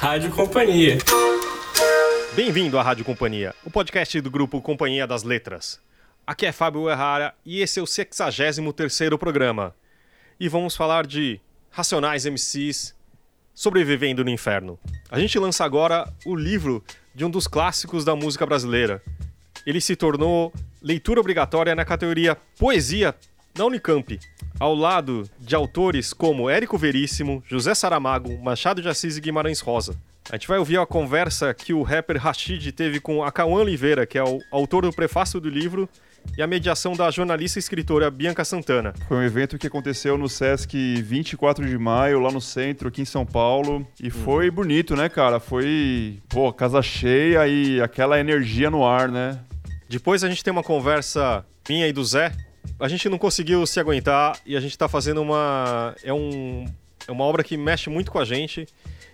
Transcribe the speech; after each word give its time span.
Rádio 0.00 0.30
Companhia. 0.30 0.96
Bem-vindo 2.34 2.78
à 2.78 2.82
Rádio 2.82 3.04
Companhia, 3.04 3.54
o 3.62 3.70
podcast 3.70 4.18
do 4.22 4.30
grupo 4.30 4.58
Companhia 4.62 5.06
das 5.06 5.24
Letras. 5.24 5.78
Aqui 6.26 6.46
é 6.46 6.52
Fábio 6.52 6.88
Errara 6.88 7.34
e 7.44 7.60
esse 7.60 7.78
é 7.78 7.82
o 7.82 7.84
63º 7.84 9.18
programa. 9.18 9.74
E 10.40 10.48
vamos 10.48 10.74
falar 10.74 11.06
de 11.06 11.38
Racionais 11.70 12.24
MCs 12.24 12.96
sobrevivendo 13.52 14.24
no 14.24 14.30
inferno. 14.30 14.78
A 15.10 15.20
gente 15.20 15.38
lança 15.38 15.66
agora 15.66 16.10
o 16.24 16.34
livro 16.34 16.82
de 17.14 17.22
um 17.22 17.30
dos 17.30 17.46
clássicos 17.46 18.02
da 18.02 18.16
música 18.16 18.46
brasileira. 18.46 19.02
Ele 19.66 19.82
se 19.82 19.94
tornou 19.94 20.50
leitura 20.80 21.20
obrigatória 21.20 21.74
na 21.74 21.84
categoria 21.84 22.38
Poesia 22.58 23.14
na 23.56 23.64
Unicamp, 23.64 24.18
ao 24.58 24.74
lado 24.74 25.28
de 25.38 25.54
autores 25.54 26.12
como 26.12 26.48
Érico 26.48 26.78
Veríssimo, 26.78 27.42
José 27.46 27.74
Saramago, 27.74 28.38
Machado 28.42 28.80
de 28.80 28.88
Assis 28.88 29.16
e 29.16 29.20
Guimarães 29.20 29.60
Rosa. 29.60 29.96
A 30.30 30.36
gente 30.36 30.46
vai 30.46 30.58
ouvir 30.58 30.78
a 30.78 30.86
conversa 30.86 31.52
que 31.52 31.72
o 31.72 31.82
rapper 31.82 32.16
Rashid 32.16 32.70
teve 32.72 33.00
com 33.00 33.24
a 33.24 33.32
Cauã 33.32 33.62
Oliveira, 33.62 34.06
que 34.06 34.16
é 34.16 34.22
o 34.22 34.38
autor 34.52 34.84
do 34.84 34.92
prefácio 34.92 35.40
do 35.40 35.48
livro, 35.48 35.88
e 36.36 36.42
a 36.42 36.46
mediação 36.46 36.92
da 36.92 37.10
jornalista 37.10 37.58
e 37.58 37.60
escritora 37.60 38.10
Bianca 38.10 38.44
Santana. 38.44 38.94
Foi 39.08 39.16
um 39.16 39.22
evento 39.22 39.58
que 39.58 39.66
aconteceu 39.66 40.16
no 40.16 40.28
Sesc 40.28 41.02
24 41.02 41.66
de 41.66 41.76
maio, 41.76 42.20
lá 42.20 42.30
no 42.30 42.40
centro, 42.40 42.88
aqui 42.88 43.02
em 43.02 43.06
São 43.06 43.26
Paulo. 43.26 43.86
E 44.00 44.04
uhum. 44.04 44.10
foi 44.10 44.50
bonito, 44.50 44.94
né, 44.94 45.08
cara? 45.08 45.40
Foi, 45.40 46.20
pô, 46.28 46.52
casa 46.52 46.82
cheia 46.82 47.48
e 47.48 47.80
aquela 47.80 48.20
energia 48.20 48.70
no 48.70 48.86
ar, 48.86 49.08
né? 49.08 49.40
Depois 49.88 50.22
a 50.22 50.28
gente 50.28 50.44
tem 50.44 50.52
uma 50.52 50.62
conversa 50.62 51.44
minha 51.68 51.88
e 51.88 51.92
do 51.92 52.04
Zé, 52.04 52.32
a 52.78 52.88
gente 52.88 53.08
não 53.08 53.18
conseguiu 53.18 53.66
se 53.66 53.78
aguentar 53.78 54.38
e 54.46 54.56
a 54.56 54.60
gente 54.60 54.72
está 54.72 54.88
fazendo 54.88 55.20
uma. 55.20 55.94
É, 56.02 56.12
um, 56.12 56.64
é 57.06 57.12
uma 57.12 57.24
obra 57.24 57.44
que 57.44 57.56
mexe 57.56 57.90
muito 57.90 58.10
com 58.10 58.18
a 58.18 58.24
gente 58.24 58.66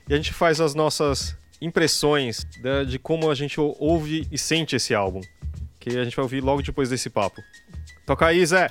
e 0.08 0.14
a 0.14 0.16
gente 0.16 0.32
faz 0.32 0.60
as 0.60 0.74
nossas 0.74 1.36
impressões 1.60 2.44
de, 2.62 2.86
de 2.86 2.98
como 2.98 3.30
a 3.30 3.34
gente 3.34 3.58
ouve 3.60 4.26
e 4.30 4.38
sente 4.38 4.76
esse 4.76 4.94
álbum. 4.94 5.20
Que 5.80 5.98
a 5.98 6.04
gente 6.04 6.16
vai 6.16 6.22
ouvir 6.22 6.40
logo 6.40 6.62
depois 6.62 6.90
desse 6.90 7.10
papo. 7.10 7.42
Toca 8.06 8.26
aí, 8.26 8.44
Zé! 8.44 8.70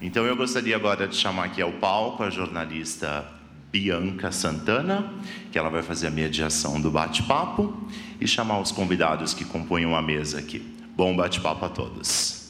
Então 0.00 0.24
eu 0.24 0.36
gostaria 0.36 0.76
agora 0.76 1.08
de 1.08 1.16
chamar 1.16 1.46
aqui 1.46 1.60
ao 1.60 1.72
palco 1.72 2.22
a 2.22 2.30
jornalista 2.30 3.26
Bianca 3.70 4.30
Santana, 4.32 5.12
que 5.50 5.58
ela 5.58 5.68
vai 5.68 5.82
fazer 5.82 6.06
a 6.06 6.10
mediação 6.10 6.80
do 6.80 6.90
bate-papo, 6.90 7.88
e 8.20 8.26
chamar 8.26 8.60
os 8.60 8.72
convidados 8.72 9.34
que 9.34 9.44
compõem 9.44 9.92
a 9.92 10.02
mesa 10.02 10.38
aqui. 10.38 10.60
Bom 10.96 11.16
bate-papo 11.16 11.64
a 11.64 11.68
todos. 11.68 12.47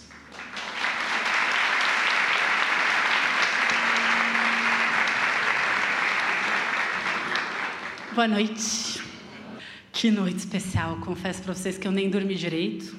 Boa 8.18 8.26
noite. 8.26 9.00
Que 9.92 10.10
noite 10.10 10.38
especial. 10.38 10.96
Confesso 10.96 11.40
para 11.40 11.54
vocês 11.54 11.78
que 11.78 11.86
eu 11.86 11.92
nem 11.92 12.10
dormi 12.10 12.34
direito. 12.34 12.96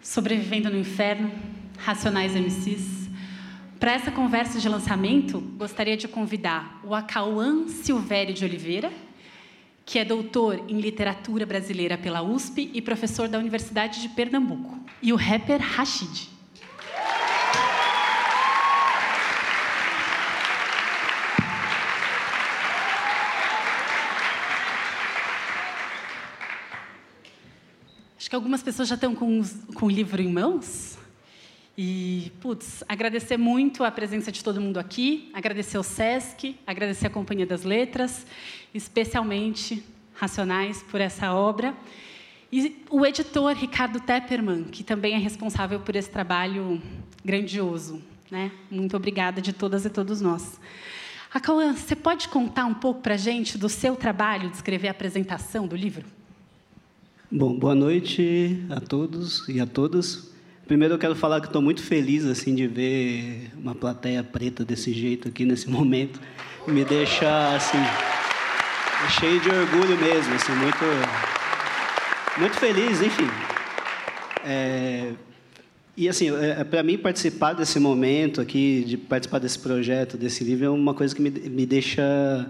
Sobrevivendo 0.00 0.70
no 0.70 0.78
Inferno, 0.78 1.32
Racionais 1.78 2.32
MCs. 2.32 3.10
Para 3.80 3.90
essa 3.90 4.12
conversa 4.12 4.60
de 4.60 4.68
lançamento, 4.68 5.40
gostaria 5.58 5.96
de 5.96 6.06
convidar 6.06 6.80
o 6.84 6.94
Acauã 6.94 7.66
Silvério 7.66 8.32
de 8.32 8.44
Oliveira, 8.44 8.92
que 9.84 9.98
é 9.98 10.04
doutor 10.04 10.64
em 10.68 10.78
literatura 10.78 11.44
brasileira 11.44 11.98
pela 11.98 12.22
USP 12.22 12.70
e 12.72 12.80
professor 12.80 13.26
da 13.26 13.40
Universidade 13.40 14.00
de 14.00 14.10
Pernambuco, 14.10 14.78
e 15.02 15.12
o 15.12 15.16
rapper 15.16 15.60
Rashid. 15.60 16.35
Acho 28.26 28.30
que 28.30 28.34
algumas 28.34 28.60
pessoas 28.60 28.88
já 28.88 28.96
estão 28.96 29.14
com, 29.14 29.40
com 29.72 29.86
o 29.86 29.88
livro 29.88 30.20
em 30.20 30.32
mãos. 30.32 30.98
E, 31.78 32.32
putz, 32.40 32.82
agradecer 32.88 33.36
muito 33.36 33.84
a 33.84 33.90
presença 33.92 34.32
de 34.32 34.42
todo 34.42 34.60
mundo 34.60 34.78
aqui, 34.78 35.30
agradecer 35.32 35.78
o 35.78 35.82
SESC, 35.84 36.56
agradecer 36.66 37.06
a 37.06 37.10
Companhia 37.10 37.46
das 37.46 37.62
Letras, 37.62 38.26
especialmente 38.74 39.80
Racionais 40.12 40.82
por 40.82 41.00
essa 41.00 41.32
obra. 41.32 41.72
E 42.50 42.82
o 42.90 43.06
editor 43.06 43.54
Ricardo 43.54 44.00
Tepperman, 44.00 44.64
que 44.64 44.82
também 44.82 45.14
é 45.14 45.18
responsável 45.18 45.78
por 45.78 45.94
esse 45.94 46.10
trabalho 46.10 46.82
grandioso. 47.24 48.02
Né? 48.28 48.50
Muito 48.68 48.96
obrigada 48.96 49.40
de 49.40 49.52
todas 49.52 49.84
e 49.84 49.88
todos 49.88 50.20
nós. 50.20 50.60
Acauã, 51.32 51.72
você 51.74 51.94
pode 51.94 52.26
contar 52.26 52.64
um 52.64 52.74
pouco 52.74 53.02
para 53.02 53.14
a 53.14 53.18
gente 53.18 53.56
do 53.56 53.68
seu 53.68 53.94
trabalho 53.94 54.50
de 54.50 54.56
escrever 54.56 54.88
a 54.88 54.90
apresentação 54.90 55.68
do 55.68 55.76
livro? 55.76 56.15
Bom, 57.28 57.58
boa 57.58 57.74
noite 57.74 58.64
a 58.70 58.78
todos 58.78 59.48
e 59.48 59.58
a 59.58 59.66
todas. 59.66 60.30
Primeiro 60.64 60.94
eu 60.94 60.98
quero 60.98 61.16
falar 61.16 61.40
que 61.40 61.48
estou 61.48 61.60
muito 61.60 61.82
feliz 61.82 62.24
assim 62.24 62.54
de 62.54 62.68
ver 62.68 63.50
uma 63.58 63.74
plateia 63.74 64.22
preta 64.22 64.64
desse 64.64 64.92
jeito 64.92 65.26
aqui 65.26 65.44
nesse 65.44 65.66
momento. 65.68 66.20
Me 66.68 66.84
deixa 66.84 67.56
assim 67.56 67.78
cheio 69.18 69.40
de 69.40 69.48
orgulho 69.48 69.98
mesmo, 69.98 70.34
assim 70.34 70.52
muito 70.52 70.84
muito 72.38 72.54
feliz, 72.60 73.02
enfim. 73.02 73.28
É, 74.44 75.10
e 75.96 76.08
assim, 76.08 76.30
é, 76.30 76.62
para 76.62 76.84
mim 76.84 76.96
participar 76.96 77.54
desse 77.54 77.80
momento 77.80 78.40
aqui, 78.40 78.84
de 78.86 78.96
participar 78.96 79.40
desse 79.40 79.58
projeto, 79.58 80.16
desse 80.16 80.44
livro, 80.44 80.66
é 80.66 80.70
uma 80.70 80.94
coisa 80.94 81.12
que 81.12 81.20
me, 81.20 81.30
me 81.30 81.66
deixa 81.66 82.48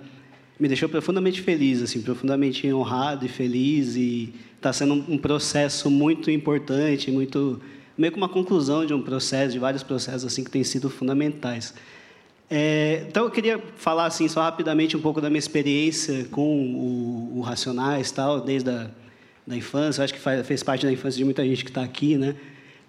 me 0.58 0.68
deixou 0.68 0.88
profundamente 0.88 1.42
feliz, 1.42 1.82
assim, 1.82 2.00
profundamente 2.00 2.72
honrado 2.72 3.26
e 3.26 3.28
feliz 3.28 3.94
e 3.96 4.32
está 4.56 4.72
sendo 4.72 4.94
um 4.94 5.18
processo 5.18 5.90
muito 5.90 6.30
importante, 6.30 7.10
muito 7.10 7.60
meio 7.96 8.12
que 8.12 8.18
uma 8.18 8.28
conclusão 8.28 8.84
de 8.84 8.92
um 8.94 9.02
processo, 9.02 9.52
de 9.52 9.58
vários 9.58 9.82
processos 9.82 10.24
assim 10.24 10.42
que 10.42 10.50
têm 10.50 10.64
sido 10.64 10.88
fundamentais. 10.90 11.74
É, 12.48 13.04
então 13.08 13.24
eu 13.24 13.30
queria 13.30 13.58
falar 13.76 14.06
assim 14.06 14.28
só 14.28 14.40
rapidamente 14.42 14.96
um 14.96 15.00
pouco 15.00 15.20
da 15.20 15.28
minha 15.28 15.38
experiência 15.38 16.26
com 16.30 16.74
o, 16.74 17.38
o 17.38 17.40
Racionais, 17.40 18.10
tal, 18.10 18.40
desde 18.40 18.70
a 18.70 18.90
da 19.46 19.56
infância. 19.56 20.00
Eu 20.00 20.04
acho 20.04 20.14
que 20.14 20.20
faz, 20.20 20.46
fez 20.46 20.62
parte 20.62 20.84
da 20.84 20.92
infância 20.92 21.16
de 21.16 21.24
muita 21.24 21.44
gente 21.44 21.64
que 21.64 21.70
está 21.70 21.82
aqui, 21.82 22.16
né? 22.16 22.34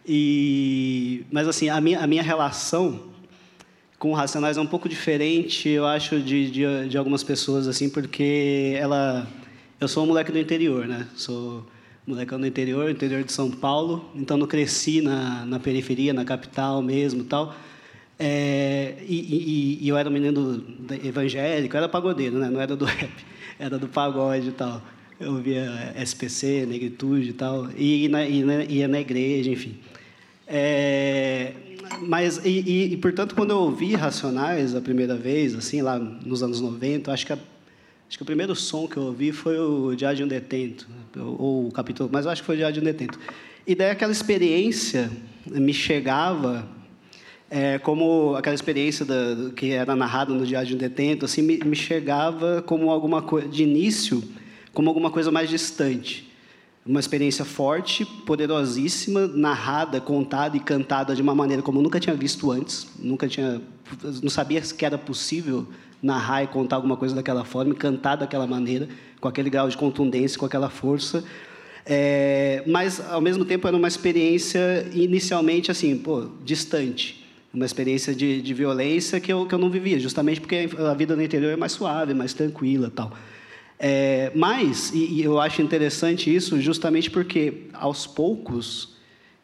E 0.05 1.25
mas 1.31 1.47
assim 1.47 1.69
a 1.69 1.79
minha 1.79 1.99
a 1.99 2.07
minha 2.07 2.23
relação 2.23 2.99
com 3.99 4.13
Racionais 4.13 4.57
é 4.57 4.61
um 4.61 4.67
pouco 4.67 4.87
diferente, 4.87 5.69
eu 5.69 5.85
acho, 5.85 6.19
de, 6.19 6.51
de, 6.51 6.89
de 6.89 6.97
algumas 6.97 7.23
pessoas 7.23 7.67
assim, 7.67 7.89
porque 7.89 8.75
ela 8.79 9.27
eu 9.79 9.87
sou 9.87 10.03
um 10.03 10.07
moleque 10.07 10.31
do 10.31 10.39
interior, 10.39 10.87
né? 10.87 11.07
Sou 11.15 11.63
molecão 12.05 12.39
do 12.39 12.47
interior, 12.47 12.89
interior 12.89 13.23
de 13.23 13.31
São 13.31 13.51
Paulo. 13.51 14.09
Então, 14.15 14.35
não 14.35 14.47
cresci 14.47 15.01
na, 15.01 15.45
na 15.45 15.59
periferia, 15.59 16.13
na 16.13 16.25
capital 16.25 16.81
mesmo 16.81 17.23
tal. 17.23 17.55
É, 18.17 18.95
e, 19.07 19.19
e, 19.19 19.85
e, 19.85 19.87
eu 19.87 19.95
era 19.95 20.09
um 20.09 20.11
menino 20.11 20.65
evangélico, 21.03 21.77
era 21.77 21.87
pagodeiro, 21.87 22.39
né? 22.39 22.49
Não 22.49 22.59
era 22.59 22.75
do 22.75 22.85
rap, 22.89 23.11
era 23.59 23.77
do 23.77 23.87
pagode 23.87 24.47
e 24.47 24.51
tal. 24.51 24.81
Eu 25.19 25.35
via 25.35 25.93
SPC, 25.95 26.65
negritude 26.65 27.29
e 27.29 27.33
tal. 27.33 27.69
E, 27.77 28.07
na, 28.07 28.25
e 28.25 28.77
ia 28.77 28.87
na 28.87 28.99
igreja, 28.99 29.51
enfim. 29.51 29.77
É, 30.47 31.53
mas, 32.01 32.39
e, 32.45 32.93
e, 32.93 32.97
portanto, 32.97 33.35
quando 33.35 33.51
eu 33.51 33.57
ouvi 33.57 33.95
Racionais 33.95 34.75
a 34.75 34.81
primeira 34.81 35.15
vez, 35.15 35.55
assim, 35.55 35.81
lá 35.81 35.97
nos 35.97 36.41
anos 36.43 36.61
90, 36.61 37.11
acho 37.11 37.25
que 37.25 37.33
a 37.33 37.37
Acho 38.09 38.17
que 38.17 38.23
o 38.23 38.25
primeiro 38.25 38.55
som 38.55 38.87
que 38.87 38.95
eu 38.95 39.03
ouvi 39.03 39.33
foi 39.33 39.59
o 39.59 39.93
Diário 39.93 40.17
de 40.17 40.23
um 40.23 40.27
Detento, 40.29 40.87
ou 41.17 41.67
o 41.67 41.71
capítulo, 41.71 42.09
mas 42.11 42.25
eu 42.25 42.31
acho 42.31 42.41
que 42.41 42.45
foi 42.45 42.55
o 42.55 42.57
Diário 42.57 42.73
de 42.75 42.79
um 42.79 42.83
Detento. 42.83 43.19
E 43.65 43.75
daí 43.75 43.89
aquela 43.89 44.13
experiência 44.13 45.11
me 45.45 45.73
chegava 45.73 46.65
é, 47.49 47.77
como 47.79 48.33
aquela 48.37 48.55
experiência 48.55 49.05
da, 49.05 49.51
que 49.53 49.71
era 49.71 49.93
narrada 49.93 50.33
no 50.33 50.45
Diário 50.45 50.69
de 50.69 50.75
um 50.75 50.77
Detento, 50.77 51.25
assim, 51.25 51.41
me, 51.41 51.57
me 51.57 51.75
chegava 51.75 52.63
como 52.65 52.89
alguma 52.91 53.21
coisa, 53.21 53.49
de 53.49 53.63
início, 53.63 54.23
como 54.73 54.87
alguma 54.87 55.11
coisa 55.11 55.29
mais 55.29 55.49
distante. 55.49 56.31
Uma 56.87 56.99
experiência 56.99 57.43
forte, 57.43 58.05
poderosíssima, 58.05 59.27
narrada, 59.27 59.99
contada 59.99 60.55
e 60.55 60.59
cantada 60.59 61.13
de 61.13 61.21
uma 61.21 61.35
maneira 61.35 61.61
como 61.61 61.79
eu 61.79 61.83
nunca 61.83 61.99
tinha 61.99 62.15
visto 62.15 62.49
antes, 62.49 62.87
nunca 62.97 63.27
tinha, 63.27 63.61
não 64.23 64.29
sabia 64.29 64.61
que 64.61 64.85
era 64.85 64.97
possível 64.97 65.67
narrar 66.01 66.43
e 66.43 66.47
contar 66.47 66.77
alguma 66.77 66.95
coisa 66.95 67.13
daquela 67.13 67.43
forma, 67.43 67.73
cantar 67.75 68.15
daquela 68.15 68.47
maneira, 68.47 68.87
com 69.19 69.27
aquele 69.27 69.49
grau 69.49 69.67
de 69.67 69.75
contundência, 69.75 70.39
com 70.39 70.45
aquela 70.45 70.69
força. 70.69 71.23
É, 71.85 72.63
mas, 72.67 72.99
ao 72.99 73.21
mesmo 73.21 73.45
tempo, 73.45 73.67
era 73.67 73.75
uma 73.75 73.87
experiência 73.87 74.87
inicialmente 74.93 75.71
assim, 75.71 75.97
pô, 75.97 76.27
distante. 76.43 77.25
Uma 77.53 77.65
experiência 77.65 78.13
de, 78.13 78.41
de 78.41 78.53
violência 78.53 79.19
que 79.19 79.31
eu, 79.31 79.45
que 79.45 79.55
eu 79.55 79.59
não 79.59 79.69
vivia, 79.69 79.99
justamente 79.99 80.39
porque 80.39 80.69
a 80.77 80.93
vida 80.93 81.15
no 81.15 81.23
interior 81.23 81.51
é 81.51 81.55
mais 81.55 81.71
suave, 81.71 82.13
mais 82.13 82.33
tranquila 82.33 82.91
tal. 82.93 83.11
É, 83.79 84.31
mas, 84.33 84.91
e, 84.91 85.13
e 85.13 85.23
eu 85.23 85.39
acho 85.39 85.61
interessante 85.61 86.33
isso 86.33 86.59
justamente 86.59 87.11
porque, 87.11 87.67
aos 87.73 88.07
poucos, 88.07 88.95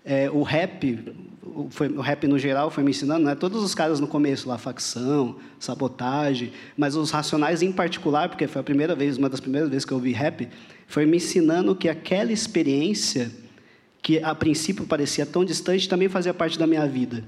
é, 0.04 0.30
o 0.32 0.42
rap, 0.42 1.14
o, 1.44 1.68
foi, 1.70 1.88
o 1.88 2.02
rap 2.02 2.28
no 2.28 2.40
geral 2.40 2.72
foi 2.72 2.84
me 2.84 2.92
ensinando, 2.92 3.26
né? 3.26 3.36
Todos 3.36 3.64
os 3.64 3.76
caras 3.76 4.00
no 4.00 4.08
começo 4.08 4.50
lá, 4.50 4.58
facção, 4.58 5.38
sabotagem, 5.60 6.52
mas 6.76 6.96
os 6.96 7.12
Racionais 7.12 7.62
em 7.62 7.72
particular, 7.72 8.28
porque 8.28 8.48
foi 8.48 8.62
a 8.62 8.64
primeira 8.64 8.96
vez, 8.96 9.18
uma 9.18 9.30
das 9.30 9.40
primeiras 9.40 9.70
vezes 9.70 9.86
que 9.86 9.92
eu 9.92 9.98
ouvi 9.98 10.12
rap, 10.12 10.50
foi 10.88 11.06
me 11.06 11.18
ensinando 11.18 11.76
que 11.76 11.88
aquela 11.88 12.32
experiência 12.32 13.32
que 14.02 14.22
a 14.22 14.36
princípio 14.36 14.86
parecia 14.86 15.26
tão 15.26 15.46
distante 15.46 15.88
também 15.88 16.10
fazia 16.10 16.34
parte 16.34 16.58
da 16.58 16.68
minha 16.68 16.86
vida 16.86 17.24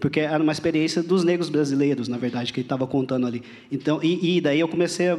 porque 0.00 0.20
era 0.20 0.42
uma 0.42 0.52
experiência 0.52 1.02
dos 1.02 1.24
negros 1.24 1.48
brasileiros, 1.48 2.08
na 2.08 2.16
verdade, 2.16 2.52
que 2.52 2.60
ele 2.60 2.64
estava 2.64 2.86
contando 2.86 3.26
ali. 3.26 3.42
Então, 3.70 4.00
e, 4.02 4.36
e 4.36 4.40
daí 4.40 4.60
eu 4.60 4.68
comecei 4.68 5.08
a, 5.08 5.18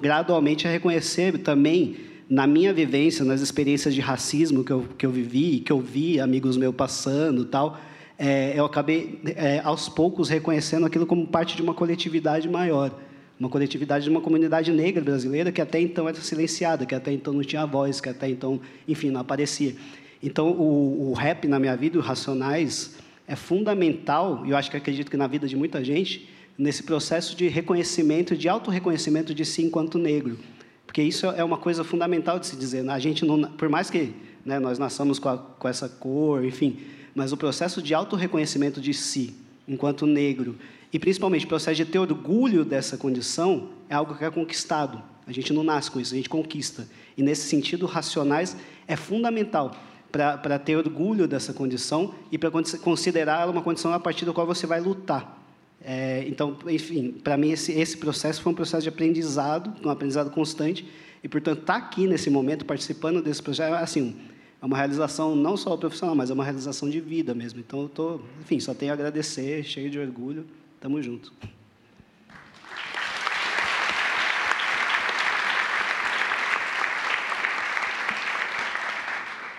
gradualmente 0.00 0.66
a 0.66 0.70
reconhecer 0.70 1.38
também 1.38 1.96
na 2.28 2.46
minha 2.46 2.72
vivência, 2.72 3.24
nas 3.24 3.40
experiências 3.40 3.94
de 3.94 4.00
racismo 4.00 4.64
que 4.64 4.72
eu, 4.72 4.86
que 4.96 5.04
eu 5.04 5.10
vivi, 5.10 5.60
que 5.60 5.70
eu 5.70 5.80
vi 5.80 6.18
amigos 6.18 6.56
meus 6.56 6.74
passando, 6.74 7.44
tal, 7.44 7.78
é, 8.18 8.54
eu 8.56 8.64
acabei 8.64 9.20
é, 9.36 9.60
aos 9.64 9.88
poucos 9.88 10.28
reconhecendo 10.28 10.86
aquilo 10.86 11.06
como 11.06 11.26
parte 11.26 11.56
de 11.56 11.62
uma 11.62 11.74
coletividade 11.74 12.48
maior, 12.48 12.98
uma 13.38 13.48
coletividade 13.48 14.04
de 14.04 14.10
uma 14.10 14.20
comunidade 14.20 14.72
negra 14.72 15.02
brasileira 15.02 15.50
que 15.50 15.60
até 15.60 15.80
então 15.80 16.08
era 16.08 16.20
silenciada, 16.20 16.86
que 16.86 16.94
até 16.94 17.12
então 17.12 17.34
não 17.34 17.42
tinha 17.42 17.66
voz, 17.66 18.00
que 18.00 18.08
até 18.08 18.28
então, 18.30 18.60
enfim, 18.86 19.10
não 19.10 19.20
aparecia. 19.20 19.74
Então, 20.22 20.52
o, 20.52 21.10
o 21.10 21.12
rap 21.14 21.48
na 21.48 21.58
minha 21.58 21.76
vida, 21.76 21.98
os 21.98 22.06
Racionais, 22.06 22.96
é 23.26 23.34
fundamental, 23.34 24.42
e 24.46 24.50
eu 24.50 24.56
acho 24.56 24.70
que 24.70 24.76
acredito 24.76 25.10
que 25.10 25.16
na 25.16 25.26
vida 25.26 25.48
de 25.48 25.56
muita 25.56 25.82
gente, 25.82 26.28
nesse 26.62 26.84
processo 26.84 27.34
de 27.34 27.48
reconhecimento, 27.48 28.36
de 28.36 28.48
autorreconhecimento 28.48 29.34
de 29.34 29.44
si 29.44 29.64
enquanto 29.64 29.98
negro. 29.98 30.38
Porque 30.86 31.02
isso 31.02 31.26
é 31.26 31.42
uma 31.42 31.58
coisa 31.58 31.82
fundamental 31.82 32.38
de 32.38 32.46
se 32.46 32.54
dizer. 32.54 32.84
Né? 32.84 32.92
A 32.92 33.00
gente 33.00 33.24
não, 33.24 33.42
por 33.42 33.68
mais 33.68 33.90
que 33.90 34.14
né, 34.44 34.60
nós 34.60 34.78
nasçamos 34.78 35.18
com, 35.18 35.28
a, 35.28 35.38
com 35.38 35.66
essa 35.66 35.88
cor, 35.88 36.44
enfim, 36.44 36.78
mas 37.16 37.32
o 37.32 37.36
processo 37.36 37.82
de 37.82 37.92
autorreconhecimento 37.92 38.80
de 38.80 38.94
si 38.94 39.34
enquanto 39.66 40.06
negro 40.06 40.56
e 40.92 41.00
principalmente 41.00 41.46
o 41.46 41.48
processo 41.48 41.76
de 41.76 41.84
ter 41.84 41.98
orgulho 41.98 42.64
dessa 42.64 42.96
condição 42.96 43.70
é 43.88 43.96
algo 43.96 44.14
que 44.14 44.24
é 44.24 44.30
conquistado. 44.30 45.02
A 45.26 45.32
gente 45.32 45.52
não 45.52 45.64
nasce 45.64 45.90
com 45.90 45.98
isso, 45.98 46.14
a 46.14 46.16
gente 46.16 46.28
conquista. 46.28 46.86
E 47.16 47.24
nesse 47.24 47.48
sentido, 47.48 47.86
racionais 47.86 48.56
é 48.86 48.94
fundamental 48.94 49.72
para 50.12 50.58
ter 50.60 50.76
orgulho 50.76 51.26
dessa 51.26 51.52
condição 51.52 52.14
e 52.30 52.38
para 52.38 52.50
considerar 52.50 53.40
ela 53.40 53.50
uma 53.50 53.62
condição 53.62 53.92
a 53.92 53.98
partir 53.98 54.24
da 54.24 54.32
qual 54.32 54.46
você 54.46 54.64
vai 54.64 54.80
lutar. 54.80 55.41
É, 55.84 56.24
então, 56.28 56.56
enfim, 56.68 57.10
para 57.10 57.36
mim 57.36 57.50
esse, 57.50 57.72
esse 57.72 57.96
processo 57.96 58.40
foi 58.40 58.52
um 58.52 58.54
processo 58.54 58.82
de 58.84 58.88
aprendizado, 58.88 59.74
um 59.84 59.90
aprendizado 59.90 60.30
constante, 60.30 60.88
e 61.22 61.28
portanto 61.28 61.60
estar 61.60 61.80
tá 61.80 61.86
aqui 61.86 62.06
nesse 62.06 62.30
momento 62.30 62.64
participando 62.64 63.20
desse 63.20 63.42
projeto, 63.42 63.74
assim, 63.74 64.16
é 64.60 64.64
uma 64.64 64.76
realização 64.76 65.34
não 65.34 65.56
só 65.56 65.76
profissional, 65.76 66.14
mas 66.14 66.30
é 66.30 66.34
uma 66.34 66.44
realização 66.44 66.88
de 66.88 67.00
vida 67.00 67.34
mesmo. 67.34 67.58
Então, 67.58 67.82
eu 67.82 67.88
tô, 67.88 68.20
enfim, 68.40 68.60
só 68.60 68.72
tenho 68.72 68.92
a 68.92 68.94
agradecer, 68.94 69.64
cheio 69.64 69.90
de 69.90 69.98
orgulho. 69.98 70.46
Tamo 70.80 71.02
junto. 71.02 71.32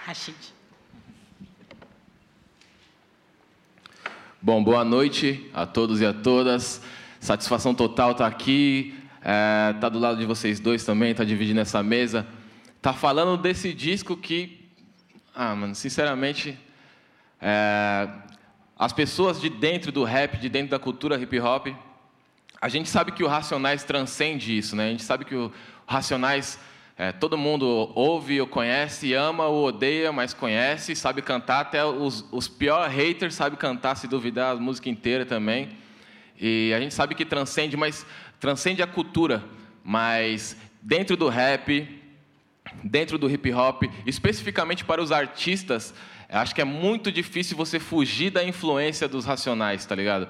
Rashid. 0.05 0.62
Bom, 4.45 4.61
boa 4.61 4.83
noite 4.83 5.49
a 5.53 5.65
todos 5.65 6.01
e 6.01 6.05
a 6.05 6.11
todas. 6.11 6.81
Satisfação 7.17 7.73
total 7.73 8.11
estar 8.11 8.29
tá 8.29 8.29
aqui, 8.29 8.93
é, 9.21 9.71
tá 9.79 9.87
do 9.87 9.97
lado 9.97 10.19
de 10.19 10.25
vocês 10.25 10.59
dois 10.59 10.83
também, 10.83 11.15
tá 11.15 11.23
dividindo 11.23 11.61
essa 11.61 11.81
mesa, 11.81 12.27
tá 12.81 12.91
falando 12.91 13.41
desse 13.41 13.73
disco 13.73 14.17
que, 14.17 14.69
ah, 15.33 15.55
mano, 15.55 15.73
sinceramente, 15.73 16.59
é, 17.39 18.09
as 18.77 18.91
pessoas 18.91 19.39
de 19.39 19.49
dentro 19.49 19.93
do 19.93 20.03
rap, 20.03 20.35
de 20.35 20.49
dentro 20.49 20.71
da 20.71 20.77
cultura 20.77 21.17
hip 21.17 21.39
hop, 21.39 21.67
a 22.59 22.67
gente 22.67 22.89
sabe 22.89 23.13
que 23.13 23.23
o 23.23 23.27
Racionais 23.29 23.85
transcende 23.85 24.57
isso, 24.57 24.75
né? 24.75 24.87
A 24.87 24.91
gente 24.91 25.03
sabe 25.03 25.23
que 25.23 25.35
o 25.35 25.53
Racionais 25.87 26.59
é, 26.95 27.11
todo 27.11 27.35
mundo 27.37 27.91
ouve, 27.95 28.39
ou 28.39 28.45
conhece, 28.45 29.13
ama 29.13 29.47
ou 29.47 29.65
odeia, 29.65 30.11
mas 30.11 30.33
conhece, 30.33 30.95
sabe 30.95 31.21
cantar. 31.23 31.61
Até 31.61 31.83
os, 31.83 32.23
os 32.31 32.51
haters 32.91 33.33
sabem 33.33 33.57
cantar, 33.57 33.95
se 33.95 34.07
duvidar, 34.07 34.55
a 34.55 34.59
música 34.59 34.89
inteira 34.89 35.25
também. 35.25 35.69
E 36.39 36.71
a 36.75 36.79
gente 36.79 36.93
sabe 36.93 37.15
que 37.15 37.25
transcende, 37.25 37.75
mas 37.75 38.05
transcende 38.39 38.83
a 38.83 38.87
cultura. 38.87 39.43
Mas 39.83 40.55
dentro 40.81 41.17
do 41.17 41.29
rap, 41.29 41.87
dentro 42.83 43.17
do 43.17 43.29
hip 43.29 43.51
hop, 43.51 43.83
especificamente 44.05 44.85
para 44.85 45.01
os 45.01 45.11
artistas, 45.11 45.95
acho 46.29 46.53
que 46.53 46.61
é 46.61 46.65
muito 46.65 47.11
difícil 47.11 47.57
você 47.57 47.79
fugir 47.79 48.29
da 48.29 48.43
influência 48.43 49.07
dos 49.07 49.25
racionais, 49.25 49.83
tá 49.85 49.95
ligado? 49.95 50.27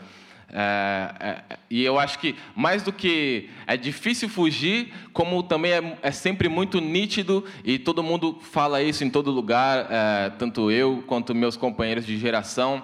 É, 0.55 1.15
é, 1.19 1.57
e 1.67 1.83
eu 1.83 1.97
acho 1.97 2.19
que 2.19 2.35
mais 2.55 2.83
do 2.83 2.94
que 2.94 3.50
é 3.65 3.75
difícil 3.75 4.29
fugir, 4.29 4.94
como 5.11 5.41
também 5.41 5.71
é, 5.71 5.97
é 6.03 6.11
sempre 6.11 6.47
muito 6.47 6.79
nítido 6.79 7.44
e 7.63 7.79
todo 7.79 8.03
mundo 8.03 8.38
fala 8.39 8.79
isso 8.83 9.03
em 9.03 9.09
todo 9.09 9.31
lugar, 9.31 9.88
é, 9.89 10.29
tanto 10.38 10.69
eu 10.69 11.03
quanto 11.07 11.33
meus 11.33 11.57
companheiros 11.57 12.05
de 12.05 12.19
geração, 12.19 12.83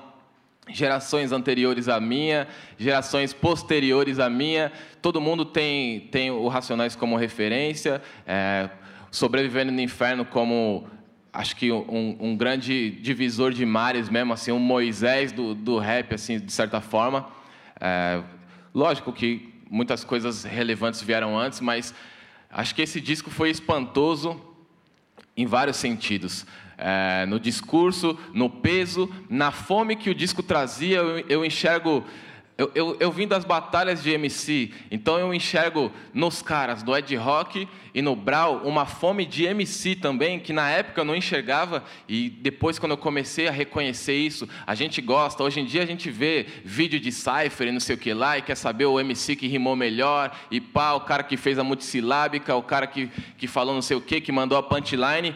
gerações 0.67 1.31
anteriores 1.31 1.87
à 1.87 1.99
minha, 1.99 2.47
gerações 2.75 3.33
posteriores 3.33 4.17
à 4.17 4.31
minha, 4.31 4.71
todo 4.99 5.21
mundo 5.21 5.45
tem 5.45 5.99
tem 6.11 6.31
o 6.31 6.47
Racionais 6.47 6.95
como 6.95 7.15
referência, 7.17 8.01
é, 8.25 8.67
sobrevivendo 9.11 9.71
no 9.71 9.79
inferno 9.79 10.25
como 10.25 10.87
acho 11.31 11.55
que 11.55 11.71
um, 11.71 12.17
um, 12.19 12.35
grande 12.35 12.89
divisor 12.89 13.53
de 13.53 13.63
mares 13.63 14.09
mesmo, 14.09 14.33
assim, 14.33 14.51
um 14.51 14.57
Moisés 14.57 15.31
do, 15.31 15.53
do 15.53 15.77
rap, 15.77 16.15
assim, 16.15 16.39
de 16.39 16.51
certa 16.51 16.81
forma. 16.81 17.37
É, 17.79 18.21
lógico 18.73 19.11
que 19.13 19.53
muitas 19.69 20.03
coisas 20.03 20.43
relevantes 20.43 21.01
vieram 21.01 21.37
antes, 21.37 21.61
mas 21.61 21.93
acho 22.49 22.73
que 22.73 22.81
esse 22.81 22.99
disco 22.99 23.29
foi 23.29 23.49
espantoso 23.49 24.41
em 25.37 25.45
vários 25.45 25.77
sentidos. 25.77 26.45
É, 26.77 27.25
no 27.25 27.39
discurso, 27.39 28.17
no 28.33 28.49
peso, 28.49 29.09
na 29.29 29.51
fome 29.51 29.95
que 29.95 30.09
o 30.09 30.15
disco 30.15 30.41
trazia, 30.41 30.97
eu, 30.97 31.19
eu 31.27 31.45
enxergo 31.45 32.03
eu, 32.59 32.69
eu, 32.75 32.97
eu 32.99 33.09
vim 33.09 33.25
das 33.25 33.45
batalhas 33.45 34.03
de 34.03 34.11
MC, 34.11 34.73
então 34.91 35.17
eu 35.17 35.33
enxergo 35.33 35.89
nos 36.13 36.41
caras 36.41 36.83
do 36.83 36.93
Ed 36.93 37.15
Rock 37.15 37.65
e 37.93 38.01
no 38.01 38.17
Brau 38.17 38.57
uma 38.65 38.85
fome 38.85 39.25
de 39.25 39.45
MC 39.45 39.95
também, 39.95 40.41
que 40.41 40.51
na 40.51 40.69
época 40.69 40.99
eu 40.99 41.05
não 41.05 41.15
enxergava, 41.15 41.85
e 42.05 42.29
depois, 42.29 42.77
quando 42.77 42.91
eu 42.91 42.97
comecei 42.97 43.47
a 43.47 43.51
reconhecer 43.51 44.13
isso, 44.13 44.45
a 44.67 44.75
gente 44.75 45.01
gosta. 45.01 45.41
Hoje 45.41 45.61
em 45.61 45.65
dia 45.65 45.83
a 45.83 45.85
gente 45.85 46.11
vê 46.11 46.47
vídeo 46.65 46.99
de 46.99 47.13
Cypher 47.13 47.69
e 47.69 47.71
não 47.71 47.79
sei 47.79 47.95
o 47.95 47.97
que 47.97 48.13
lá, 48.13 48.37
e 48.37 48.41
quer 48.41 48.55
saber 48.55 48.83
o 48.87 48.99
MC 48.99 49.37
que 49.37 49.47
rimou 49.47 49.77
melhor, 49.77 50.37
e 50.51 50.59
pá, 50.59 50.91
o 50.91 50.99
cara 50.99 51.23
que 51.23 51.37
fez 51.37 51.57
a 51.57 51.63
multissilábica, 51.63 52.57
o 52.57 52.61
cara 52.61 52.85
que, 52.85 53.09
que 53.37 53.47
falou 53.47 53.73
não 53.73 53.81
sei 53.81 53.95
o 53.95 54.01
que, 54.01 54.19
que 54.19 54.33
mandou 54.33 54.57
a 54.57 54.63
punchline. 54.63 55.33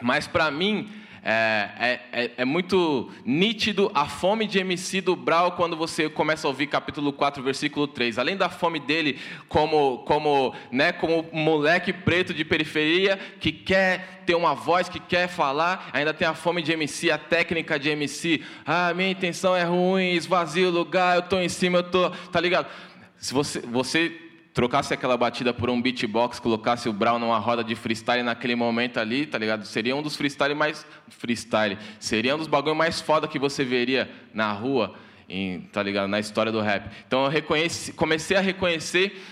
Mas 0.00 0.26
para 0.26 0.50
mim, 0.50 0.88
é, 1.22 1.70
é, 1.78 2.00
é, 2.12 2.30
é, 2.38 2.44
muito 2.44 3.10
nítido 3.24 3.90
a 3.94 4.06
fome 4.06 4.46
de 4.46 4.58
MC 4.58 5.00
do 5.00 5.16
Brau 5.16 5.52
quando 5.52 5.76
você 5.76 6.08
começa 6.08 6.46
a 6.46 6.50
ouvir 6.50 6.66
capítulo 6.66 7.12
4, 7.12 7.42
versículo 7.42 7.86
3. 7.86 8.18
Além 8.18 8.36
da 8.36 8.48
fome 8.48 8.78
dele 8.78 9.18
como, 9.48 9.98
como, 9.98 10.54
né, 10.70 10.92
como 10.92 11.26
moleque 11.32 11.92
preto 11.92 12.32
de 12.32 12.44
periferia 12.44 13.18
que 13.40 13.52
quer 13.52 14.22
ter 14.24 14.34
uma 14.34 14.54
voz, 14.54 14.88
que 14.88 15.00
quer 15.00 15.28
falar, 15.28 15.88
ainda 15.92 16.12
tem 16.12 16.28
a 16.28 16.34
fome 16.34 16.62
de 16.62 16.72
MC, 16.72 17.10
a 17.10 17.18
técnica 17.18 17.78
de 17.78 17.88
MC. 17.88 18.42
Ah, 18.64 18.92
minha 18.94 19.10
intenção 19.10 19.56
é 19.56 19.64
ruim, 19.64 20.12
esvazio 20.12 20.68
o 20.68 20.72
lugar, 20.72 21.16
eu 21.16 21.20
estou 21.20 21.40
em 21.40 21.48
cima, 21.48 21.78
eu 21.78 21.84
tô, 21.84 22.10
tá 22.10 22.40
ligado? 22.40 22.68
Se 23.16 23.32
você, 23.34 23.60
você 23.60 24.27
trocasse 24.58 24.92
aquela 24.92 25.16
batida 25.16 25.54
por 25.54 25.70
um 25.70 25.80
beatbox, 25.80 26.40
colocasse 26.40 26.88
o 26.88 26.92
Brown 26.92 27.20
numa 27.20 27.38
roda 27.38 27.62
de 27.62 27.76
freestyle 27.76 28.24
naquele 28.24 28.56
momento 28.56 28.98
ali, 28.98 29.24
tá 29.24 29.38
ligado? 29.38 29.64
Seria 29.64 29.94
um 29.94 30.02
dos 30.02 30.16
freestyle 30.16 30.52
mais 30.52 30.84
freestyle, 31.10 31.78
seria 32.00 32.34
um 32.34 32.38
dos 32.38 32.48
bagulho 32.48 32.74
mais 32.74 33.00
foda 33.00 33.28
que 33.28 33.38
você 33.38 33.64
veria 33.64 34.10
na 34.34 34.50
rua, 34.50 34.96
em, 35.28 35.60
tá 35.60 35.80
ligado? 35.80 36.08
Na 36.08 36.18
história 36.18 36.50
do 36.50 36.60
rap. 36.60 36.90
Então 37.06 37.22
eu 37.22 37.30
reconheci, 37.30 37.92
comecei 37.92 38.36
a 38.36 38.40
reconhecer 38.40 39.22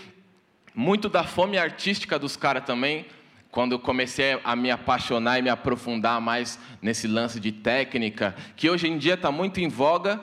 muito 0.72 1.08
da 1.08 1.24
fome 1.24 1.58
artística 1.58 2.20
dos 2.20 2.36
caras 2.36 2.62
também, 2.62 3.04
quando 3.50 3.72
eu 3.72 3.80
comecei 3.80 4.38
a 4.44 4.54
me 4.54 4.70
apaixonar 4.70 5.40
e 5.40 5.42
me 5.42 5.50
aprofundar 5.50 6.20
mais 6.20 6.56
nesse 6.80 7.08
lance 7.08 7.40
de 7.40 7.50
técnica, 7.50 8.32
que 8.54 8.70
hoje 8.70 8.86
em 8.86 8.96
dia 8.96 9.14
está 9.14 9.32
muito 9.32 9.58
em 9.58 9.66
voga, 9.66 10.20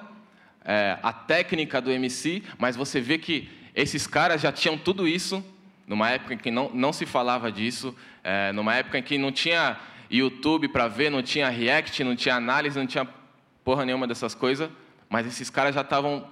é, 0.63 0.98
a 1.03 1.12
técnica 1.12 1.81
do 1.81 1.91
MC, 1.91 2.41
mas 2.57 2.77
você 2.77 3.01
vê 3.01 3.17
que 3.17 3.62
esses 3.75 4.06
caras 4.08 4.42
já 4.42 4.51
tinham 4.51 4.77
tudo 4.77 5.08
isso, 5.08 5.44
numa 5.88 6.10
época 6.10 6.34
em 6.34 6.38
que 6.38 6.51
não, 6.51 6.70
não 6.74 6.94
se 6.94 7.06
falava 7.06 7.51
disso, 7.51 7.96
é, 8.24 8.51
numa 8.51 8.75
época 8.75 8.98
em 8.98 9.03
que 9.03 9.18
não 9.18 9.32
tinha 9.32 9.77
YouTube 10.10 10.68
para 10.68 10.88
ver, 10.88 11.10
não 11.10 11.22
tinha 11.22 11.50
React, 11.50 12.03
não 12.03 12.15
tinha 12.15 12.36
análise, 12.36 12.77
não 12.77 12.86
tinha 12.86 13.08
porra 13.63 13.86
nenhuma 13.86 14.08
dessas 14.08 14.36
coisas, 14.36 14.70
mas 15.10 15.25
esses 15.25 15.50
caras 15.50 15.74
já 15.75 15.82
estavam 15.82 16.27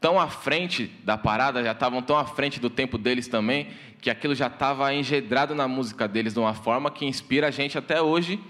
tão 0.00 0.20
à 0.20 0.28
frente 0.28 0.86
da 1.04 1.18
parada, 1.18 1.62
já 1.62 1.72
estavam 1.72 2.02
tão 2.02 2.16
à 2.16 2.24
frente 2.24 2.60
do 2.60 2.70
tempo 2.70 2.96
deles 2.96 3.28
também, 3.28 3.68
que 4.00 4.10
aquilo 4.10 4.34
já 4.34 4.46
estava 4.46 4.92
engedrado 4.94 5.54
na 5.54 5.66
música 5.66 6.06
deles 6.06 6.34
de 6.34 6.38
uma 6.38 6.54
forma 6.54 6.90
que 6.90 7.04
inspira 7.04 7.48
a 7.48 7.50
gente 7.50 7.76
até 7.76 8.00
hoje. 8.00 8.40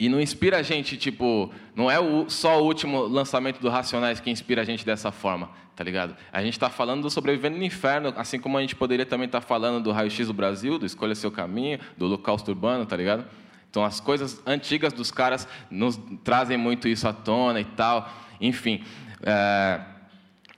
E 0.00 0.08
não 0.08 0.18
inspira 0.18 0.56
a 0.56 0.62
gente, 0.62 0.96
tipo, 0.96 1.52
não 1.76 1.90
é 1.90 2.00
o, 2.00 2.24
só 2.30 2.58
o 2.58 2.64
último 2.64 3.02
lançamento 3.02 3.60
do 3.60 3.68
Racionais 3.68 4.18
que 4.18 4.30
inspira 4.30 4.62
a 4.62 4.64
gente 4.64 4.82
dessa 4.82 5.12
forma, 5.12 5.50
tá 5.76 5.84
ligado? 5.84 6.16
A 6.32 6.42
gente 6.42 6.54
está 6.54 6.70
falando 6.70 7.02
do 7.02 7.10
Sobrevivendo 7.10 7.58
no 7.58 7.64
Inferno, 7.64 8.14
assim 8.16 8.40
como 8.40 8.56
a 8.56 8.62
gente 8.62 8.74
poderia 8.74 9.04
também 9.04 9.26
estar 9.26 9.42
tá 9.42 9.46
falando 9.46 9.84
do 9.84 9.92
Raio 9.92 10.10
X 10.10 10.28
do 10.28 10.32
Brasil, 10.32 10.78
do 10.78 10.86
Escolha 10.86 11.14
Seu 11.14 11.30
Caminho, 11.30 11.78
do 11.98 12.06
Holocausto 12.06 12.50
Urbano, 12.50 12.86
tá 12.86 12.96
ligado? 12.96 13.26
Então, 13.68 13.84
as 13.84 14.00
coisas 14.00 14.40
antigas 14.46 14.94
dos 14.94 15.10
caras 15.10 15.46
nos 15.70 16.00
trazem 16.24 16.56
muito 16.56 16.88
isso 16.88 17.06
à 17.06 17.12
tona 17.12 17.60
e 17.60 17.66
tal. 17.66 18.10
Enfim, 18.40 18.82
é... 19.22 19.80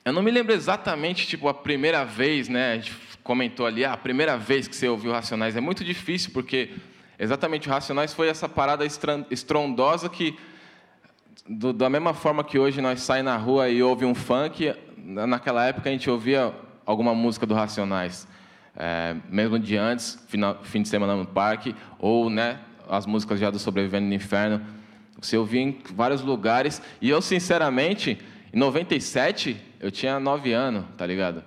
eu 0.04 0.12
não 0.12 0.22
me 0.22 0.30
lembro 0.30 0.54
exatamente, 0.54 1.26
tipo, 1.26 1.48
a 1.48 1.54
primeira 1.54 2.04
vez, 2.04 2.48
né? 2.48 2.74
A 2.74 2.76
gente 2.76 2.92
comentou 3.24 3.66
ali, 3.66 3.84
ah, 3.84 3.94
a 3.94 3.96
primeira 3.96 4.36
vez 4.38 4.68
que 4.68 4.76
você 4.76 4.86
ouviu 4.86 5.10
Racionais. 5.10 5.56
É 5.56 5.60
muito 5.60 5.82
difícil, 5.82 6.30
porque 6.32 6.70
Exatamente, 7.22 7.68
Racionais 7.68 8.12
foi 8.12 8.26
essa 8.26 8.48
parada 8.48 8.84
estrondosa 9.30 10.08
que, 10.08 10.36
do, 11.48 11.72
da 11.72 11.88
mesma 11.88 12.12
forma 12.12 12.42
que 12.42 12.58
hoje 12.58 12.80
nós 12.80 13.00
saímos 13.00 13.26
na 13.32 13.36
rua 13.36 13.68
e 13.68 13.80
ouve 13.80 14.04
um 14.04 14.12
funk, 14.12 14.74
naquela 14.96 15.64
época 15.64 15.88
a 15.88 15.92
gente 15.92 16.10
ouvia 16.10 16.52
alguma 16.84 17.14
música 17.14 17.46
do 17.46 17.54
Racionais. 17.54 18.26
É, 18.74 19.14
mesmo 19.30 19.56
de 19.56 19.76
antes, 19.76 20.18
final, 20.26 20.58
fim 20.64 20.82
de 20.82 20.88
semana 20.88 21.14
no 21.14 21.24
parque, 21.24 21.76
ou 21.96 22.28
né, 22.28 22.58
as 22.88 23.06
músicas 23.06 23.38
já 23.38 23.50
do 23.50 23.58
Sobrevivendo 23.60 24.08
no 24.08 24.14
Inferno. 24.14 24.60
Você 25.20 25.36
ouvia 25.36 25.60
em 25.60 25.78
vários 25.94 26.22
lugares. 26.22 26.82
E 27.00 27.08
eu, 27.08 27.22
sinceramente, 27.22 28.18
em 28.52 28.58
97, 28.58 29.56
eu 29.78 29.92
tinha 29.92 30.18
9 30.18 30.52
anos, 30.52 30.86
tá 30.98 31.06
ligado? 31.06 31.44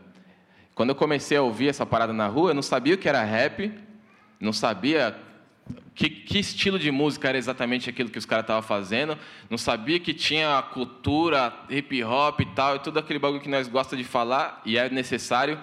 Quando 0.74 0.92
eu 0.92 0.96
comecei 0.96 1.36
a 1.36 1.42
ouvir 1.42 1.68
essa 1.68 1.86
parada 1.86 2.14
na 2.14 2.28
rua, 2.28 2.52
eu 2.52 2.56
não 2.56 2.62
sabia 2.62 2.96
o 2.96 2.98
que 2.98 3.10
era 3.10 3.22
rap, 3.26 3.74
não 4.40 4.54
sabia 4.54 5.25
que, 5.96 6.10
que, 6.10 6.40
estilo 6.40 6.78
de 6.78 6.92
música 6.92 7.30
era 7.30 7.38
exatamente 7.38 7.90
aquilo 7.90 8.10
que 8.10 8.20
os 8.20 8.26
caras 8.26 8.44
estavam 8.44 8.62
fazendo, 8.62 9.18
não 9.50 9.58
sabia 9.58 10.00
que 10.00 10.14
tinha 10.14 10.60
a 10.60 10.62
cultura, 10.62 11.54
hip 11.70 12.04
hop 12.04 12.42
e 12.42 12.46
tal, 12.48 12.76
e 12.76 12.80
tudo 12.80 13.00
aquele 13.00 13.18
bagulho 13.18 13.42
que 13.42 13.50
nós 13.50 13.68
gosta 13.68 13.96
de 13.96 14.04
falar 14.04 14.62
e 14.66 14.78
é 14.78 14.90
necessário. 14.90 15.58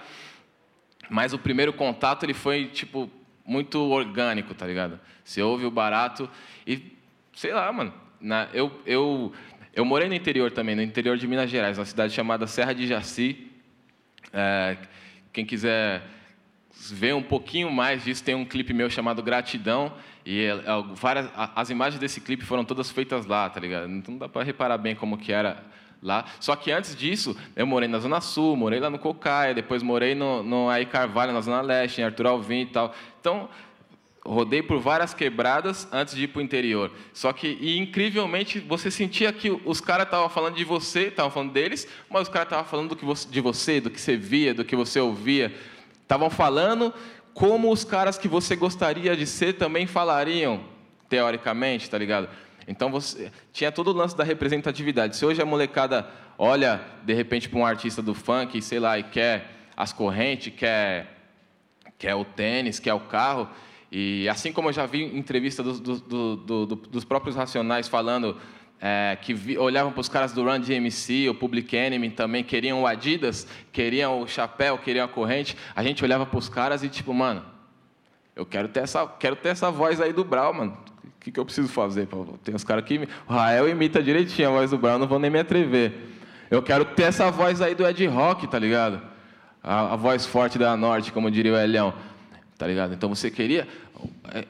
Mas 1.09 1.33
o 1.33 1.39
primeiro 1.39 1.71
contato 1.71 2.23
ele 2.23 2.33
foi 2.33 2.65
tipo 2.65 3.09
muito 3.45 3.79
orgânico, 3.79 4.53
tá 4.53 4.65
ligado? 4.65 4.99
Você 5.23 5.41
ouve 5.41 5.65
o 5.65 5.71
barato 5.71 6.29
e 6.65 6.93
sei 7.35 7.53
lá, 7.53 7.71
mano. 7.71 7.93
Na, 8.19 8.47
eu, 8.53 8.71
eu, 8.85 9.33
eu 9.73 9.83
morei 9.83 10.07
no 10.07 10.13
interior 10.13 10.49
também, 10.51 10.75
no 10.75 10.81
interior 10.81 11.17
de 11.17 11.27
Minas 11.27 11.49
Gerais, 11.49 11.77
uma 11.77 11.85
cidade 11.85 12.13
chamada 12.13 12.47
Serra 12.47 12.73
de 12.73 12.87
Jaci. 12.87 13.51
É, 14.31 14.77
quem 15.33 15.45
quiser 15.45 16.03
ver 16.91 17.13
um 17.13 17.23
pouquinho 17.23 17.71
mais 17.71 18.03
disso, 18.03 18.23
tem 18.23 18.35
um 18.35 18.45
clipe 18.45 18.73
meu 18.73 18.89
chamado 18.89 19.21
Gratidão, 19.21 19.93
e 20.25 20.41
é, 20.41 20.49
é, 20.49 20.63
várias, 20.93 21.29
as 21.55 21.69
imagens 21.69 21.99
desse 21.99 22.21
clipe 22.21 22.45
foram 22.45 22.63
todas 22.63 22.89
feitas 22.89 23.25
lá, 23.25 23.49
tá 23.49 23.59
ligado? 23.59 23.89
Então 23.89 24.13
não 24.13 24.19
dá 24.19 24.29
para 24.29 24.43
reparar 24.43 24.77
bem 24.77 24.95
como 24.95 25.17
que 25.17 25.31
era 25.31 25.63
lá. 26.01 26.25
Só 26.39 26.55
que 26.55 26.71
antes 26.71 26.95
disso, 26.95 27.35
eu 27.55 27.65
morei 27.65 27.87
na 27.87 27.99
Zona 27.99 28.21
Sul, 28.21 28.55
morei 28.55 28.79
lá 28.79 28.89
no 28.89 28.99
Cocaia, 28.99 29.53
depois 29.53 29.81
morei 29.81 30.15
no, 30.15 30.43
no 30.43 30.69
Aí 30.69 30.85
Carvalho, 30.85 31.33
na 31.33 31.41
Zona 31.41 31.61
Leste, 31.61 32.01
em 32.01 32.03
Arthur 32.03 32.27
Alvim 32.27 32.61
e 32.61 32.65
tal. 32.67 32.93
Então, 33.19 33.49
rodei 34.25 34.61
por 34.61 34.79
várias 34.79 35.13
quebradas 35.13 35.87
antes 35.91 36.15
de 36.15 36.23
ir 36.23 36.27
para 36.27 36.39
o 36.39 36.41
interior. 36.41 36.91
Só 37.13 37.33
que, 37.33 37.57
e, 37.59 37.77
incrivelmente, 37.77 38.59
você 38.59 38.89
sentia 38.89 39.31
que 39.33 39.49
os 39.65 39.81
caras 39.81 40.05
estavam 40.05 40.29
falando 40.29 40.55
de 40.55 40.63
você, 40.63 41.07
estavam 41.07 41.31
falando 41.31 41.51
deles, 41.51 41.87
mas 42.09 42.23
os 42.23 42.29
caras 42.29 42.47
estavam 42.47 42.65
falando 42.65 42.89
do 42.89 42.95
que 42.95 43.05
você, 43.05 43.27
de 43.29 43.41
você, 43.41 43.81
do 43.81 43.89
que 43.89 43.99
você 43.99 44.15
via, 44.15 44.53
do 44.53 44.63
que 44.63 44.75
você 44.75 44.99
ouvia. 44.99 45.53
Estavam 46.13 46.29
falando 46.29 46.93
como 47.33 47.71
os 47.71 47.83
caras 47.83 48.19
que 48.19 48.27
você 48.27 48.55
gostaria 48.55 49.17
de 49.17 49.25
ser 49.25 49.53
também 49.53 49.87
falariam, 49.87 50.63
teoricamente, 51.09 51.89
tá 51.89 51.97
ligado? 51.97 52.29
Então 52.67 52.91
você 52.91 53.31
tinha 53.51 53.71
todo 53.71 53.87
o 53.87 53.93
lance 53.93 54.15
da 54.15 54.23
representatividade. 54.23 55.15
Se 55.15 55.25
hoje 55.25 55.41
a 55.41 55.45
molecada 55.45 56.07
olha 56.37 56.79
de 57.03 57.15
repente 57.15 57.49
para 57.49 57.57
um 57.57 57.65
artista 57.65 57.99
do 57.99 58.13
funk, 58.13 58.61
sei 58.61 58.79
lá, 58.79 58.99
e 58.99 59.01
quer 59.01 59.49
as 59.75 59.91
correntes, 59.91 60.53
quer 60.55 61.07
quer 61.97 62.13
o 62.13 62.23
tênis, 62.23 62.79
quer 62.79 62.93
o 62.93 62.99
carro, 62.99 63.49
e 63.91 64.29
assim 64.29 64.53
como 64.53 64.69
eu 64.69 64.73
já 64.73 64.85
vi 64.85 65.03
entrevista 65.17 65.63
dos, 65.63 65.79
do, 65.79 65.97
do, 65.97 66.65
do, 66.67 66.75
dos 66.75 67.03
próprios 67.03 67.35
racionais 67.35 67.87
falando 67.87 68.37
é, 68.85 69.17
que 69.21 69.33
vi, 69.33 69.57
olhavam 69.57 69.93
para 69.93 70.01
os 70.01 70.09
caras 70.09 70.33
do 70.33 70.43
Run 70.43 70.59
DMC, 70.59 71.29
o 71.29 71.33
Public 71.33 71.73
Enemy 71.73 72.09
também, 72.09 72.43
queriam 72.43 72.81
o 72.81 72.85
Adidas, 72.85 73.47
queriam 73.71 74.19
o 74.19 74.27
chapéu, 74.27 74.77
queriam 74.77 75.05
a 75.05 75.07
corrente. 75.07 75.55
A 75.73 75.81
gente 75.81 76.03
olhava 76.03 76.25
para 76.25 76.37
os 76.37 76.49
caras 76.49 76.83
e 76.83 76.89
tipo, 76.89 77.13
mano, 77.13 77.45
eu 78.35 78.45
quero 78.45 78.67
ter 78.67 78.81
essa, 78.81 79.07
quero 79.07 79.37
ter 79.37 79.49
essa 79.49 79.71
voz 79.71 80.01
aí 80.01 80.11
do 80.11 80.25
Brau, 80.25 80.53
mano. 80.53 80.77
O 81.01 81.23
que, 81.23 81.31
que 81.31 81.39
eu 81.39 81.45
preciso 81.45 81.69
fazer? 81.69 82.09
Tem 82.43 82.53
uns 82.53 82.65
caras 82.65 82.83
que... 82.83 83.07
O 83.25 83.31
Rael 83.31 83.69
imita 83.69 84.03
direitinho 84.03 84.49
a 84.49 84.51
voz 84.51 84.71
do 84.71 84.77
Brau, 84.77 84.99
não 84.99 85.07
vou 85.07 85.17
nem 85.17 85.31
me 85.31 85.39
atrever. 85.39 85.93
Eu 86.51 86.61
quero 86.61 86.83
ter 86.83 87.03
essa 87.03 87.31
voz 87.31 87.61
aí 87.61 87.73
do 87.73 87.87
Ed 87.87 88.05
Rock, 88.07 88.47
tá 88.47 88.59
ligado? 88.59 89.01
A, 89.63 89.93
a 89.93 89.95
voz 89.95 90.25
forte 90.25 90.59
da 90.59 90.75
Norte, 90.75 91.13
como 91.13 91.31
diria 91.31 91.53
o 91.53 91.57
Elião. 91.57 91.93
Tá 92.57 92.67
ligado? 92.67 92.93
Então 92.93 93.07
você 93.07 93.31
queria 93.31 93.65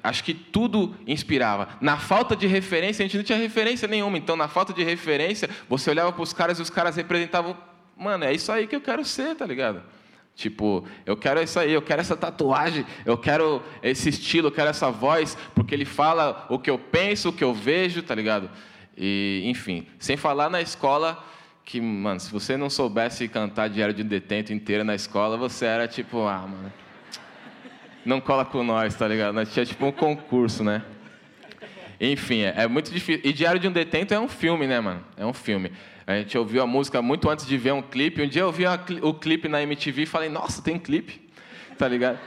acho 0.04 0.24
que 0.24 0.34
tudo 0.34 0.96
inspirava. 1.08 1.70
Na 1.82 1.98
falta 1.98 2.36
de 2.36 2.48
referência, 2.48 3.04
a 3.04 3.08
gente 3.08 3.18
não 3.18 3.24
tinha 3.24 3.38
referência 3.38 3.88
nenhuma. 3.88 4.18
Então, 4.18 4.36
na 4.36 4.48
falta 4.48 4.74
de 4.74 4.84
referência, 4.84 5.50
você 5.68 5.90
olhava 5.90 6.12
para 6.12 6.22
os 6.22 6.34
caras 6.34 6.60
e 6.60 6.62
os 6.62 6.70
caras 6.70 6.96
representavam. 6.96 7.58
Mano, 7.98 8.24
é 8.24 8.34
isso 8.34 8.52
aí 8.52 8.68
que 8.68 8.76
eu 8.76 8.82
quero 8.82 9.04
ser, 9.06 9.36
tá 9.36 9.46
ligado? 9.46 9.82
Tipo, 10.36 10.84
eu 11.06 11.16
quero 11.16 11.42
isso 11.42 11.60
aí, 11.60 11.72
eu 11.72 11.82
quero 11.82 12.02
essa 12.02 12.18
tatuagem, 12.18 12.86
eu 13.06 13.18
quero 13.18 13.62
esse 13.84 14.10
estilo, 14.10 14.48
eu 14.48 14.52
quero 14.52 14.70
essa 14.70 14.90
voz, 14.90 15.38
porque 15.54 15.76
ele 15.76 15.86
fala 15.86 16.48
o 16.50 16.58
que 16.58 16.72
eu 16.72 16.80
penso, 16.80 17.30
o 17.30 17.34
que 17.34 17.44
eu 17.44 17.54
vejo, 17.54 18.02
tá 18.02 18.16
ligado? 18.16 18.50
E, 18.98 19.44
enfim, 19.46 19.86
sem 20.00 20.18
falar 20.18 20.50
na 20.50 20.60
escola 20.60 21.24
que, 21.64 21.80
mano, 21.80 22.20
se 22.20 22.32
você 22.32 22.58
não 22.58 22.70
soubesse 22.70 23.28
cantar 23.28 23.70
Diário 23.70 23.94
de 23.94 24.04
Detento 24.04 24.52
inteira 24.52 24.84
na 24.84 24.96
escola, 24.96 25.38
você 25.38 25.66
era 25.66 25.88
tipo, 25.88 26.26
ah, 26.28 26.48
mano, 26.48 26.74
não 28.06 28.20
cola 28.20 28.46
com 28.46 28.64
nós, 28.64 28.96
tá 28.96 29.08
ligado? 29.08 29.34
Nós 29.34 29.52
tinha 29.54 29.66
tipo 29.66 29.86
um 29.86 29.92
concurso, 29.92 30.64
né? 30.64 30.84
Enfim, 32.00 32.42
é, 32.42 32.54
é, 32.58 32.68
muito 32.68 32.92
difícil. 32.92 33.22
E 33.24 33.32
Diário 33.32 33.60
de 33.60 33.68
um 33.68 33.72
Detento 33.72 34.14
é 34.14 34.20
um 34.20 34.28
filme, 34.28 34.68
né, 34.68 34.80
mano? 34.80 35.04
É 35.16 35.26
um 35.26 35.34
filme. 35.34 35.72
A 36.06 36.16
gente 36.16 36.38
ouviu 36.38 36.62
a 36.62 36.68
música 36.68 37.02
muito 37.02 37.30
antes 37.30 37.46
de 37.46 37.58
ver 37.58 37.72
um 37.72 37.82
clipe. 37.82 38.22
Um 38.22 38.28
dia 38.28 38.42
eu 38.42 38.52
vi 38.52 38.66
o 39.02 39.14
clipe 39.14 39.48
na 39.48 39.62
MTV 39.62 40.04
e 40.04 40.06
falei, 40.06 40.28
nossa, 40.28 40.62
tem 40.62 40.78
clipe, 40.78 41.22
tá 41.78 41.88
ligado? 41.88 42.20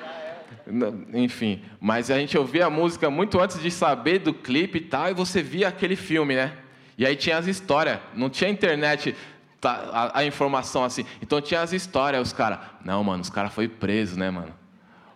Enfim, 1.12 1.62
mas 1.80 2.11
a 2.11 2.18
gente 2.18 2.37
ouvia 2.37 2.66
a 2.66 2.71
música 2.71 3.11
muito 3.11 3.38
antes 3.38 3.61
de 3.61 3.71
saber 3.71 4.18
do 4.18 4.33
clipe 4.33 4.78
e 4.78 4.80
tal, 4.80 5.11
e 5.11 5.14
você 5.14 5.42
via 5.42 5.68
aquele 5.68 5.95
filme, 5.95 6.35
né? 6.35 6.52
E 6.99 7.04
aí 7.04 7.14
tinha 7.14 7.37
as 7.37 7.47
histórias, 7.47 7.99
não 8.14 8.30
tinha 8.30 8.49
internet, 8.49 9.14
tá, 9.61 9.73
a, 9.92 10.21
a 10.21 10.25
informação 10.25 10.83
assim. 10.83 11.04
Então 11.21 11.40
tinha 11.40 11.61
as 11.61 11.73
histórias, 11.73 12.23
os 12.28 12.33
caras. 12.33 12.59
Não, 12.85 13.04
mano, 13.04 13.23
os 13.23 13.30
caras 13.30 13.52
foi 13.52 13.68
preso, 13.68 14.18
né, 14.18 14.30
mano? 14.30 14.54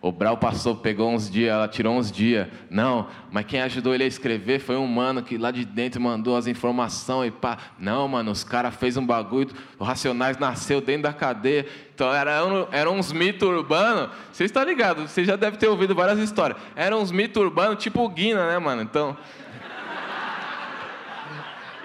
O 0.01 0.11
Brau 0.11 0.35
passou, 0.35 0.75
pegou 0.75 1.11
uns 1.11 1.29
dias, 1.29 1.51
ela 1.51 1.67
tirou 1.67 1.95
uns 1.95 2.11
dias. 2.11 2.47
Não, 2.71 3.07
mas 3.29 3.45
quem 3.45 3.61
ajudou 3.61 3.93
ele 3.93 4.03
a 4.03 4.07
escrever 4.07 4.59
foi 4.59 4.75
um 4.75 4.87
mano 4.87 5.21
que 5.21 5.37
lá 5.37 5.51
de 5.51 5.63
dentro 5.63 6.01
mandou 6.01 6.35
as 6.35 6.47
informações 6.47 7.27
e 7.27 7.31
pá. 7.31 7.57
Não, 7.77 8.07
mano, 8.07 8.31
os 8.31 8.43
caras 8.43 8.73
fez 8.73 8.97
um 8.97 9.05
bagulho, 9.05 9.51
o 9.77 9.83
Racionais 9.83 10.39
nasceu 10.39 10.81
dentro 10.81 11.03
da 11.03 11.13
cadeia. 11.13 11.67
Então 11.93 12.11
eram, 12.11 12.67
eram 12.71 12.97
uns 12.97 13.11
mitos 13.11 13.47
urbanos. 13.47 14.09
Vocês 14.33 14.49
estão 14.49 14.63
ligados, 14.63 15.11
vocês 15.11 15.27
já 15.27 15.35
devem 15.35 15.59
ter 15.59 15.67
ouvido 15.67 15.93
várias 15.93 16.17
histórias. 16.17 16.57
Eram 16.75 16.99
uns 16.99 17.11
mitos 17.11 17.39
urbanos, 17.39 17.81
tipo 17.83 18.09
Guina, 18.09 18.47
né, 18.47 18.57
mano? 18.57 18.81
Então. 18.81 19.15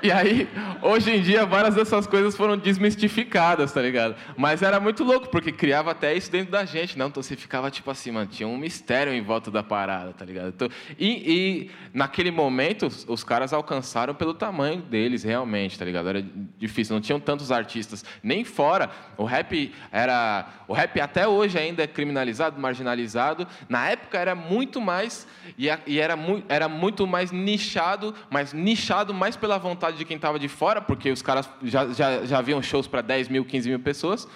E 0.02 0.12
aí, 0.12 0.46
hoje 0.82 1.10
em 1.10 1.22
dia, 1.22 1.46
várias 1.46 1.74
dessas 1.74 2.06
coisas 2.06 2.36
foram 2.36 2.56
desmistificadas, 2.56 3.72
tá 3.72 3.80
ligado? 3.80 4.14
Mas 4.36 4.60
era 4.60 4.78
muito 4.78 5.02
louco, 5.02 5.28
porque 5.28 5.50
criava 5.50 5.92
até 5.92 6.14
isso 6.14 6.30
dentro 6.30 6.52
da 6.52 6.64
gente, 6.66 6.98
não? 6.98 7.06
Então 7.06 7.22
você 7.22 7.34
ficava 7.34 7.70
tipo 7.70 7.90
assim, 7.90 8.10
mano, 8.10 8.26
tinha 8.26 8.46
um 8.46 8.58
mistério 8.58 9.12
em 9.12 9.22
volta 9.22 9.50
da 9.50 9.62
parada, 9.62 10.12
tá 10.12 10.24
ligado? 10.24 10.48
Então, 10.48 10.68
e, 10.98 11.08
e, 11.08 11.70
naquele 11.94 12.30
momento, 12.30 12.88
os 13.08 13.24
caras 13.24 13.54
alcançaram 13.54 14.14
pelo 14.14 14.34
tamanho 14.34 14.82
deles, 14.82 15.22
realmente, 15.22 15.78
tá 15.78 15.84
ligado? 15.84 16.08
Era 16.10 16.24
difícil, 16.58 16.94
não 16.94 17.00
tinham 17.00 17.18
tantos 17.18 17.50
artistas, 17.50 18.04
nem 18.22 18.44
fora. 18.44 18.90
O 19.16 19.24
rap 19.24 19.72
era. 19.90 20.46
O 20.68 20.74
rap 20.74 21.00
até 21.00 21.26
hoje 21.26 21.58
ainda 21.58 21.82
é 21.82 21.86
criminalizado, 21.86 22.60
marginalizado. 22.60 23.46
Na 23.68 23.88
época 23.88 24.18
era 24.18 24.34
muito 24.34 24.80
mais. 24.80 25.26
E, 25.56 25.68
era, 25.68 26.18
era 26.48 26.68
muito 26.68 27.06
mais 27.06 27.32
nichado, 27.32 28.14
mas 28.30 28.52
nichado 28.52 29.14
mais 29.14 29.36
pela 29.36 29.58
vontade 29.58 29.85
vontade 29.86 29.98
de 29.98 30.04
quem 30.04 30.16
estava 30.16 30.38
de 30.38 30.48
fora, 30.48 30.80
porque 30.80 31.10
os 31.10 31.22
caras 31.22 31.48
já, 31.62 31.92
já, 31.92 32.24
já 32.24 32.38
haviam 32.38 32.60
shows 32.62 32.86
para 32.86 33.02
10 33.02 33.28
mil, 33.28 33.44
15 33.44 33.68
mil 33.68 33.80
pessoas. 33.80 34.28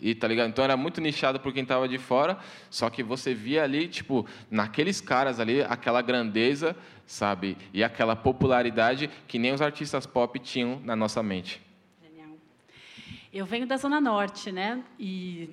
E, 0.00 0.14
tá 0.14 0.28
ligado? 0.28 0.48
Então 0.48 0.64
era 0.64 0.76
muito 0.76 1.00
nichado 1.00 1.40
por 1.40 1.52
quem 1.52 1.64
estava 1.64 1.88
de 1.88 1.98
fora, 1.98 2.38
só 2.70 2.88
que 2.88 3.02
você 3.02 3.34
via 3.34 3.64
ali, 3.64 3.88
tipo, 3.88 4.24
naqueles 4.48 5.00
caras 5.00 5.40
ali, 5.40 5.60
aquela 5.62 6.00
grandeza, 6.00 6.76
sabe? 7.04 7.56
E 7.74 7.82
aquela 7.82 8.14
popularidade 8.14 9.10
que 9.26 9.40
nem 9.40 9.52
os 9.52 9.60
artistas 9.60 10.06
pop 10.06 10.38
tinham 10.38 10.80
na 10.84 10.94
nossa 10.94 11.20
mente. 11.20 11.60
Genial. 12.00 12.36
Eu 13.32 13.44
venho 13.44 13.66
da 13.66 13.76
Zona 13.76 14.00
Norte, 14.00 14.52
né? 14.52 14.84
E 15.00 15.50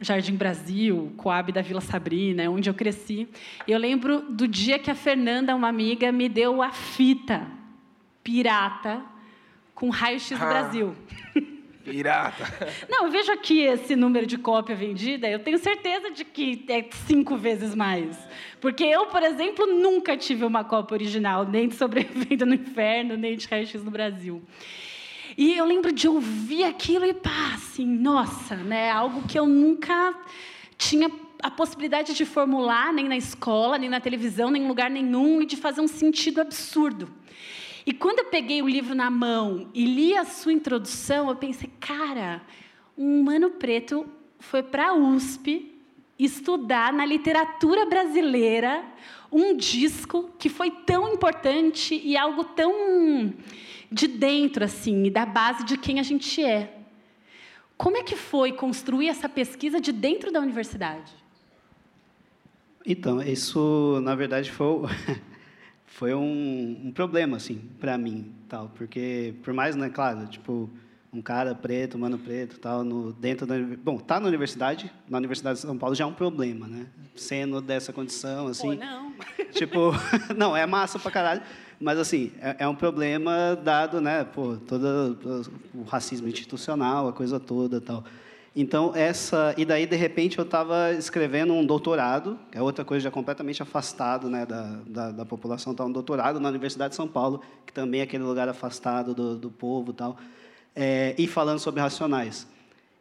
Jardim 0.00 0.36
Brasil, 0.36 1.12
Coab 1.18 1.52
da 1.52 1.60
Vila 1.60 1.82
Sabrina, 1.82 2.48
onde 2.48 2.70
eu 2.70 2.74
cresci. 2.74 3.28
Eu 3.68 3.78
lembro 3.78 4.22
do 4.30 4.48
dia 4.48 4.78
que 4.78 4.90
a 4.90 4.94
Fernanda, 4.94 5.54
uma 5.54 5.68
amiga, 5.68 6.10
me 6.10 6.30
deu 6.30 6.62
a 6.62 6.70
fita 6.70 7.46
pirata 8.26 9.00
com 9.72 9.88
raio-x 9.88 10.36
do 10.36 10.44
Ah. 10.44 10.48
Brasil. 10.48 10.96
Pirata. 11.84 12.42
Não, 12.90 13.04
eu 13.04 13.10
vejo 13.12 13.30
aqui 13.30 13.60
esse 13.60 13.94
número 13.94 14.26
de 14.26 14.36
cópia 14.36 14.74
vendida, 14.74 15.30
eu 15.30 15.38
tenho 15.38 15.56
certeza 15.58 16.10
de 16.10 16.24
que 16.24 16.64
é 16.68 16.88
cinco 17.06 17.36
vezes 17.36 17.72
mais. 17.76 18.18
Porque 18.60 18.82
eu, 18.82 19.06
por 19.06 19.22
exemplo, 19.22 19.64
nunca 19.66 20.16
tive 20.16 20.44
uma 20.44 20.64
cópia 20.64 20.96
original, 20.96 21.44
nem 21.46 21.68
de 21.68 21.76
Sobrevivendo 21.76 22.44
no 22.44 22.54
Inferno, 22.54 23.16
nem 23.16 23.36
de 23.36 23.46
Raio-X 23.46 23.84
no 23.84 23.92
Brasil. 23.92 24.42
E 25.38 25.56
eu 25.56 25.64
lembro 25.64 25.92
de 25.92 26.08
ouvir 26.08 26.64
aquilo 26.64 27.04
e 27.04 27.14
pá, 27.14 27.52
assim, 27.54 27.86
nossa, 27.86 28.56
né? 28.56 28.90
Algo 28.90 29.22
que 29.28 29.38
eu 29.38 29.46
nunca 29.46 30.14
tinha 30.76 31.08
a 31.40 31.50
possibilidade 31.50 32.12
de 32.14 32.24
formular, 32.24 32.92
nem 32.92 33.06
na 33.06 33.16
escola, 33.16 33.78
nem 33.78 33.88
na 33.88 34.00
televisão, 34.00 34.50
nem 34.50 34.64
em 34.64 34.66
lugar 34.66 34.90
nenhum, 34.90 35.40
e 35.42 35.46
de 35.46 35.56
fazer 35.56 35.80
um 35.80 35.86
sentido 35.86 36.40
absurdo. 36.40 37.08
E 37.86 37.92
quando 37.92 38.18
eu 38.18 38.24
peguei 38.24 38.60
o 38.60 38.68
livro 38.68 38.96
na 38.96 39.08
mão 39.08 39.70
e 39.72 39.84
li 39.86 40.16
a 40.16 40.24
sua 40.24 40.52
introdução, 40.52 41.28
eu 41.28 41.36
pensei, 41.36 41.70
cara, 41.78 42.42
um 42.98 43.20
humano 43.20 43.50
preto 43.50 44.04
foi 44.40 44.60
para 44.60 44.88
a 44.88 44.94
USP 44.94 45.72
estudar 46.18 46.92
na 46.92 47.06
literatura 47.06 47.86
brasileira 47.86 48.84
um 49.30 49.56
disco 49.56 50.30
que 50.36 50.48
foi 50.48 50.70
tão 50.70 51.12
importante 51.12 51.94
e 51.94 52.16
algo 52.16 52.42
tão 52.42 53.32
de 53.92 54.08
dentro 54.08 54.64
assim, 54.64 55.10
da 55.10 55.24
base 55.24 55.64
de 55.64 55.76
quem 55.76 56.00
a 56.00 56.02
gente 56.02 56.42
é. 56.42 56.76
Como 57.76 57.96
é 57.96 58.02
que 58.02 58.16
foi 58.16 58.52
construir 58.52 59.08
essa 59.08 59.28
pesquisa 59.28 59.80
de 59.80 59.92
dentro 59.92 60.32
da 60.32 60.40
universidade? 60.40 61.12
Então, 62.84 63.20
isso, 63.20 64.00
na 64.02 64.14
verdade, 64.14 64.50
foi, 64.50 64.88
foi 65.96 66.12
um, 66.14 66.82
um 66.84 66.92
problema, 66.92 67.38
assim, 67.38 67.58
para 67.80 67.96
mim, 67.96 68.30
tal, 68.50 68.70
porque, 68.74 69.34
por 69.42 69.54
mais, 69.54 69.74
né, 69.76 69.88
claro, 69.88 70.26
tipo, 70.26 70.68
um 71.10 71.22
cara 71.22 71.54
preto, 71.54 71.98
mano 71.98 72.18
preto, 72.18 72.60
tal, 72.60 72.84
no, 72.84 73.14
dentro 73.14 73.46
da... 73.46 73.54
Bom, 73.82 73.96
tá 73.96 74.20
na 74.20 74.28
universidade, 74.28 74.92
na 75.08 75.16
Universidade 75.16 75.56
de 75.56 75.62
São 75.62 75.78
Paulo 75.78 75.94
já 75.94 76.04
é 76.04 76.06
um 76.06 76.12
problema, 76.12 76.66
né? 76.66 76.86
Sendo 77.14 77.62
dessa 77.62 77.94
condição, 77.94 78.46
assim... 78.48 78.76
Pô, 78.76 78.84
não. 78.84 79.14
Tipo, 79.52 79.92
não, 80.36 80.54
é 80.54 80.66
massa 80.66 80.98
pra 80.98 81.10
caralho, 81.10 81.40
mas 81.80 81.98
assim, 81.98 82.30
é, 82.42 82.56
é 82.58 82.68
um 82.68 82.74
problema 82.74 83.56
dado, 83.56 83.98
né, 83.98 84.22
pô, 84.22 84.58
todo 84.58 85.48
o 85.74 85.82
racismo 85.84 86.28
institucional, 86.28 87.08
a 87.08 87.12
coisa 87.14 87.40
toda, 87.40 87.80
tal. 87.80 88.04
Então, 88.58 88.92
essa, 88.94 89.54
e 89.58 89.66
daí 89.66 89.84
de 89.86 89.96
repente 89.96 90.38
eu 90.38 90.44
estava 90.44 90.90
escrevendo 90.94 91.52
um 91.52 91.64
doutorado, 91.64 92.38
que 92.50 92.56
é 92.56 92.62
outra 92.62 92.86
coisa 92.86 93.04
já 93.04 93.10
completamente 93.10 93.62
afastado, 93.62 94.30
né, 94.30 94.46
da, 94.46 94.78
da, 94.86 95.12
da 95.12 95.24
população, 95.26 95.74
tá 95.74 95.84
um 95.84 95.92
doutorado 95.92 96.40
na 96.40 96.48
Universidade 96.48 96.90
de 96.90 96.96
São 96.96 97.06
Paulo, 97.06 97.42
que 97.66 97.72
também 97.72 98.00
é 98.00 98.04
aquele 98.04 98.24
lugar 98.24 98.48
afastado 98.48 99.14
do, 99.14 99.36
do 99.36 99.50
povo, 99.50 99.92
tal. 99.92 100.16
É, 100.74 101.14
e 101.18 101.26
falando 101.26 101.58
sobre 101.58 101.82
racionais. 101.82 102.46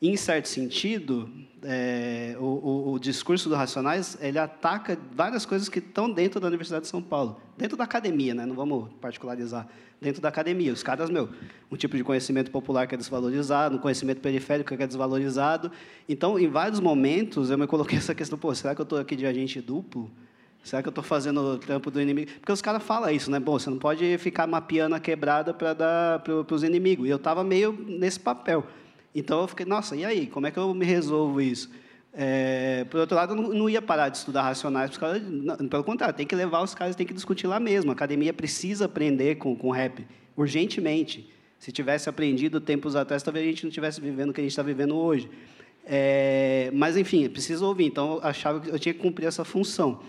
Em 0.01 0.17
certo 0.17 0.49
sentido, 0.49 1.29
é, 1.63 2.35
o, 2.37 2.43
o, 2.43 2.93
o 2.93 2.99
discurso 2.99 3.47
do 3.47 3.55
Racionais 3.55 4.17
ele 4.19 4.37
ataca 4.37 4.99
várias 5.13 5.45
coisas 5.45 5.69
que 5.69 5.79
estão 5.79 6.11
dentro 6.11 6.39
da 6.39 6.47
Universidade 6.47 6.83
de 6.83 6.89
São 6.89 7.01
Paulo, 7.01 7.41
dentro 7.57 7.77
da 7.77 7.85
academia, 7.85 8.33
né? 8.33 8.45
não 8.45 8.55
vamos 8.55 8.89
particularizar, 8.99 9.67
dentro 10.01 10.21
da 10.21 10.27
academia. 10.27 10.73
Os 10.73 10.83
caras, 10.83 11.09
meu, 11.09 11.29
um 11.71 11.77
tipo 11.77 11.95
de 11.95 12.03
conhecimento 12.03 12.51
popular 12.51 12.87
que 12.87 12.95
é 12.95 12.97
desvalorizado, 12.97 13.77
um 13.77 13.79
conhecimento 13.79 14.19
periférico 14.19 14.75
que 14.75 14.83
é 14.83 14.87
desvalorizado. 14.87 15.71
Então, 16.09 16.37
em 16.37 16.49
vários 16.49 16.81
momentos, 16.81 17.49
eu 17.49 17.57
me 17.57 17.65
coloquei 17.65 17.97
essa 17.99 18.13
questão: 18.13 18.37
pô, 18.37 18.53
será 18.53 18.75
que 18.75 18.81
eu 18.81 18.83
estou 18.83 18.99
aqui 18.99 19.15
de 19.15 19.25
agente 19.25 19.61
duplo? 19.61 20.11
Será 20.61 20.81
que 20.81 20.87
eu 20.87 20.91
estou 20.91 21.03
fazendo 21.03 21.41
o 21.41 21.57
trampo 21.59 21.91
do 21.91 22.01
inimigo? 22.01 22.31
Porque 22.39 22.51
os 22.51 22.61
caras 22.61 22.81
falam 22.81 23.11
isso, 23.11 23.29
né? 23.29 23.39
Bom, 23.39 23.57
você 23.57 23.69
não 23.69 23.77
pode 23.77 24.17
ficar 24.17 24.47
mapeando 24.47 24.95
a 24.95 24.99
quebrada 24.99 25.53
para 25.53 25.73
dar 25.73 26.19
para 26.19 26.55
os 26.55 26.63
inimigos. 26.63 27.05
E 27.07 27.09
eu 27.11 27.17
estava 27.17 27.43
meio 27.43 27.71
nesse 27.71 28.19
papel. 28.19 28.65
Então 29.15 29.41
eu 29.41 29.47
fiquei, 29.47 29.65
nossa, 29.65 29.95
e 29.95 30.03
aí? 30.03 30.27
Como 30.27 30.45
é 30.45 30.51
que 30.51 30.59
eu 30.59 30.73
me 30.73 30.85
resolvo 30.85 31.39
isso? 31.39 31.71
É, 32.13 32.85
por 32.89 32.99
outro 32.99 33.15
lado, 33.15 33.33
eu 33.33 33.53
não, 33.53 33.69
ia 33.69 33.81
parar 33.81 34.09
de 34.09 34.17
estudar 34.17 34.41
racionais, 34.41 34.91
não, 35.29 35.67
pelo 35.67 35.83
contrário, 35.83 36.15
tem 36.15 36.25
que 36.25 36.35
levar 36.35 36.61
os 36.61 36.73
caras, 36.73 36.95
tem 36.95 37.05
que 37.05 37.13
discutir 37.13 37.47
lá 37.47 37.59
mesmo. 37.59 37.91
A 37.91 37.93
academia 37.93 38.33
precisa 38.33 38.85
aprender 38.85 39.35
com, 39.35 39.55
com 39.55 39.71
rap, 39.71 40.05
urgentemente. 40.35 41.29
Se 41.59 41.71
tivesse 41.71 42.09
aprendido 42.09 42.59
tempos 42.59 42.95
atrás, 42.95 43.23
talvez 43.23 43.45
a 43.45 43.49
gente 43.49 43.63
não 43.63 43.69
estivesse 43.69 43.99
vivendo 43.99 44.29
o 44.29 44.33
que 44.33 44.41
a 44.41 44.43
gente 44.43 44.51
está 44.51 44.63
vivendo 44.63 44.95
hoje. 44.95 45.29
É, 45.85 46.69
mas, 46.73 46.97
enfim, 46.97 47.27
precisa 47.29 47.65
ouvir. 47.65 47.85
Então, 47.85 48.15
eu 48.15 48.23
achava 48.23 48.59
que 48.59 48.69
eu 48.69 48.79
tinha 48.79 48.93
que 48.93 48.99
cumprir 48.99 49.27
essa 49.27 49.43
função. 49.43 49.99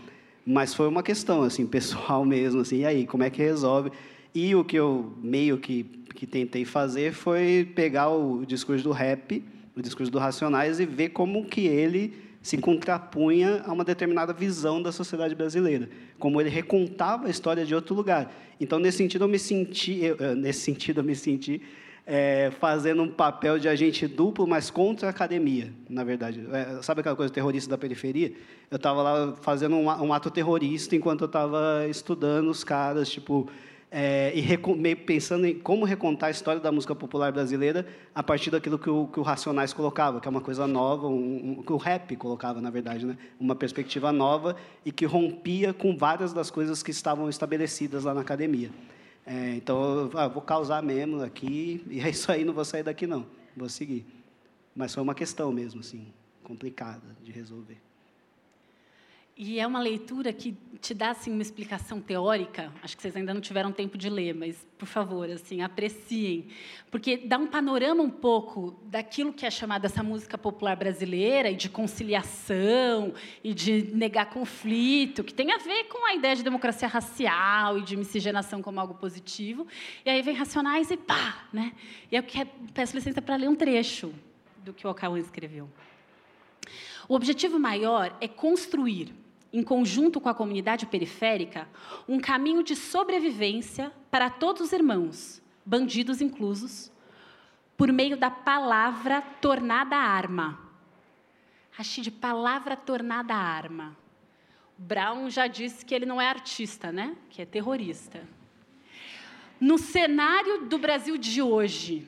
Mas 0.44 0.74
foi 0.74 0.86
uma 0.86 1.02
questão, 1.02 1.42
assim, 1.42 1.64
pessoal 1.66 2.24
mesmo, 2.24 2.60
assim, 2.60 2.78
e 2.78 2.86
aí, 2.86 3.06
como 3.06 3.22
é 3.22 3.30
que 3.30 3.42
resolve? 3.42 3.90
E 4.38 4.54
o 4.54 4.62
que 4.62 4.76
eu 4.76 5.14
meio 5.22 5.56
que, 5.56 5.84
que 6.14 6.26
tentei 6.26 6.66
fazer 6.66 7.14
foi 7.14 7.66
pegar 7.74 8.10
o 8.10 8.44
discurso 8.44 8.84
do 8.84 8.92
rap, 8.92 9.42
o 9.74 9.80
discurso 9.80 10.12
do 10.12 10.18
Racionais, 10.18 10.78
e 10.78 10.84
ver 10.84 11.08
como 11.08 11.46
que 11.46 11.66
ele 11.66 12.12
se 12.42 12.58
contrapunha 12.58 13.62
a 13.64 13.72
uma 13.72 13.82
determinada 13.82 14.34
visão 14.34 14.82
da 14.82 14.92
sociedade 14.92 15.34
brasileira, 15.34 15.88
como 16.18 16.38
ele 16.38 16.50
recontava 16.50 17.28
a 17.28 17.30
história 17.30 17.64
de 17.64 17.74
outro 17.74 17.94
lugar. 17.94 18.30
Então, 18.60 18.78
nesse 18.78 18.98
sentido, 18.98 19.24
eu 19.24 19.28
me 19.28 19.38
senti, 19.38 20.04
eu, 20.04 20.18
eh, 20.20 20.34
nesse 20.34 20.60
sentido, 20.60 21.00
eu 21.00 21.04
me 21.04 21.16
senti 21.16 21.62
é, 22.04 22.50
fazendo 22.60 23.04
um 23.04 23.08
papel 23.08 23.58
de 23.58 23.70
agente 23.70 24.06
duplo, 24.06 24.46
mas 24.46 24.68
contra 24.68 25.06
a 25.06 25.10
academia, 25.12 25.72
na 25.88 26.04
verdade. 26.04 26.46
É, 26.52 26.82
sabe 26.82 27.00
aquela 27.00 27.16
coisa 27.16 27.32
terrorista 27.32 27.70
da 27.70 27.78
periferia? 27.78 28.34
Eu 28.70 28.76
estava 28.76 29.02
lá 29.02 29.34
fazendo 29.40 29.76
um, 29.76 29.86
um 29.86 30.12
ato 30.12 30.30
terrorista 30.30 30.94
enquanto 30.94 31.22
eu 31.22 31.26
estava 31.26 31.86
estudando 31.88 32.50
os 32.50 32.62
caras, 32.62 33.08
tipo, 33.08 33.48
é, 33.90 34.32
e 34.34 34.96
pensando 34.96 35.46
em 35.46 35.58
como 35.58 35.84
recontar 35.84 36.28
a 36.28 36.30
história 36.30 36.60
da 36.60 36.72
música 36.72 36.94
popular 36.94 37.32
brasileira 37.32 37.86
a 38.14 38.22
partir 38.22 38.50
daquilo 38.50 38.78
que 38.78 38.90
o, 38.90 39.06
que 39.06 39.20
o 39.20 39.22
Racionais 39.22 39.72
colocava, 39.72 40.20
que 40.20 40.26
é 40.26 40.30
uma 40.30 40.40
coisa 40.40 40.66
nova, 40.66 41.06
um, 41.06 41.58
um- 41.58 41.62
que 41.62 41.72
o 41.72 41.76
rap 41.76 42.14
colocava, 42.16 42.60
na 42.60 42.70
verdade, 42.70 43.06
né? 43.06 43.16
uma 43.38 43.54
perspectiva 43.54 44.10
nova 44.12 44.56
e 44.84 44.90
que 44.90 45.04
rompia 45.04 45.72
com 45.72 45.96
várias 45.96 46.32
das 46.32 46.50
coisas 46.50 46.82
que 46.82 46.90
estavam 46.90 47.28
estabelecidas 47.28 48.04
lá 48.04 48.12
na 48.12 48.20
academia. 48.22 48.70
É, 49.24 49.54
então, 49.56 50.10
ah, 50.14 50.28
vou 50.28 50.42
causar 50.42 50.82
mesmo 50.82 51.22
aqui, 51.22 51.82
e 51.90 52.00
é 52.00 52.08
isso 52.10 52.30
aí, 52.30 52.44
não 52.44 52.52
vou 52.54 52.64
sair 52.64 52.82
daqui, 52.82 53.06
não. 53.06 53.26
Vou 53.56 53.68
seguir. 53.68 54.04
Mas 54.74 54.94
foi 54.94 55.02
uma 55.02 55.14
questão 55.14 55.50
mesmo, 55.50 55.80
assim, 55.80 56.06
complicada 56.44 57.16
de 57.22 57.32
resolver. 57.32 57.78
E 59.38 59.60
é 59.60 59.66
uma 59.66 59.80
leitura 59.80 60.32
que 60.32 60.56
te 60.80 60.94
dá 60.94 61.10
assim 61.10 61.30
uma 61.30 61.42
explicação 61.42 62.00
teórica. 62.00 62.72
Acho 62.82 62.96
que 62.96 63.02
vocês 63.02 63.14
ainda 63.14 63.34
não 63.34 63.40
tiveram 63.40 63.70
tempo 63.70 63.98
de 63.98 64.08
ler, 64.08 64.34
mas 64.34 64.66
por 64.78 64.86
favor, 64.86 65.28
assim, 65.28 65.60
apreciem, 65.60 66.48
porque 66.90 67.18
dá 67.18 67.36
um 67.36 67.46
panorama 67.46 68.02
um 68.02 68.08
pouco 68.08 68.80
daquilo 68.84 69.34
que 69.34 69.44
é 69.44 69.50
chamada 69.50 69.86
essa 69.86 70.02
música 70.02 70.38
popular 70.38 70.74
brasileira 70.74 71.50
e 71.50 71.54
de 71.54 71.68
conciliação 71.68 73.12
e 73.44 73.52
de 73.52 73.94
negar 73.94 74.30
conflito, 74.30 75.22
que 75.22 75.34
tem 75.34 75.52
a 75.52 75.58
ver 75.58 75.84
com 75.84 76.06
a 76.06 76.14
ideia 76.14 76.34
de 76.34 76.42
democracia 76.42 76.88
racial 76.88 77.78
e 77.78 77.82
de 77.82 77.94
miscigenação 77.94 78.62
como 78.62 78.80
algo 78.80 78.94
positivo. 78.94 79.66
E 80.02 80.08
aí 80.08 80.22
vem 80.22 80.34
Racionais 80.34 80.90
e 80.90 80.96
pá, 80.96 81.46
né? 81.52 81.74
E 82.10 82.16
eu 82.16 82.24
peço 82.72 82.96
licença 82.96 83.20
para 83.20 83.36
ler 83.36 83.50
um 83.50 83.54
trecho 83.54 84.14
do 84.64 84.72
que 84.72 84.86
o 84.86 84.90
Ocauã 84.90 85.18
escreveu. 85.18 85.68
O 87.06 87.14
objetivo 87.14 87.58
maior 87.58 88.16
é 88.20 88.26
construir, 88.26 89.14
em 89.56 89.62
conjunto 89.62 90.20
com 90.20 90.28
a 90.28 90.34
comunidade 90.34 90.84
periférica, 90.84 91.66
um 92.06 92.20
caminho 92.20 92.62
de 92.62 92.76
sobrevivência 92.76 93.90
para 94.10 94.28
todos 94.28 94.60
os 94.60 94.72
irmãos, 94.72 95.42
bandidos 95.64 96.20
inclusos, 96.20 96.92
por 97.74 97.90
meio 97.90 98.18
da 98.18 98.30
palavra 98.30 99.22
tornada 99.40 99.96
arma. 99.96 100.60
Rachid, 101.70 102.10
palavra 102.10 102.76
tornada 102.76 103.34
arma. 103.34 103.96
Brown 104.76 105.30
já 105.30 105.46
disse 105.46 105.86
que 105.86 105.94
ele 105.94 106.04
não 106.04 106.20
é 106.20 106.28
artista, 106.28 106.92
né? 106.92 107.16
Que 107.30 107.40
é 107.40 107.46
terrorista. 107.46 108.28
No 109.58 109.78
cenário 109.78 110.66
do 110.66 110.76
Brasil 110.76 111.16
de 111.16 111.40
hoje, 111.40 112.06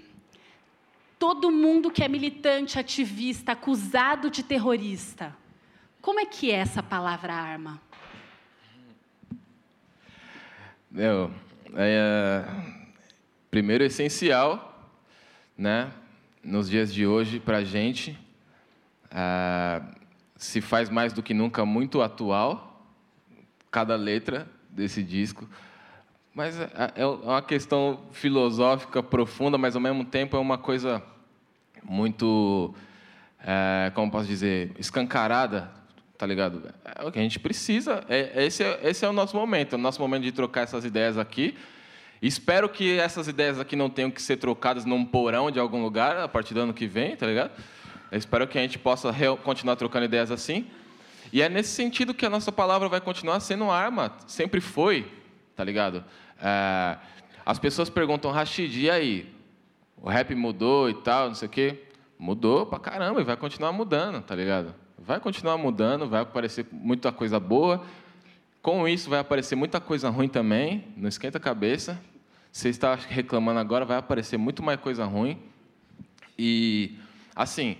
todo 1.18 1.50
mundo 1.50 1.90
que 1.90 2.04
é 2.04 2.08
militante, 2.08 2.78
ativista, 2.78 3.52
acusado 3.52 4.30
de 4.30 4.42
terrorista, 4.42 5.34
como 6.00 6.20
é 6.20 6.26
que 6.26 6.50
é 6.50 6.56
essa 6.56 6.82
palavra 6.82 7.34
arma? 7.34 7.80
Meu, 10.90 11.30
é, 11.74 12.44
primeiro 13.50 13.84
essencial, 13.84 14.90
né? 15.56 15.92
Nos 16.42 16.70
dias 16.70 16.92
de 16.92 17.06
hoje, 17.06 17.40
para 17.40 17.58
a 17.58 17.64
gente, 17.64 18.18
ah, 19.10 19.82
se 20.36 20.60
faz 20.60 20.88
mais 20.88 21.12
do 21.12 21.22
que 21.22 21.34
nunca 21.34 21.66
muito 21.66 22.00
atual, 22.00 22.86
cada 23.70 23.96
letra 23.96 24.48
desse 24.70 25.02
disco. 25.02 25.48
Mas 26.34 26.58
é, 26.58 26.70
é 26.96 27.06
uma 27.06 27.42
questão 27.42 28.04
filosófica 28.12 29.02
profunda, 29.02 29.58
mas 29.58 29.74
ao 29.74 29.82
mesmo 29.82 30.04
tempo 30.04 30.36
é 30.36 30.40
uma 30.40 30.56
coisa 30.56 31.02
muito 31.82 32.74
é, 33.40 33.90
como 33.94 34.10
posso 34.10 34.26
dizer, 34.26 34.72
escancarada, 34.78 35.70
tá 36.18 36.26
ligado? 36.26 36.74
É 36.84 37.04
o 37.06 37.12
que 37.12 37.18
a 37.20 37.22
gente 37.22 37.38
precisa. 37.38 38.04
É, 38.08 38.44
esse, 38.44 38.64
é, 38.64 38.80
esse 38.82 39.04
é 39.04 39.08
o 39.08 39.12
nosso 39.12 39.36
momento, 39.36 39.74
é 39.74 39.78
o 39.78 39.80
nosso 39.80 40.02
momento 40.02 40.24
de 40.24 40.32
trocar 40.32 40.62
essas 40.62 40.84
ideias 40.84 41.16
aqui. 41.16 41.56
Espero 42.20 42.68
que 42.68 42.98
essas 42.98 43.28
ideias 43.28 43.60
aqui 43.60 43.76
não 43.76 43.88
tenham 43.88 44.10
que 44.10 44.20
ser 44.20 44.36
trocadas 44.36 44.84
num 44.84 45.04
porão 45.04 45.52
de 45.52 45.60
algum 45.60 45.80
lugar 45.80 46.16
a 46.16 46.26
partir 46.26 46.52
do 46.52 46.60
ano 46.60 46.74
que 46.74 46.88
vem, 46.88 47.14
tá 47.14 47.24
ligado? 47.24 47.52
Eu 48.10 48.18
espero 48.18 48.48
que 48.48 48.58
a 48.58 48.60
gente 48.60 48.78
possa 48.78 49.14
continuar 49.44 49.76
trocando 49.76 50.06
ideias 50.06 50.32
assim. 50.32 50.66
E 51.32 51.40
é 51.40 51.48
nesse 51.48 51.70
sentido 51.70 52.12
que 52.12 52.26
a 52.26 52.30
nossa 52.30 52.50
palavra 52.50 52.88
vai 52.88 53.00
continuar 53.00 53.38
sendo 53.38 53.70
arma, 53.70 54.12
sempre 54.26 54.60
foi, 54.60 55.06
tá 55.54 55.62
ligado? 55.62 56.04
É, 56.42 56.96
as 57.46 57.60
pessoas 57.60 57.88
perguntam, 57.88 58.32
Rashid, 58.32 58.80
e 58.80 58.90
aí? 58.90 59.32
O 59.96 60.08
rap 60.08 60.34
mudou 60.34 60.90
e 60.90 60.94
tal, 60.94 61.28
não 61.28 61.34
sei 61.34 61.46
o 61.46 61.50
quê? 61.50 61.84
Mudou 62.18 62.66
pra 62.66 62.80
caramba 62.80 63.20
e 63.20 63.24
vai 63.24 63.36
continuar 63.36 63.70
mudando, 63.72 64.20
tá 64.22 64.34
ligado? 64.34 64.74
Vai 64.98 65.20
continuar 65.20 65.56
mudando, 65.56 66.08
vai 66.08 66.22
aparecer 66.22 66.66
muita 66.72 67.12
coisa 67.12 67.38
boa. 67.38 67.84
Com 68.60 68.88
isso, 68.88 69.08
vai 69.08 69.20
aparecer 69.20 69.54
muita 69.54 69.80
coisa 69.80 70.10
ruim 70.10 70.28
também. 70.28 70.84
Não 70.96 71.08
esquenta 71.08 71.38
a 71.38 71.40
cabeça. 71.40 71.98
Você 72.50 72.68
está 72.68 72.94
reclamando 72.94 73.60
agora, 73.60 73.84
vai 73.84 73.96
aparecer 73.96 74.36
muito 74.36 74.62
mais 74.62 74.80
coisa 74.80 75.04
ruim. 75.04 75.38
E, 76.38 76.96
assim, 77.34 77.76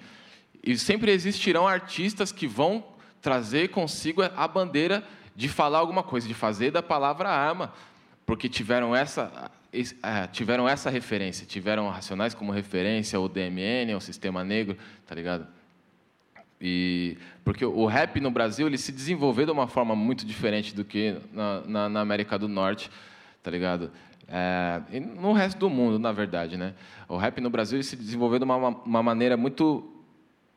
e 0.63 0.79
sempre 0.79 1.11
existirão 1.11 1.67
artistas 1.67 2.31
que 2.31 2.47
vão 2.47 2.85
trazer 3.21 3.69
consigo 3.71 4.23
a 4.23 4.47
bandeira 4.47 5.03
de 5.35 5.49
falar 5.49 5.79
alguma 5.79 6.03
coisa, 6.03 6.27
de 6.27 6.35
fazer 6.35 6.71
da 6.71 6.83
palavra 6.83 7.29
arma, 7.29 7.73
porque 8.25 8.49
tiveram 8.49 8.95
essa, 8.95 9.51
é, 9.73 10.27
tiveram 10.29 10.69
essa 10.69 10.91
referência, 10.91 11.47
tiveram 11.47 11.89
Racionais 11.89 12.35
como 12.35 12.53
referência, 12.53 13.19
o 13.19 13.29
DMN, 13.29 13.95
o 13.97 14.01
Sistema 14.01 14.45
Negro, 14.45 14.77
tá 15.07 15.15
ligado? 15.15 15.47
E 16.61 17.17
porque 17.45 17.65
o 17.65 17.87
rap 17.87 18.21
no 18.21 18.31
Brasil 18.31 18.67
ele 18.67 18.79
se 18.79 18.91
desenvolveu 18.91 19.47
de 19.47 19.53
uma 19.53 19.69
forma 19.69 19.95
muito 19.95 20.27
diferente 20.27 20.75
do 20.75 20.85
que 20.85 21.17
na, 21.33 21.61
na, 21.63 21.89
na 21.89 22.01
América 22.01 22.39
do 22.39 22.49
Norte, 22.49 22.91
tá 23.43 23.51
ligado? 23.51 23.91
É, 24.27 24.83
e 24.93 25.01
no 25.01 25.33
resto 25.33 25.59
do 25.59 25.71
mundo, 25.71 25.99
na 25.99 26.13
verdade, 26.13 26.57
né? 26.57 26.75
O 27.09 27.17
rap 27.17 27.41
no 27.41 27.49
Brasil 27.49 27.77
ele 27.77 27.85
se 27.85 27.97
desenvolveu 27.97 28.39
de 28.39 28.45
uma, 28.45 28.57
uma 28.57 29.03
maneira 29.03 29.37
muito 29.37 29.91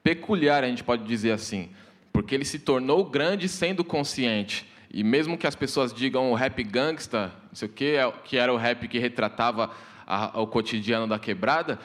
peculiar, 0.03 0.63
a 0.63 0.67
gente 0.67 0.83
pode 0.83 1.03
dizer 1.05 1.31
assim, 1.31 1.69
porque 2.11 2.35
ele 2.35 2.43
se 2.43 2.59
tornou 2.59 3.05
grande 3.05 3.47
sendo 3.47 3.83
consciente. 3.83 4.69
E 4.93 5.03
mesmo 5.03 5.37
que 5.37 5.47
as 5.47 5.55
pessoas 5.55 5.93
digam 5.93 6.31
o 6.31 6.35
rap 6.35 6.61
gangsta, 6.63 7.31
não 7.47 7.55
sei 7.55 7.67
o 7.67 7.71
quê, 7.71 7.95
é 7.97 8.11
que 8.25 8.35
era 8.35 8.51
o 8.53 8.57
rap 8.57 8.87
que 8.89 8.99
retratava 8.99 9.71
a, 10.05 10.41
o 10.41 10.47
cotidiano 10.47 11.07
da 11.07 11.17
quebrada, 11.17 11.79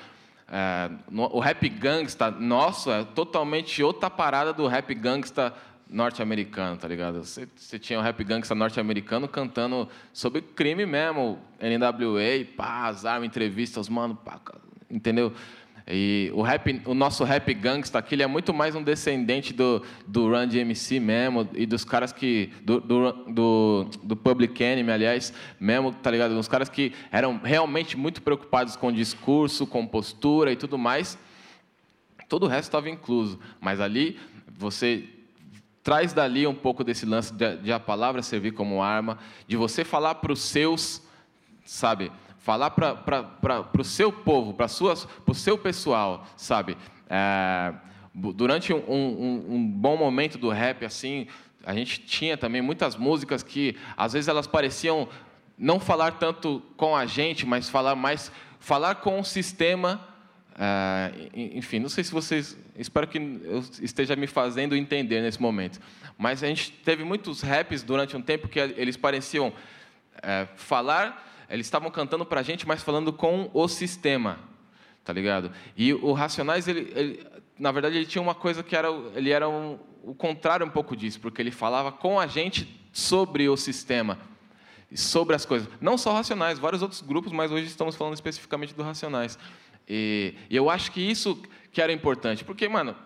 é, 0.49 0.91
no, 1.11 1.25
o 1.25 1.41
rap 1.41 1.69
gangsta 1.69 2.31
nosso 2.31 2.91
é 2.91 3.05
totalmente 3.05 3.83
outra 3.83 4.09
parada 4.09 4.53
do 4.53 4.67
rap 4.67 4.95
gangsta 4.95 5.53
norte-americano, 5.89 6.77
tá 6.77 6.89
ligado? 6.89 7.25
Você, 7.25 7.79
tinha 7.79 7.99
o 7.99 8.03
rap 8.03 8.23
gangsta 8.25 8.55
norte-americano 8.55 9.29
cantando 9.29 9.89
sobre 10.13 10.43
crime 10.43 10.85
mesmo, 10.85 11.39
NWA, 11.61 12.45
pá, 12.57 12.89
as 12.89 13.05
armas, 13.05 13.27
entrevistas, 13.27 13.89
mano, 13.89 14.17
pá, 14.17 14.41
entendeu? 14.91 15.33
E 15.89 16.33
o, 16.35 16.43
rap, 16.43 16.83
o 16.85 16.95
nosso 16.95 17.23
rap 17.23 17.55
gangsta 17.55 17.99
aqui, 17.99 18.17
ele 18.17 18.23
é 18.25 18.27
muito 18.27 18.53
mais 18.53 18.75
um 18.75 18.83
descendente 18.83 19.53
do, 19.53 19.81
do 20.05 20.29
Run 20.29 20.49
DMC 20.49 20.99
mesmo, 20.99 21.49
e 21.55 21.65
dos 21.65 21.85
caras 21.85 22.13
que. 22.13 22.53
Do, 22.63 22.81
do, 22.81 23.13
do, 23.13 23.91
do 24.03 24.17
Public 24.17 24.61
Enemy, 24.63 24.91
aliás, 24.91 25.33
mesmo, 25.61 25.93
tá 25.93 26.11
ligado? 26.11 26.35
Uns 26.35 26.49
caras 26.49 26.69
que 26.69 26.93
eram 27.13 27.39
realmente 27.39 27.97
muito 27.97 28.21
preocupados 28.21 28.75
com 28.75 28.91
discurso, 28.91 29.65
com 29.65 29.87
postura 29.87 30.51
e 30.51 30.57
tudo 30.57 30.77
mais. 30.77 31.17
Todo 32.29 32.47
o 32.47 32.49
resto 32.49 32.65
estava 32.65 32.91
incluso. 32.91 33.39
Mas 33.61 33.81
ali, 33.81 34.19
você 34.59 35.05
traz 35.85 36.13
dali 36.13 36.49
um 36.49 36.55
pouco 36.55 36.83
desse 36.83 37.07
lance 37.07 37.33
de, 37.33 37.59
de 37.59 37.73
a 37.73 37.79
palavra 37.79 38.21
servir 38.23 38.51
como 38.51 38.83
arma, 38.83 39.19
de 39.47 39.57
você 39.57 39.85
falar 39.85 40.17
para 40.17 40.33
os 40.33 40.41
seus, 40.41 41.01
sabe? 41.65 42.11
Falar 42.47 42.71
para 42.71 43.69
o 43.77 43.83
seu 43.83 44.13
povo, 44.13 44.55
para 44.55 44.67
o 44.67 45.35
seu 45.35 45.59
pessoal, 45.59 46.25
sabe? 46.37 46.79
É, 47.11 47.75
durante 48.15 48.73
um, 48.73 48.79
um, 48.89 49.47
um, 49.49 49.69
bom 49.69 49.97
momento 49.97 50.39
do 50.39 50.49
rap, 50.49 50.85
assim, 50.85 51.27
a 51.65 51.75
gente 51.75 52.03
tinha 52.03 52.37
também 52.37 52.63
muitas 52.63 52.95
músicas 52.95 53.43
que, 53.43 53.77
às 53.97 54.13
vezes, 54.13 54.29
elas 54.29 54.47
pareciam 54.47 55.09
não 55.59 55.81
falar 55.81 56.13
tanto 56.13 56.63
com 56.77 56.95
a 56.95 57.05
gente, 57.05 57.45
mas 57.45 57.69
falar 57.69 57.97
mais, 57.97 58.31
falar 58.61 58.95
com 58.95 59.19
o 59.19 59.25
sistema. 59.25 60.07
É, 60.57 61.11
enfim, 61.35 61.81
não 61.81 61.89
sei 61.89 62.05
se 62.05 62.13
vocês, 62.13 62.57
espero 62.79 63.09
que 63.09 63.19
eu 63.19 63.59
esteja 63.83 64.15
me 64.15 64.29
fazendo 64.29 64.77
entender 64.77 65.21
nesse 65.21 65.43
momento, 65.43 65.81
mas 66.17 66.45
a 66.45 66.47
gente 66.47 66.71
teve 66.71 67.03
muitos 67.03 67.41
raps 67.41 67.83
durante 67.83 68.17
um 68.17 68.23
tempo 68.23 68.47
que 68.47 68.61
eles 68.61 68.97
pareciam 68.97 69.53
é, 70.23 70.47
falar 70.55 71.26
eles 71.49 71.67
estavam 71.67 71.91
cantando 71.91 72.25
para 72.25 72.41
a 72.41 72.43
gente, 72.43 72.67
mas 72.67 72.83
falando 72.83 73.13
com 73.13 73.51
o 73.53 73.69
sistema, 73.69 74.39
tá 75.05 75.13
ligado? 75.13 75.51
E 75.77 75.93
o 75.95 76.13
Racionais, 76.13 76.67
ele, 76.67 76.93
ele, 76.95 77.27
na 77.59 77.71
verdade, 77.73 77.97
ele 77.97 78.07
tinha 78.07 78.23
uma 78.23 78.35
coisa 78.35 78.63
que 78.63 78.75
era, 78.75 78.89
ele 79.15 79.31
era 79.31 79.49
um, 79.49 79.79
o 80.03 80.15
contrário 80.15 80.67
um 80.67 80.71
pouco 80.71 80.97
disso, 80.97 81.21
porque 81.21 81.41
ele 81.41 81.51
falava 81.51 81.93
com 81.93 82.19
a 82.19 82.27
gente 82.27 82.81
sobre 82.93 83.49
o 83.49 83.57
sistema, 83.57 84.19
sobre 84.95 85.35
as 85.37 85.45
coisas. 85.45 85.69
Não 85.81 85.97
só 85.97 86.13
Racionais, 86.13 86.59
vários 86.59 86.83
outros 86.83 87.01
grupos, 87.01 87.33
mas 87.33 87.51
hoje 87.51 87.67
estamos 87.67 87.95
falando 87.97 88.15
especificamente 88.15 88.75
do 88.75 88.83
Racionais. 88.83 89.39
E, 89.89 90.35
e 90.51 90.57
eu 90.57 90.69
acho 90.69 90.91
que 90.93 91.01
isso 91.01 91.41
que 91.73 91.81
era 91.81 91.93
importante, 91.93 92.45
porque, 92.45 92.69
mano, 92.69 92.97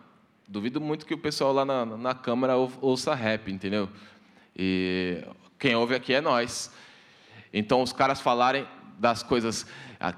duvido 0.48 0.81
muito 0.81 1.07
que 1.07 1.14
o 1.14 1.18
pessoal 1.18 1.53
lá 1.53 1.64
na, 1.64 1.85
na 1.85 2.14
Câmara 2.14 2.57
ouça 2.57 3.14
rap, 3.14 3.50
entendeu? 3.50 3.88
E 4.57 5.24
quem 5.59 5.76
ouve 5.76 5.94
aqui 5.94 6.12
é 6.12 6.20
nós. 6.20 6.72
Então, 7.53 7.83
os 7.83 7.93
caras 7.93 8.21
falarem 8.21 8.67
das 9.01 9.23
coisas, 9.23 9.67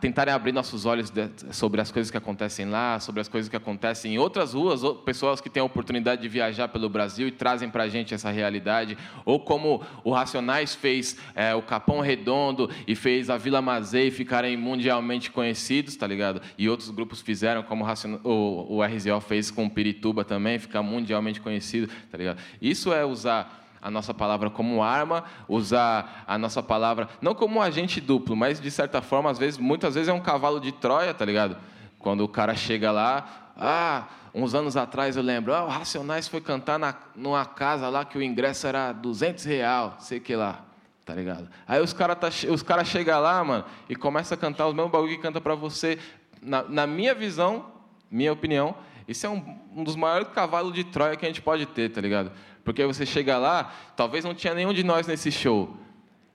tentarem 0.00 0.34
abrir 0.34 0.50
nossos 0.50 0.84
olhos 0.84 1.12
sobre 1.52 1.80
as 1.80 1.92
coisas 1.92 2.10
que 2.10 2.16
acontecem 2.16 2.68
lá, 2.68 2.98
sobre 2.98 3.20
as 3.20 3.28
coisas 3.28 3.48
que 3.48 3.54
acontecem 3.54 4.14
em 4.14 4.18
outras 4.18 4.54
ruas, 4.54 4.80
pessoas 5.04 5.40
que 5.40 5.48
têm 5.48 5.60
a 5.60 5.64
oportunidade 5.64 6.20
de 6.20 6.28
viajar 6.28 6.66
pelo 6.66 6.88
Brasil 6.88 7.28
e 7.28 7.30
trazem 7.30 7.70
para 7.70 7.84
a 7.84 7.88
gente 7.88 8.12
essa 8.12 8.28
realidade, 8.28 8.98
ou 9.24 9.38
como 9.38 9.82
o 10.02 10.10
Racionais 10.10 10.74
fez 10.74 11.16
é, 11.36 11.54
o 11.54 11.62
Capão 11.62 12.00
Redondo 12.00 12.68
e 12.84 12.96
fez 12.96 13.30
a 13.30 13.36
Vila 13.36 13.62
Mazei 13.62 14.10
ficarem 14.10 14.56
mundialmente 14.56 15.30
conhecidos, 15.30 15.94
tá 15.94 16.06
ligado? 16.08 16.42
E 16.58 16.68
outros 16.68 16.90
grupos 16.90 17.20
fizeram, 17.20 17.62
como 17.62 17.84
o, 18.24 18.78
o 18.78 18.82
RZO 18.82 19.20
fez 19.20 19.48
com 19.48 19.66
o 19.66 19.70
Pirituba 19.70 20.24
também, 20.24 20.58
ficar 20.58 20.82
mundialmente 20.82 21.40
conhecido, 21.40 21.88
tá 22.10 22.18
ligado? 22.18 22.38
Isso 22.60 22.92
é 22.92 23.04
usar 23.04 23.61
a 23.82 23.90
nossa 23.90 24.14
palavra 24.14 24.48
como 24.48 24.82
arma, 24.82 25.24
usar 25.48 26.24
a 26.26 26.38
nossa 26.38 26.62
palavra 26.62 27.08
não 27.20 27.34
como 27.34 27.58
um 27.58 27.62
agente 27.62 28.00
duplo, 28.00 28.36
mas 28.36 28.60
de 28.60 28.70
certa 28.70 29.02
forma, 29.02 29.28
às 29.28 29.38
vezes, 29.38 29.58
muitas 29.58 29.96
vezes 29.96 30.08
é 30.08 30.12
um 30.12 30.20
cavalo 30.20 30.60
de 30.60 30.70
Troia, 30.70 31.12
tá 31.12 31.24
ligado? 31.24 31.56
Quando 31.98 32.22
o 32.22 32.28
cara 32.28 32.54
chega 32.54 32.92
lá, 32.92 33.52
ah, 33.56 34.04
uns 34.32 34.54
anos 34.54 34.76
atrás 34.76 35.16
eu 35.16 35.22
lembro, 35.22 35.52
ah, 35.52 35.64
o 35.64 35.68
Racionais 35.68 36.28
foi 36.28 36.40
cantar 36.40 36.78
na, 36.78 36.94
numa 37.16 37.44
casa 37.44 37.88
lá 37.88 38.04
que 38.04 38.16
o 38.16 38.22
ingresso 38.22 38.68
era 38.68 38.92
200 38.92 39.44
real, 39.44 39.96
sei 39.98 40.20
que 40.20 40.36
lá, 40.36 40.64
tá 41.04 41.12
ligado? 41.14 41.48
Aí 41.66 41.80
os 41.80 41.92
caras 41.92 42.18
tá, 42.18 42.28
os 42.50 42.62
cara 42.62 42.84
chegam 42.84 43.20
lá, 43.20 43.42
mano, 43.42 43.64
e 43.88 43.96
começa 43.96 44.34
a 44.34 44.38
cantar 44.38 44.68
os 44.68 44.74
mesmos 44.74 44.92
bagulho 44.92 45.16
que 45.16 45.22
canta 45.22 45.40
para 45.40 45.56
você. 45.56 45.98
Na, 46.40 46.62
na, 46.62 46.86
minha 46.86 47.14
visão, 47.14 47.66
minha 48.10 48.32
opinião, 48.32 48.74
isso 49.06 49.26
é 49.26 49.28
um, 49.28 49.58
um 49.74 49.84
dos 49.84 49.96
maiores 49.96 50.28
cavalos 50.28 50.72
de 50.72 50.84
Troia 50.84 51.16
que 51.16 51.24
a 51.24 51.28
gente 51.28 51.42
pode 51.42 51.66
ter, 51.66 51.90
tá 51.90 52.00
ligado? 52.00 52.32
Porque 52.64 52.84
você 52.86 53.04
chega 53.04 53.38
lá, 53.38 53.72
talvez 53.96 54.24
não 54.24 54.34
tinha 54.34 54.54
nenhum 54.54 54.72
de 54.72 54.82
nós 54.82 55.06
nesse 55.06 55.30
show. 55.32 55.76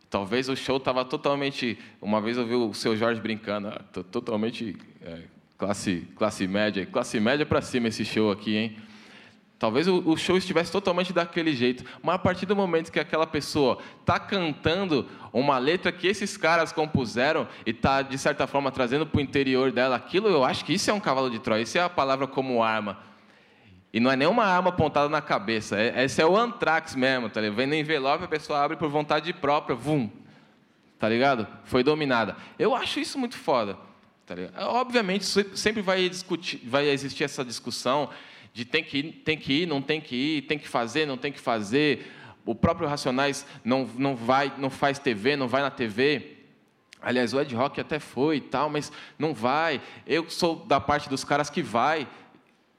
Talvez 0.10 0.48
o 0.50 0.56
show 0.56 0.78
estava 0.78 1.04
totalmente. 1.04 1.78
Uma 2.02 2.22
vez 2.22 2.38
eu 2.38 2.46
vi 2.46 2.56
o 2.56 2.74
seu 2.74 2.96
Jorge 2.96 3.20
brincando, 3.20 3.70
ah, 3.70 3.82
totalmente 4.12 4.78
é, 5.02 5.24
classe, 5.58 6.08
classe 6.16 6.48
média. 6.48 6.86
Classe 6.86 7.20
média 7.20 7.46
para 7.46 7.62
cima 7.62 7.88
esse 7.90 8.06
show 8.06 8.32
aqui, 8.32 8.56
hein? 8.56 8.78
Talvez 9.60 9.88
o, 9.88 10.04
o, 10.08 10.16
show 10.16 10.38
estivesse 10.38 10.72
totalmente 10.72 11.12
daquele 11.12 11.52
jeito, 11.52 11.84
mas 12.04 12.16
a 12.16 12.20
partir 12.20 12.46
do 12.46 12.56
momento 12.56 12.92
que 12.92 13.00
aquela 13.00 13.26
pessoa 13.26 13.80
está 14.00 14.20
cantando 14.20 15.08
uma 15.34 15.58
letra 15.58 15.92
que 15.92 16.06
esses 16.06 16.38
caras 16.38 16.72
compuseram 16.72 17.48
e 17.66 17.72
está, 17.72 18.04
de 18.04 18.20
certa 18.20 18.46
forma, 18.46 18.72
trazendo 18.72 19.08
para 19.08 19.18
o 19.18 19.22
interior 19.22 19.72
dela 19.72 19.96
aquilo, 19.96 20.28
eu 20.28 20.44
acho 20.44 20.64
que 20.64 20.74
isso 20.74 20.92
é 20.92 20.94
um 20.94 21.00
cavalo 21.00 21.32
de 21.32 21.40
Troia, 21.40 21.64
isso 21.64 21.76
é 21.76 21.82
a 21.82 21.90
palavra 21.90 22.28
como 22.28 22.62
arma. 22.62 23.00
E 23.94 24.00
não 24.00 24.12
é 24.12 24.16
nenhuma 24.16 24.44
arma 24.44 24.70
apontada 24.70 25.10
na 25.10 25.22
cabeça. 25.22 25.80
É, 25.80 26.04
esse 26.04 26.22
é 26.22 26.26
o 26.26 26.36
antrax 26.36 26.96
mesmo, 26.96 27.30
tá 27.30 27.42
ligado? 27.42 27.56
Vem 27.56 27.68
no 27.68 27.76
envelope, 27.76 28.24
a 28.24 28.28
pessoa 28.28 28.64
abre 28.64 28.78
por 28.78 28.90
vontade 28.90 29.32
própria, 29.34 29.76
vum. 29.76 30.10
Tá 31.00 31.08
ligado? 31.08 31.48
Foi 31.64 31.84
dominada. 31.84 32.36
Eu 32.58 32.76
acho 32.76 33.00
isso 33.00 33.18
muito 33.18 33.38
foda. 33.38 33.78
Tá 34.26 34.36
Obviamente, 34.68 35.26
sempre 35.26 35.82
vai, 35.82 36.10
discutir, 36.10 36.62
vai 36.66 36.90
existir 36.90 37.24
essa 37.24 37.46
discussão 37.46 38.10
de 38.54 38.66
tem 38.66 38.84
que, 38.84 38.98
ir, 38.98 39.12
tem 39.24 39.38
que 39.38 39.62
ir, 39.62 39.66
não 39.66 39.82
tem 39.82 40.02
que 40.02 40.16
ir, 40.16 40.42
tem 40.42 40.60
que 40.60 40.68
fazer, 40.68 41.06
não 41.06 41.16
tem 41.16 41.32
que 41.32 41.40
fazer. 41.40 42.12
O 42.44 42.54
próprio 42.56 42.90
Racionais 42.90 43.46
não, 43.64 43.88
não, 43.98 44.16
vai, 44.16 44.52
não 44.58 44.70
faz 44.70 45.00
TV, 45.00 45.36
não 45.36 45.48
vai 45.48 45.62
na 45.62 45.70
TV. 45.70 46.38
Aliás, 47.02 47.34
o 47.34 47.40
Ed 47.40 47.56
Rock 47.56 47.80
até 47.80 48.00
foi 48.00 48.38
e 48.38 48.42
tal, 48.42 48.70
mas 48.70 48.92
não 49.18 49.34
vai. 49.34 49.80
Eu 50.06 50.30
sou 50.30 50.66
da 50.66 50.82
parte 50.82 51.08
dos 51.08 51.24
caras 51.24 51.50
que 51.50 51.62
vai. 51.62 52.08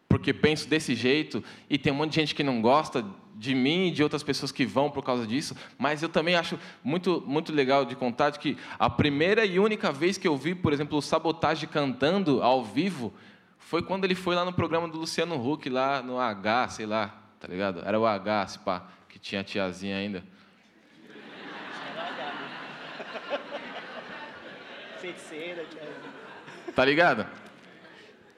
Porque 0.08 0.32
penso 0.32 0.68
desse 0.68 0.94
jeito, 0.94 1.44
e 1.68 1.76
tem 1.76 1.92
um 1.92 1.96
monte 1.96 2.10
de 2.10 2.16
gente 2.16 2.34
que 2.34 2.42
não 2.42 2.62
gosta 2.62 3.04
de 3.36 3.54
mim 3.54 3.88
e 3.88 3.90
de 3.90 4.02
outras 4.02 4.22
pessoas 4.22 4.50
que 4.50 4.66
vão 4.66 4.90
por 4.90 5.04
causa 5.04 5.26
disso, 5.26 5.54
mas 5.78 6.02
eu 6.02 6.08
também 6.08 6.34
acho 6.34 6.58
muito, 6.82 7.22
muito 7.26 7.52
legal 7.52 7.84
de 7.84 7.94
contar 7.94 8.30
de 8.30 8.38
que 8.38 8.56
a 8.78 8.90
primeira 8.90 9.44
e 9.44 9.60
única 9.60 9.92
vez 9.92 10.18
que 10.18 10.26
eu 10.26 10.36
vi, 10.36 10.54
por 10.54 10.72
exemplo, 10.72 10.98
o 10.98 11.02
Sabotage 11.02 11.66
cantando 11.66 12.42
ao 12.42 12.64
vivo 12.64 13.12
foi 13.58 13.82
quando 13.82 14.04
ele 14.04 14.14
foi 14.14 14.34
lá 14.34 14.44
no 14.44 14.52
programa 14.52 14.88
do 14.88 14.98
Luciano 14.98 15.36
Huck, 15.36 15.68
lá 15.68 16.02
no 16.02 16.18
H, 16.18 16.68
sei 16.70 16.86
lá, 16.86 17.22
tá 17.38 17.46
ligado? 17.46 17.82
Era 17.84 18.00
o 18.00 18.06
H, 18.06 18.46
se 18.48 18.58
pá, 18.58 18.88
que 19.08 19.18
tinha 19.18 19.42
a 19.42 19.44
tiazinha 19.44 19.98
ainda. 19.98 20.24
Feiticeira, 24.98 25.64
tiazinha. 25.64 26.72
Tá 26.74 26.84
ligado? 26.84 27.26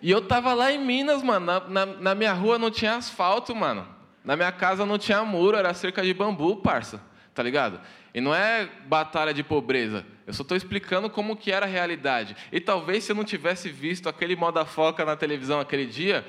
E 0.03 0.11
eu 0.11 0.23
tava 0.23 0.55
lá 0.55 0.73
em 0.73 0.79
Minas, 0.79 1.23
mano. 1.23 1.47
Na, 1.47 1.61
na, 1.61 1.87
na, 1.87 2.15
minha 2.15 2.33
rua 2.33 2.59
não 2.59 2.71
tinha 2.71 2.97
asfalto, 2.97 3.55
mano. 3.55 3.87
Na 4.25 4.37
minha 4.37 4.53
casa 4.53 4.87
não 4.87 4.99
tinha 4.99 5.23
muro, 5.25 5.57
era 5.57 5.73
cerca 5.75 6.03
de 6.03 6.15
bambu, 6.15 6.57
parça. 6.57 7.01
Tá 7.35 7.43
ligado? 7.43 7.81
E 8.13 8.21
não 8.21 8.35
é 8.35 8.69
batalha 8.87 9.33
de 9.33 9.43
pobreza. 9.43 10.05
Eu 10.27 10.33
só 10.33 10.43
estou 10.43 10.57
explicando 10.57 11.09
como 11.09 11.37
que 11.37 11.53
era 11.53 11.67
a 11.67 11.69
realidade. 11.69 12.37
E 12.51 12.61
talvez 12.61 13.05
se 13.05 13.13
eu 13.13 13.17
não 13.17 13.25
tivesse 13.25 13.69
visto 13.69 14.09
aquele 14.09 14.35
moda 14.35 14.65
foca 14.65 15.05
na 15.05 15.17
televisão 15.17 15.61
aquele 15.61 15.87
dia, 15.87 16.27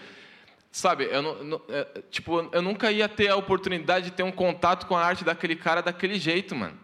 sabe, 0.72 1.08
eu, 1.12 1.22
não, 1.22 1.44
não, 1.44 1.62
é, 1.70 2.02
tipo, 2.10 2.50
eu 2.52 2.62
nunca 2.62 2.92
ia 2.92 3.10
ter 3.10 3.30
a 3.30 3.36
oportunidade 3.36 4.06
de 4.06 4.12
ter 4.12 4.24
um 4.24 4.32
contato 4.32 4.86
com 4.86 4.96
a 4.96 5.04
arte 5.04 5.24
daquele 5.24 5.56
cara 5.56 5.82
daquele 5.82 6.20
jeito, 6.20 6.56
mano. 6.56 6.78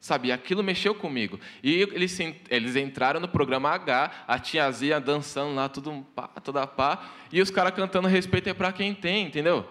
Sabe, 0.00 0.32
aquilo 0.32 0.62
mexeu 0.62 0.94
comigo. 0.94 1.38
E 1.62 1.82
eles, 1.82 2.18
eles 2.48 2.74
entraram 2.74 3.20
no 3.20 3.28
programa 3.28 3.68
H, 3.68 4.24
a 4.26 4.38
tiazinha 4.38 4.98
dançando 4.98 5.54
lá, 5.54 5.68
tudo 5.68 6.06
pá, 6.14 6.26
toda 6.42 6.66
pá, 6.66 7.10
e 7.30 7.42
os 7.42 7.50
caras 7.50 7.74
cantando 7.74 8.08
respeito 8.08 8.48
é 8.48 8.54
para 8.54 8.72
quem 8.72 8.94
tem, 8.94 9.26
entendeu? 9.26 9.68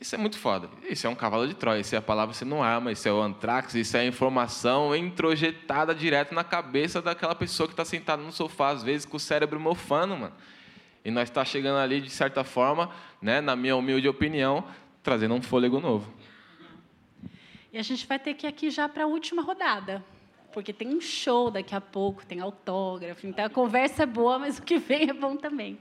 Isso 0.00 0.14
é 0.14 0.18
muito 0.18 0.38
foda. 0.38 0.68
Isso 0.88 1.06
é 1.06 1.10
um 1.10 1.16
cavalo 1.16 1.48
de 1.48 1.54
Troia, 1.54 1.80
isso 1.80 1.94
é 1.96 1.98
a 1.98 2.02
palavra 2.02 2.32
você 2.32 2.44
não 2.44 2.62
ama, 2.62 2.92
isso 2.92 3.08
é 3.08 3.12
o 3.12 3.20
antrax, 3.20 3.74
isso 3.74 3.96
é 3.96 4.00
a 4.00 4.06
informação 4.06 4.94
introjetada 4.94 5.92
direto 5.92 6.32
na 6.32 6.44
cabeça 6.44 7.02
daquela 7.02 7.34
pessoa 7.34 7.66
que 7.66 7.72
está 7.72 7.84
sentada 7.84 8.22
no 8.22 8.30
sofá, 8.30 8.68
às 8.68 8.84
vezes 8.84 9.04
com 9.04 9.16
o 9.16 9.20
cérebro 9.20 9.58
mofando, 9.58 10.16
mano. 10.16 10.34
E 11.04 11.10
nós 11.10 11.28
está 11.28 11.44
chegando 11.44 11.78
ali, 11.78 12.00
de 12.00 12.10
certa 12.10 12.44
forma, 12.44 12.90
né, 13.20 13.40
na 13.40 13.56
minha 13.56 13.74
humilde 13.74 14.06
opinião, 14.06 14.64
trazendo 15.02 15.34
um 15.34 15.42
fôlego 15.42 15.80
novo. 15.80 16.12
E 17.76 17.78
a 17.78 17.82
gente 17.82 18.06
vai 18.06 18.18
ter 18.18 18.32
que 18.32 18.46
ir 18.46 18.48
aqui 18.48 18.70
já 18.70 18.88
para 18.88 19.04
a 19.04 19.06
última 19.06 19.42
rodada, 19.42 20.02
porque 20.50 20.72
tem 20.72 20.96
um 20.96 20.98
show 20.98 21.50
daqui 21.50 21.74
a 21.74 21.80
pouco, 21.80 22.24
tem 22.24 22.40
autógrafo, 22.40 23.26
então 23.26 23.44
a 23.44 23.50
conversa 23.50 24.04
é 24.04 24.06
boa, 24.06 24.38
mas 24.38 24.56
o 24.56 24.62
que 24.62 24.78
vem 24.78 25.10
é 25.10 25.12
bom 25.12 25.36
também. 25.36 25.78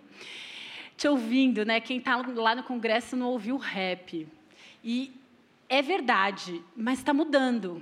Te 0.98 1.08
ouvindo, 1.08 1.64
né? 1.64 1.80
Quem 1.80 2.00
está 2.00 2.18
lá 2.18 2.54
no 2.54 2.64
congresso 2.64 3.16
não 3.16 3.28
ouviu 3.28 3.56
rap. 3.56 4.28
E 4.84 5.10
é 5.70 5.82
verdade, 5.82 6.62
mas 6.76 7.00
está 7.00 7.14
mudando. 7.14 7.82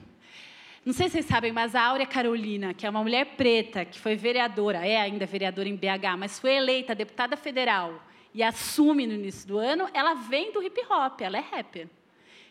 Não 0.85 0.93
sei 0.93 1.07
se 1.07 1.13
vocês 1.13 1.25
sabem, 1.25 1.51
mas 1.51 1.73
a 1.73 1.83
Áurea 1.83 2.05
Carolina, 2.05 2.71
que 2.71 2.85
é 2.85 2.89
uma 2.91 3.01
mulher 3.01 3.25
preta, 3.35 3.83
que 3.83 3.99
foi 3.99 4.15
vereadora, 4.15 4.85
é 4.85 5.01
ainda 5.01 5.25
vereadora 5.25 5.67
em 5.67 5.75
BH, 5.75 6.19
mas 6.19 6.37
foi 6.37 6.53
eleita 6.53 6.93
deputada 6.93 7.35
federal 7.35 7.99
e 8.31 8.43
assume 8.43 9.07
no 9.07 9.13
início 9.13 9.47
do 9.47 9.57
ano, 9.57 9.89
ela 9.91 10.13
vem 10.13 10.51
do 10.51 10.61
hip 10.61 10.79
hop, 10.87 11.19
ela 11.19 11.39
é 11.39 11.41
rapper. 11.41 11.87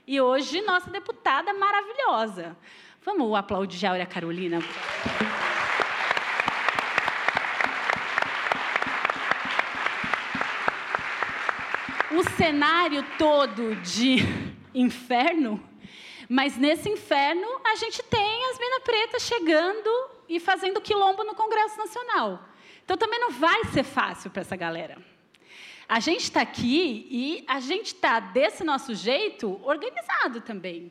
E 0.04 0.20
hoje, 0.20 0.60
nossa 0.62 0.90
deputada 0.90 1.54
maravilhosa. 1.54 2.56
Vamos 3.04 3.32
aplaudir 3.36 3.86
a 3.86 3.90
Áurea 3.90 4.06
Carolina. 4.06 4.58
O 12.10 12.30
cenário 12.36 13.04
todo 13.16 13.76
de 13.76 14.16
inferno, 14.74 15.62
mas 16.28 16.56
nesse 16.56 16.88
inferno 16.88 17.46
a 17.64 17.76
gente 17.76 18.02
tem 18.02 18.50
as 18.50 18.58
minas 18.58 18.82
pretas 18.82 19.22
chegando 19.22 20.10
e 20.28 20.40
fazendo 20.40 20.80
quilombo 20.80 21.22
no 21.22 21.34
Congresso 21.34 21.78
Nacional. 21.78 22.42
Então 22.84 22.96
também 22.96 23.20
não 23.20 23.30
vai 23.30 23.66
ser 23.66 23.84
fácil 23.84 24.30
para 24.32 24.42
essa 24.42 24.56
galera. 24.56 25.11
A 25.92 26.00
gente 26.00 26.22
está 26.22 26.40
aqui 26.40 27.06
e 27.10 27.44
a 27.46 27.60
gente 27.60 27.88
está, 27.88 28.18
desse 28.18 28.64
nosso 28.64 28.94
jeito, 28.94 29.60
organizado 29.62 30.40
também. 30.40 30.90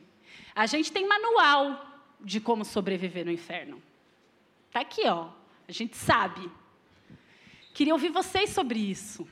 A 0.54 0.64
gente 0.64 0.92
tem 0.92 1.04
manual 1.08 1.84
de 2.20 2.38
como 2.40 2.64
sobreviver 2.64 3.24
no 3.24 3.32
inferno. 3.32 3.82
Está 4.68 4.78
aqui, 4.78 5.02
ó. 5.08 5.30
A 5.66 5.72
gente 5.72 5.96
sabe. 5.96 6.48
Queria 7.74 7.92
ouvir 7.92 8.10
vocês 8.10 8.50
sobre 8.50 8.78
isso. 8.78 9.26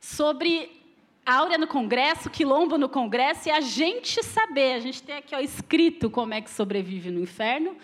Sobre 0.00 0.82
áurea 1.24 1.56
no 1.56 1.68
Congresso, 1.68 2.28
quilombo 2.28 2.76
no 2.76 2.88
Congresso, 2.88 3.48
e 3.48 3.52
a 3.52 3.60
gente 3.60 4.24
saber, 4.24 4.72
a 4.72 4.80
gente 4.80 5.04
tem 5.04 5.18
aqui 5.18 5.36
ó, 5.36 5.38
escrito 5.38 6.10
como 6.10 6.34
é 6.34 6.40
que 6.40 6.50
sobrevive 6.50 7.12
no 7.12 7.20
inferno, 7.20 7.76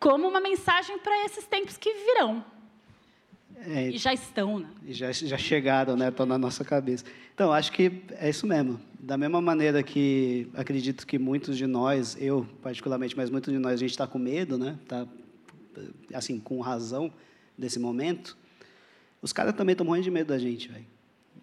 como 0.00 0.26
uma 0.26 0.40
mensagem 0.40 0.98
para 1.00 1.22
esses 1.26 1.46
tempos 1.46 1.76
que 1.76 1.92
virão. 1.92 2.42
É, 3.66 3.90
e 3.90 3.98
já 3.98 4.12
estão, 4.12 4.58
né? 4.58 4.68
Já, 4.88 5.12
já 5.12 5.38
chegaram, 5.38 5.96
né? 5.96 6.08
Estão 6.08 6.26
na 6.26 6.36
nossa 6.36 6.64
cabeça. 6.64 7.04
Então, 7.34 7.52
acho 7.52 7.72
que 7.72 8.02
é 8.12 8.28
isso 8.28 8.46
mesmo. 8.46 8.80
Da 8.98 9.16
mesma 9.16 9.40
maneira 9.40 9.82
que 9.82 10.48
acredito 10.54 11.06
que 11.06 11.18
muitos 11.18 11.56
de 11.56 11.66
nós, 11.66 12.16
eu 12.20 12.46
particularmente, 12.62 13.16
mas 13.16 13.30
muitos 13.30 13.52
de 13.52 13.58
nós, 13.58 13.74
a 13.74 13.76
gente 13.76 13.90
está 13.90 14.06
com 14.06 14.18
medo, 14.18 14.58
né? 14.58 14.78
Tá, 14.86 15.06
assim, 16.12 16.38
com 16.38 16.60
razão 16.60 17.12
desse 17.56 17.78
momento. 17.78 18.36
Os 19.20 19.32
caras 19.32 19.54
também 19.54 19.72
estão 19.72 19.86
morrendo 19.86 20.04
de 20.04 20.10
medo 20.10 20.28
da 20.28 20.38
gente, 20.38 20.68
velho. 20.68 20.86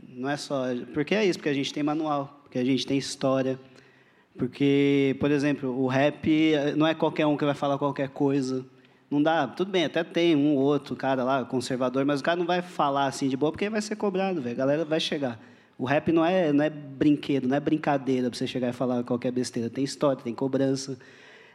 Não 0.10 0.30
é 0.30 0.38
só... 0.38 0.64
Porque 0.94 1.16
é 1.16 1.26
isso, 1.26 1.40
porque 1.40 1.50
a 1.50 1.54
gente 1.54 1.74
tem 1.74 1.84
manual, 1.84 2.42
porque 2.44 2.60
a 2.60 2.66
gente 2.66 2.86
tem 2.86 2.98
história, 2.98 3.60
porque, 4.38 5.16
por 5.20 5.32
exemplo, 5.32 5.70
o 5.70 5.88
rap 5.88 6.54
não 6.76 6.86
é 6.88 6.94
qualquer 6.94 7.26
um 7.26 7.36
que 7.36 7.46
vai 7.46 7.54
falar 7.54 7.78
qualquer 7.78 8.10
coisa. 8.10 8.66
Não 9.10 9.22
dá, 9.24 9.48
tudo 9.48 9.72
bem, 9.72 9.86
até 9.86 10.04
tem 10.04 10.36
um 10.36 10.56
ou 10.56 10.62
outro 10.62 10.96
cara 10.96 11.24
lá, 11.24 11.44
conservador, 11.44 12.06
mas 12.06 12.20
o 12.20 12.24
cara 12.24 12.38
não 12.38 12.46
vai 12.46 12.62
falar 12.62 13.08
assim 13.08 13.28
de 13.28 13.36
boa 13.36 13.52
porque 13.52 13.70
vai 13.70 13.82
ser 13.82 13.96
cobrado, 13.96 14.42
velho. 14.42 14.56
A 14.56 14.58
galera 14.58 14.86
vai 14.86 15.00
chegar. 15.00 15.40
O 15.80 15.86
rap 15.86 16.12
não 16.12 16.24
é, 16.24 16.54
não 16.54 16.64
é 16.64 16.70
brinquedo, 16.70 17.48
não 17.48 17.56
é 17.56 17.60
brincadeira 17.60 18.30
para 18.30 18.38
você 18.38 18.46
chegar 18.46 18.70
e 18.70 18.74
falar 18.74 19.04
qualquer 19.04 19.32
besteira. 19.32 19.70
Tem 19.70 19.84
história, 19.84 20.22
tem 20.22 20.34
cobrança. 20.34 21.00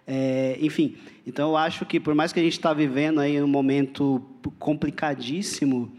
É, 0.07 0.59
enfim, 0.61 0.97
então 1.27 1.51
eu 1.51 1.57
acho 1.57 1.87
que 1.87 2.01
por 2.01 2.15
mais 2.15 2.33
que 2.33 2.41
a 2.41 2.43
gente 2.43 2.55
está 2.55 2.73
vivendo 2.73 3.21
aí 3.21 3.41
um 3.41 3.47
momento 3.47 4.23
complicadíssimo, 4.59 5.93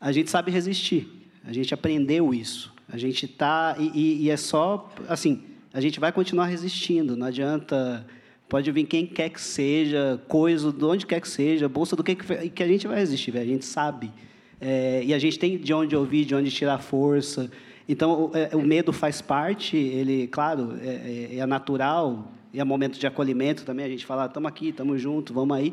a 0.00 0.12
gente 0.12 0.30
sabe 0.30 0.50
resistir. 0.50 1.08
A 1.44 1.52
gente 1.52 1.72
aprendeu 1.72 2.34
isso. 2.34 2.72
A 2.88 2.98
gente 2.98 3.24
está 3.24 3.76
e, 3.78 4.24
e, 4.24 4.30
é 4.30 4.36
só 4.36 4.90
assim, 5.08 5.42
a 5.72 5.80
gente 5.80 5.98
vai 5.98 6.12
continuar 6.12 6.46
resistindo. 6.46 7.16
Não 7.16 7.26
adianta 7.26 8.06
Pode 8.52 8.70
vir 8.70 8.84
quem 8.84 9.06
quer 9.06 9.30
que 9.30 9.40
seja, 9.40 10.20
coisa, 10.28 10.70
de 10.70 10.84
onde 10.84 11.06
quer 11.06 11.22
que 11.22 11.28
seja, 11.28 11.70
bolsa 11.70 11.96
do 11.96 12.04
que 12.04 12.14
que, 12.14 12.62
a 12.62 12.68
gente 12.68 12.86
vai 12.86 12.98
resistir, 12.98 13.34
a 13.38 13.44
gente 13.46 13.64
sabe. 13.64 14.12
É, 14.60 15.02
e 15.02 15.14
a 15.14 15.18
gente 15.18 15.38
tem 15.38 15.56
de 15.56 15.72
onde 15.72 15.96
ouvir, 15.96 16.26
de 16.26 16.34
onde 16.34 16.50
tirar 16.50 16.76
força. 16.76 17.50
Então, 17.88 18.24
o, 18.26 18.36
é, 18.36 18.54
o 18.54 18.60
medo 18.60 18.92
faz 18.92 19.22
parte, 19.22 19.74
ele, 19.78 20.26
claro, 20.26 20.74
é, 20.82 21.30
é, 21.32 21.36
é, 21.38 21.46
natural, 21.46 22.30
e 22.52 22.60
é 22.60 22.64
momento 22.64 22.98
de 22.98 23.06
acolhimento 23.06 23.64
também, 23.64 23.86
a 23.86 23.88
gente 23.88 24.04
fala, 24.04 24.26
estamos 24.26 24.50
aqui, 24.50 24.68
estamos 24.68 25.00
juntos, 25.00 25.34
vamos 25.34 25.56
aí. 25.56 25.72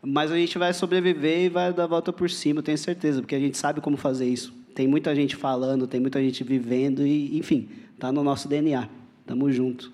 Mas 0.00 0.30
a 0.30 0.36
gente 0.36 0.56
vai 0.56 0.72
sobreviver 0.72 1.46
e 1.46 1.48
vai 1.48 1.72
dar 1.72 1.82
a 1.82 1.86
volta 1.88 2.12
por 2.12 2.30
cima, 2.30 2.62
tenho 2.62 2.78
certeza, 2.78 3.20
porque 3.20 3.34
a 3.34 3.40
gente 3.40 3.58
sabe 3.58 3.80
como 3.80 3.96
fazer 3.96 4.28
isso. 4.28 4.54
Tem 4.76 4.86
muita 4.86 5.12
gente 5.12 5.34
falando, 5.34 5.88
tem 5.88 5.98
muita 5.98 6.22
gente 6.22 6.44
vivendo, 6.44 7.04
e, 7.04 7.36
enfim, 7.36 7.68
está 7.96 8.12
no 8.12 8.22
nosso 8.22 8.46
DNA. 8.46 8.88
Estamos 9.22 9.56
juntos. 9.56 9.90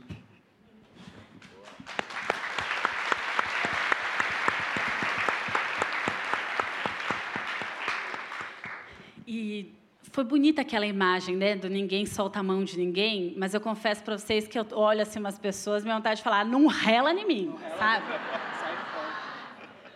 E 9.31 9.75
foi 10.11 10.25
bonita 10.25 10.63
aquela 10.63 10.87
imagem, 10.87 11.37
né, 11.37 11.55
do 11.55 11.69
ninguém 11.69 12.07
solta 12.07 12.41
a 12.41 12.43
mão 12.43 12.65
de 12.65 12.79
ninguém, 12.79 13.35
mas 13.37 13.53
eu 13.53 13.61
confesso 13.61 14.03
para 14.03 14.17
vocês 14.17 14.49
que 14.49 14.59
eu 14.59 14.67
olho 14.73 15.03
assim 15.03 15.19
umas 15.19 15.39
pessoas, 15.39 15.85
minha 15.85 15.97
vontade 15.97 16.17
de 16.17 16.23
falar, 16.23 16.47
não 16.47 16.67
rela 16.67 17.13
em 17.13 17.27
mim, 17.27 17.55
sabe? 17.79 18.07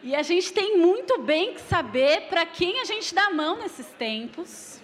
E 0.02 0.14
a 0.14 0.22
gente 0.22 0.52
tem 0.52 0.76
muito 0.76 1.22
bem 1.22 1.54
que 1.54 1.62
saber 1.62 2.28
para 2.28 2.44
quem 2.44 2.78
a 2.80 2.84
gente 2.84 3.14
dá 3.14 3.28
a 3.28 3.30
mão 3.30 3.56
nesses 3.56 3.86
tempos. 3.86 4.82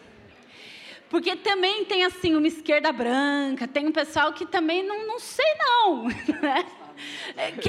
Porque 1.11 1.37
também 1.37 1.85
tem 1.85 2.07
assim 2.07 2.35
uma 2.35 2.49
esquerda 2.49 2.91
branca, 2.91 3.69
tem 3.69 3.87
um 3.87 3.93
pessoal 3.93 4.33
que 4.33 4.47
também 4.47 4.83
não, 4.83 5.07
não 5.07 5.19
sei 5.19 5.45
não, 5.59 6.05
né? 6.41 6.65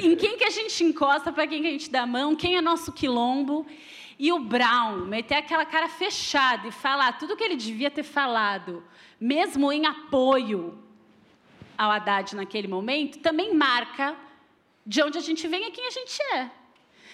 Em 0.01 0.15
quem 0.15 0.37
que 0.37 0.45
a 0.45 0.49
gente 0.49 0.81
encosta, 0.81 1.29
para 1.29 1.45
quem 1.45 1.61
que 1.61 1.67
a 1.67 1.71
gente 1.71 1.91
dá 1.91 2.03
a 2.03 2.07
mão, 2.07 2.37
quem 2.37 2.55
é 2.55 2.61
nosso 2.61 2.93
quilombo. 2.93 3.65
E 4.19 4.33
o 4.33 4.39
Brown 4.39 5.05
meter 5.05 5.35
aquela 5.35 5.65
cara 5.65 5.87
fechada 5.87 6.67
e 6.67 6.71
falar 6.71 7.13
tudo 7.13 7.33
o 7.33 7.37
que 7.37 7.43
ele 7.43 7.55
devia 7.55 7.89
ter 7.89 8.03
falado, 8.03 8.83
mesmo 9.19 9.71
em 9.71 9.85
apoio 9.85 10.77
ao 11.77 11.89
Haddad 11.89 12.35
naquele 12.35 12.67
momento, 12.67 13.19
também 13.19 13.53
marca 13.53 14.17
de 14.85 15.01
onde 15.01 15.17
a 15.17 15.21
gente 15.21 15.47
vem 15.47 15.65
e 15.67 15.71
quem 15.71 15.87
a 15.87 15.91
gente 15.91 16.21
é. 16.33 16.51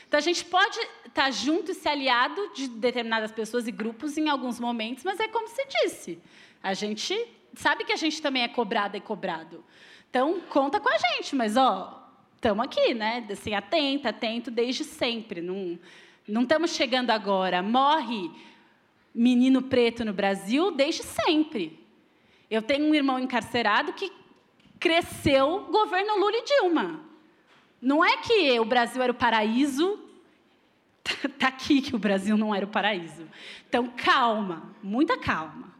Então 0.07 0.17
a 0.17 0.21
gente 0.21 0.43
pode 0.45 0.79
estar 1.05 1.29
junto 1.29 1.71
e 1.71 1.75
se 1.75 1.87
aliado 1.87 2.51
de 2.55 2.67
determinadas 2.67 3.31
pessoas 3.31 3.67
e 3.67 3.71
grupos 3.71 4.17
em 4.17 4.27
alguns 4.27 4.59
momentos, 4.59 5.03
mas 5.03 5.19
é 5.19 5.27
como 5.27 5.47
se 5.47 5.63
disse. 5.67 6.19
A 6.63 6.73
gente 6.73 7.15
sabe 7.53 7.83
que 7.83 7.91
a 7.91 7.97
gente 7.97 8.19
também 8.19 8.41
é 8.41 8.47
cobrada 8.47 8.97
e 8.97 9.01
cobrado. 9.01 9.63
Então 10.09 10.39
conta 10.49 10.79
com 10.79 10.89
a 10.89 10.97
gente, 10.97 11.35
mas 11.35 11.55
ó, 11.55 12.09
estamos 12.35 12.65
aqui, 12.65 12.95
né? 12.95 13.27
Assim, 13.29 13.53
atenta, 13.53 14.09
atento 14.09 14.49
desde 14.49 14.83
sempre. 14.83 15.41
Não 15.41 15.77
não 16.27 16.43
estamos 16.43 16.71
chegando 16.71 17.11
agora. 17.11 17.61
Morre 17.61 18.31
menino 19.13 19.61
preto 19.61 20.03
no 20.03 20.13
Brasil 20.13 20.71
desde 20.71 21.03
sempre. 21.03 21.79
Eu 22.49 22.61
tenho 22.61 22.85
um 22.85 22.93
irmão 22.93 23.17
encarcerado 23.17 23.93
que 23.93 24.11
cresceu 24.79 25.67
governo 25.71 26.19
Lula 26.19 26.37
e 26.37 26.43
Dilma. 26.43 26.99
Não 27.81 28.03
é 28.03 28.17
que 28.17 28.59
o 28.59 28.65
Brasil 28.65 29.01
era 29.01 29.11
o 29.11 29.15
paraíso, 29.15 29.99
está 31.23 31.47
aqui 31.47 31.81
que 31.81 31.95
o 31.95 31.99
Brasil 31.99 32.37
não 32.37 32.53
era 32.53 32.65
o 32.65 32.69
paraíso. 32.69 33.27
Então, 33.67 33.87
calma, 33.95 34.73
muita 34.81 35.17
calma. 35.17 35.73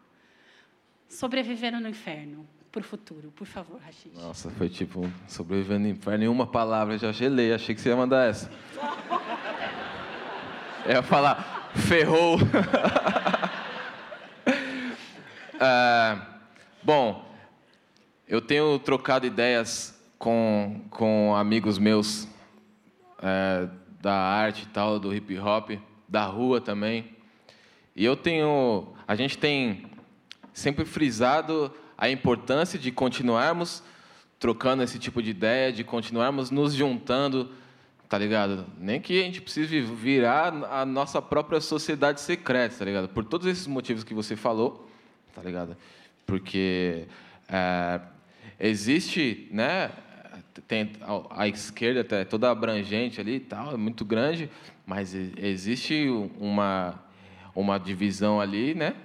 Sobrevivendo 1.08 1.80
no 1.80 1.90
inferno, 1.90 2.48
por 2.72 2.84
futuro, 2.84 3.32
por 3.32 3.48
favor, 3.48 3.80
Rachid. 3.80 4.14
Nossa, 4.14 4.50
foi 4.52 4.70
tipo 4.70 5.10
sobrevivendo 5.28 5.82
no 5.82 5.88
inferno 5.88 6.26
em 6.26 6.28
uma 6.28 6.46
palavra, 6.46 6.98
já 6.98 7.12
gelei, 7.12 7.54
achei 7.54 7.74
que 7.74 7.82
você 7.82 7.90
ia 7.90 7.96
mandar 7.96 8.30
essa. 8.30 8.52
Eu 10.86 10.92
ia 10.92 11.02
falar, 11.02 11.72
ferrou. 11.74 12.38
é, 15.60 16.18
bom, 16.84 17.26
eu 18.28 18.40
tenho 18.40 18.78
trocado 18.78 19.26
ideias 19.26 20.00
com, 20.20 20.82
com 20.92 21.36
amigos 21.36 21.80
meus 21.80 22.28
é, 23.20 23.68
da 24.00 24.14
arte 24.14 24.62
e 24.62 24.66
tal, 24.68 25.00
do 25.00 25.12
hip 25.12 25.40
hop, 25.40 25.72
da 26.08 26.26
rua 26.26 26.62
também. 26.62 27.16
E 27.96 28.06
eu 28.06 28.16
tenho. 28.16 28.94
A 29.08 29.16
gente 29.16 29.40
tem 29.40 29.88
sempre 30.54 30.86
frisado 30.86 31.74
a 31.98 32.12
importância 32.12 32.78
de 32.78 32.92
continuarmos 32.92 33.82
trocando 34.38 34.84
esse 34.84 35.00
tipo 35.00 35.24
de 35.24 35.32
ideia, 35.32 35.74
de 35.74 35.84
continuarmos 35.84 36.52
nos 36.52 36.76
juntando 36.76 37.50
tá 38.10 38.18
ligado? 38.18 38.66
Nem 38.80 39.02
que 39.02 39.20
a 39.20 39.24
gente 39.24 39.42
precise 39.42 39.82
virar 39.82 40.54
a 40.72 40.86
nossa 40.86 41.22
própria 41.22 41.60
sociedade 41.60 42.22
secreta, 42.22 42.78
tá 42.80 42.86
ligado? 42.86 43.10
Por 43.10 43.24
todos 43.24 43.48
esses 43.48 43.68
motivos 43.68 44.04
que 44.04 44.14
você 44.14 44.36
falou, 44.36 44.90
tá 45.34 45.42
ligado? 45.42 45.76
Porque 46.26 47.06
é, 47.50 48.02
existe, 48.60 49.48
né? 49.52 49.92
Tem 50.68 50.92
a, 51.30 51.48
esquerda 51.48 52.16
é 52.16 52.24
toda 52.24 52.50
abrangente 52.50 53.20
ali 53.20 53.36
e 53.36 53.40
tal, 53.40 53.74
é 53.74 53.78
muito 53.78 54.06
grande, 54.06 54.50
mas 54.86 55.14
existe 55.14 56.08
uma 56.40 57.04
uma 57.56 57.78
divisão 57.78 58.42
ali, 58.42 58.76
né? 58.76 58.96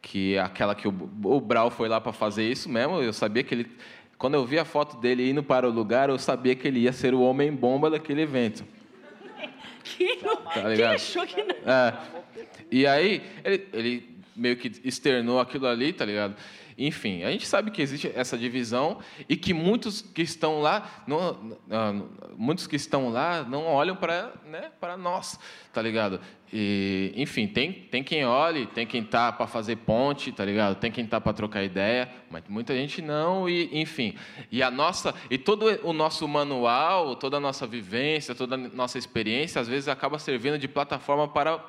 Que 0.00 0.34
é 0.34 0.40
aquela 0.40 0.74
que 0.74 0.86
o, 0.86 1.10
o 1.24 1.40
Brau 1.40 1.70
foi 1.70 1.88
lá 1.88 2.00
para 2.00 2.12
fazer 2.12 2.48
isso 2.48 2.68
mesmo. 2.68 3.00
Eu 3.00 3.12
sabia 3.12 3.42
que 3.42 3.54
ele 3.54 3.70
quando 4.18 4.34
eu 4.34 4.44
vi 4.44 4.58
a 4.58 4.64
foto 4.64 4.96
dele 4.96 5.30
indo 5.30 5.42
para 5.42 5.68
o 5.68 5.70
lugar, 5.72 6.10
eu 6.10 6.18
sabia 6.18 6.54
que 6.56 6.66
ele 6.66 6.80
ia 6.80 6.92
ser 6.92 7.14
o 7.14 7.20
homem-bomba 7.20 7.88
daquele 7.88 8.22
evento. 8.22 8.64
Quem, 9.84 10.20
não, 10.20 10.36
tá 10.36 10.74
quem 10.74 10.84
achou 10.84 11.26
que 11.26 11.42
não? 11.42 11.54
É. 11.72 11.96
E 12.70 12.86
aí, 12.86 13.22
ele, 13.42 13.66
ele 13.72 14.18
meio 14.36 14.56
que 14.56 14.70
externou 14.84 15.40
aquilo 15.40 15.66
ali, 15.66 15.92
tá 15.92 16.04
ligado? 16.04 16.36
Enfim, 16.76 17.24
a 17.24 17.30
gente 17.30 17.46
sabe 17.46 17.72
que 17.72 17.82
existe 17.82 18.12
essa 18.14 18.38
divisão 18.38 18.98
e 19.28 19.36
que 19.36 19.52
muitos 19.52 20.00
que 20.00 20.22
estão 20.22 20.60
lá, 20.60 21.02
não, 21.08 21.58
não, 21.66 22.08
muitos 22.36 22.68
que 22.68 22.76
estão 22.76 23.08
lá 23.08 23.42
não 23.42 23.66
olham 23.66 23.96
para 23.96 24.32
né, 24.46 24.70
para 24.78 24.96
nós, 24.96 25.40
tá 25.72 25.82
ligado? 25.82 26.20
E, 26.52 27.12
enfim, 27.16 27.46
tem, 27.46 27.72
tem 27.72 28.02
quem 28.02 28.24
olhe, 28.24 28.66
tem 28.66 28.86
quem 28.86 29.04
tá 29.04 29.30
para 29.30 29.46
fazer 29.46 29.76
ponte, 29.76 30.32
tá 30.32 30.44
ligado? 30.44 30.76
Tem 30.76 30.90
quem 30.90 31.06
tá 31.06 31.20
para 31.20 31.32
trocar 31.32 31.62
ideia, 31.62 32.08
mas 32.30 32.42
muita 32.48 32.74
gente 32.74 33.02
não 33.02 33.48
e, 33.48 33.80
enfim. 33.80 34.14
E 34.50 34.62
a 34.62 34.70
nossa 34.70 35.14
e 35.30 35.36
todo 35.36 35.66
o 35.82 35.92
nosso 35.92 36.26
manual, 36.26 37.16
toda 37.16 37.36
a 37.36 37.40
nossa 37.40 37.66
vivência, 37.66 38.34
toda 38.34 38.54
a 38.54 38.58
nossa 38.58 38.96
experiência, 38.96 39.60
às 39.60 39.68
vezes 39.68 39.88
acaba 39.88 40.18
servindo 40.18 40.58
de 40.58 40.66
plataforma 40.66 41.28
para 41.28 41.62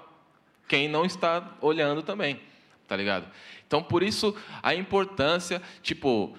quem 0.68 0.88
não 0.88 1.04
está 1.04 1.58
olhando 1.60 2.02
também, 2.02 2.40
tá 2.88 2.96
ligado? 2.96 3.28
Então, 3.68 3.84
por 3.84 4.02
isso, 4.02 4.36
a 4.64 4.74
importância, 4.74 5.62
tipo, 5.82 6.38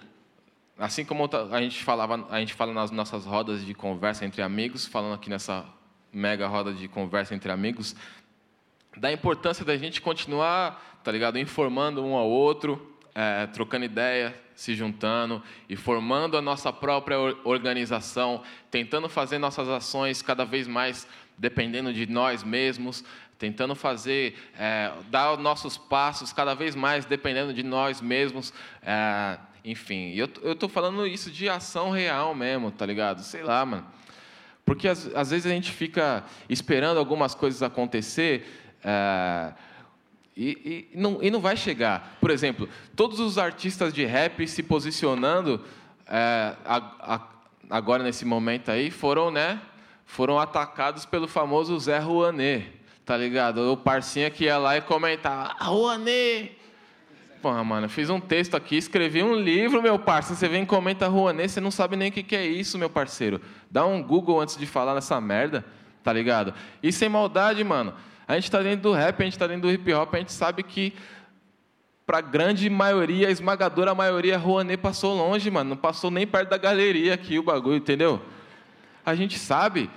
assim 0.79 1.05
como 1.05 1.29
a 1.53 1.61
gente 1.61 1.83
falava, 1.85 2.27
a 2.31 2.41
gente 2.41 2.55
fala 2.55 2.73
nas 2.73 2.91
nossas 2.91 3.27
rodas 3.27 3.65
de 3.65 3.75
conversa 3.75 4.25
entre 4.25 4.41
amigos, 4.41 4.87
falando 4.87 5.15
aqui 5.15 5.29
nessa 5.29 5.67
mega 6.13 6.47
roda 6.49 6.73
de 6.73 6.89
conversa 6.89 7.35
entre 7.35 7.53
amigos, 7.53 7.95
da 8.97 9.13
importância 9.13 9.65
da 9.65 9.77
gente 9.77 10.01
continuar, 10.01 11.01
tá 11.03 11.13
ligado, 11.13 11.39
informando 11.39 12.05
um 12.05 12.15
ao 12.15 12.29
outro, 12.29 12.95
é, 13.15 13.47
trocando 13.47 13.85
ideia, 13.85 14.35
se 14.55 14.75
juntando 14.75 15.43
e 15.69 15.77
formando 15.77 16.37
a 16.37 16.43
nossa 16.43 16.73
própria 16.73 17.19
organização, 17.45 18.43
tentando 18.71 19.09
fazer 19.09 19.39
nossas 19.39 19.69
ações 19.69 20.23
cada 20.23 20.45
vez 20.45 20.69
mais 20.69 21.07
dependendo 21.39 21.93
de 21.93 22.07
nós 22.07 22.43
mesmos, 22.45 23.03
tentando 23.39 23.75
fazer, 23.75 24.37
é, 24.59 24.93
dar 25.11 25.39
nossos 25.39 25.79
passos 25.79 26.31
cada 26.31 26.55
vez 26.55 26.75
mais 26.75 27.07
dependendo 27.07 27.55
de 27.55 27.63
nós 27.63 28.03
mesmos. 28.03 28.53
É, 28.83 29.39
enfim, 29.65 30.13
eu, 30.15 30.29
eu 30.43 30.69
falando 30.69 31.07
isso 31.07 31.31
de 31.31 31.49
ação 31.49 31.91
real 31.91 32.35
mesmo, 32.35 32.71
tá 32.71 32.85
ligado? 32.85 33.23
Sei 33.23 33.43
lá, 33.43 33.65
mano. 33.65 33.87
Porque 34.63 34.87
às, 34.87 35.07
às 35.15 35.31
vezes 35.31 35.47
a 35.47 35.55
gente 35.55 35.73
fica 35.73 36.23
esperando 36.49 36.99
algumas 36.99 37.35
coisas 37.35 37.63
acontecer 37.63 38.70
é, 38.83 39.53
e, 40.37 40.89
e, 40.95 40.99
não, 40.99 41.19
e 41.23 41.31
não 41.31 41.41
vai 41.41 41.57
chegar. 41.57 42.17
Por 42.21 42.31
exemplo, 42.31 42.69
todos 42.97 43.21
os 43.21 43.39
artistas 43.39 43.93
de 43.93 44.05
rap 44.05 44.47
se 44.47 44.63
posicionando 44.63 45.65
é, 46.07 46.55
a, 46.65 46.77
a, 47.01 47.21
agora 47.69 48.03
nesse 48.03 48.25
momento 48.25 48.71
aí 48.71 48.91
foram, 48.91 49.31
né? 49.31 49.61
Foram 50.07 50.39
atacados 50.39 51.07
pelo 51.07 51.29
famoso 51.29 51.79
Zé 51.79 51.99
Rouanet 51.99 52.81
tá 53.11 53.17
ligado? 53.17 53.73
O 53.73 53.77
parcinha 53.77 54.31
que 54.31 54.45
ia 54.45 54.57
lá 54.57 54.77
e 54.77 54.81
comentava, 54.81 55.57
ah, 55.59 55.65
Rouanet! 55.65 56.57
Porra, 57.43 57.65
mano, 57.65 57.89
fiz 57.89 58.09
um 58.09 58.21
texto 58.21 58.55
aqui, 58.55 58.77
escrevi 58.77 59.21
um 59.21 59.35
livro, 59.35 59.83
meu 59.83 59.99
parceiro. 59.99 60.39
Você 60.39 60.47
vem 60.47 60.63
e 60.63 60.67
comenta 60.67 61.09
Rouanet, 61.09 61.51
você 61.51 61.61
não 61.61 61.73
sabe 61.73 61.97
nem 61.97 62.11
o 62.11 62.13
que 62.13 62.37
é 62.37 62.47
isso, 62.47 62.79
meu 62.79 62.89
parceiro. 62.89 63.41
Dá 63.69 63.85
um 63.85 64.01
Google 64.01 64.41
antes 64.41 64.57
de 64.57 64.65
falar 64.65 64.95
nessa 64.95 65.21
merda, 65.21 65.65
tá 66.05 66.13
ligado? 66.13 66.55
E 66.81 66.93
sem 66.93 67.09
maldade, 67.09 67.65
mano. 67.65 67.95
A 68.31 68.35
gente 68.37 68.51
tá 68.51 68.63
dentro 68.63 68.83
do 68.83 68.93
rap, 68.93 69.21
a 69.21 69.25
gente 69.25 69.39
tá 69.39 69.47
dentro 69.47 69.63
do 69.63 69.73
hip 69.73 69.93
hop, 69.93 70.15
a 70.15 70.19
gente 70.19 70.33
sabe 70.33 70.63
que 70.63 70.95
pra 72.07 72.21
grande 72.21 72.71
maioria, 72.71 73.29
a 73.29 73.31
esmagadora 73.31 73.95
maioria, 73.95 74.39
Rouanet 74.39 74.81
passou 74.81 75.17
longe, 75.17 75.51
mano. 75.51 75.71
Não 75.71 75.77
passou 75.77 76.11
nem 76.11 76.27
perto 76.27 76.51
da 76.51 76.57
galeria 76.57 77.15
aqui 77.15 77.39
o 77.39 77.43
bagulho, 77.43 77.77
entendeu? 77.77 78.23
A 79.05 79.15
gente 79.15 79.39
sabe 79.39 79.91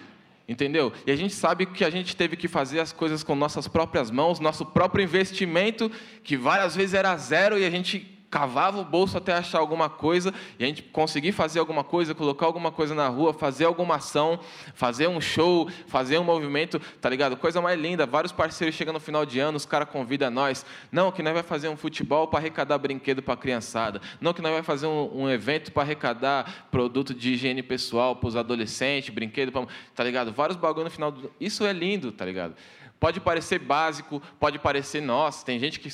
Entendeu? 0.46 0.92
E 1.08 1.12
a 1.12 1.16
gente 1.16 1.34
sabe 1.34 1.66
que 1.66 1.86
a 1.86 1.90
gente 1.90 2.18
teve 2.18 2.36
que 2.36 2.50
fazer 2.50 2.82
as 2.82 2.92
coisas 2.92 3.24
com 3.24 3.34
nossas 3.34 3.66
próprias 3.66 4.12
mãos, 4.12 4.42
nosso 4.42 4.66
próprio 4.66 5.02
investimento, 5.02 5.90
que 6.22 6.36
várias 6.36 6.76
vezes 6.76 6.94
era 6.94 7.16
zero 7.16 7.58
e 7.58 7.66
a 7.66 7.70
gente 7.70 8.23
cavava 8.34 8.82
o 8.82 8.84
bolso 8.84 9.16
até 9.16 9.32
achar 9.32 9.60
alguma 9.60 9.88
coisa 9.88 10.34
e 10.58 10.64
a 10.64 10.68
gente 10.68 10.82
conseguir 10.82 11.34
fazer 11.34 11.60
alguma 11.60 11.84
coisa, 11.84 12.16
colocar 12.16 12.48
alguma 12.48 12.72
coisa 12.72 12.96
na 12.96 13.08
rua, 13.08 13.32
fazer 13.32 13.66
alguma 13.66 13.98
ação, 13.98 14.40
fazer 14.74 15.08
um 15.08 15.22
show, 15.22 15.70
fazer 15.86 16.18
um 16.18 16.24
movimento, 16.24 16.82
tá 17.00 17.12
ligado? 17.12 17.38
Coisa 17.38 17.62
mais 17.62 17.80
linda. 17.80 18.08
Vários 18.08 18.32
parceiros 18.32 18.76
chegam 18.76 18.92
no 18.92 19.00
final 19.00 19.24
de 19.24 19.40
ano, 19.40 19.56
os 19.56 19.68
caras 19.68 19.88
convidam 19.88 20.32
nós. 20.32 20.66
Não, 20.92 21.12
que 21.12 21.22
nós 21.22 21.32
vai 21.32 21.44
fazer 21.44 21.70
um 21.70 21.78
futebol 21.78 22.28
para 22.28 22.40
arrecadar 22.40 22.80
brinquedo 22.80 23.22
para 23.22 23.36
a 23.36 23.38
criançada. 23.38 24.02
Não, 24.20 24.34
que 24.34 24.42
nós 24.42 24.52
vai 24.52 24.64
fazer 24.64 24.88
um, 24.88 25.26
um 25.26 25.30
evento 25.30 25.72
para 25.72 25.84
arrecadar 25.84 26.68
produto 26.72 27.14
de 27.14 27.34
higiene 27.34 27.62
pessoal 27.62 28.16
para 28.16 28.30
os 28.30 28.36
adolescentes, 28.36 29.14
brinquedo, 29.14 29.52
pra, 29.52 29.68
tá 29.94 30.04
ligado? 30.04 30.34
Vários 30.34 30.58
bagulho 30.58 30.86
no 30.86 30.90
final 30.90 31.12
do... 31.12 31.32
Isso 31.40 31.64
é 31.64 31.72
lindo, 31.72 32.12
tá 32.12 32.26
ligado? 32.26 32.56
Pode 33.04 33.20
parecer 33.20 33.60
básico, 33.60 34.22
pode 34.40 34.58
parecer, 34.58 35.02
nossa, 35.02 35.46
tem 35.46 35.60
gente 35.60 35.78
que 35.78 35.90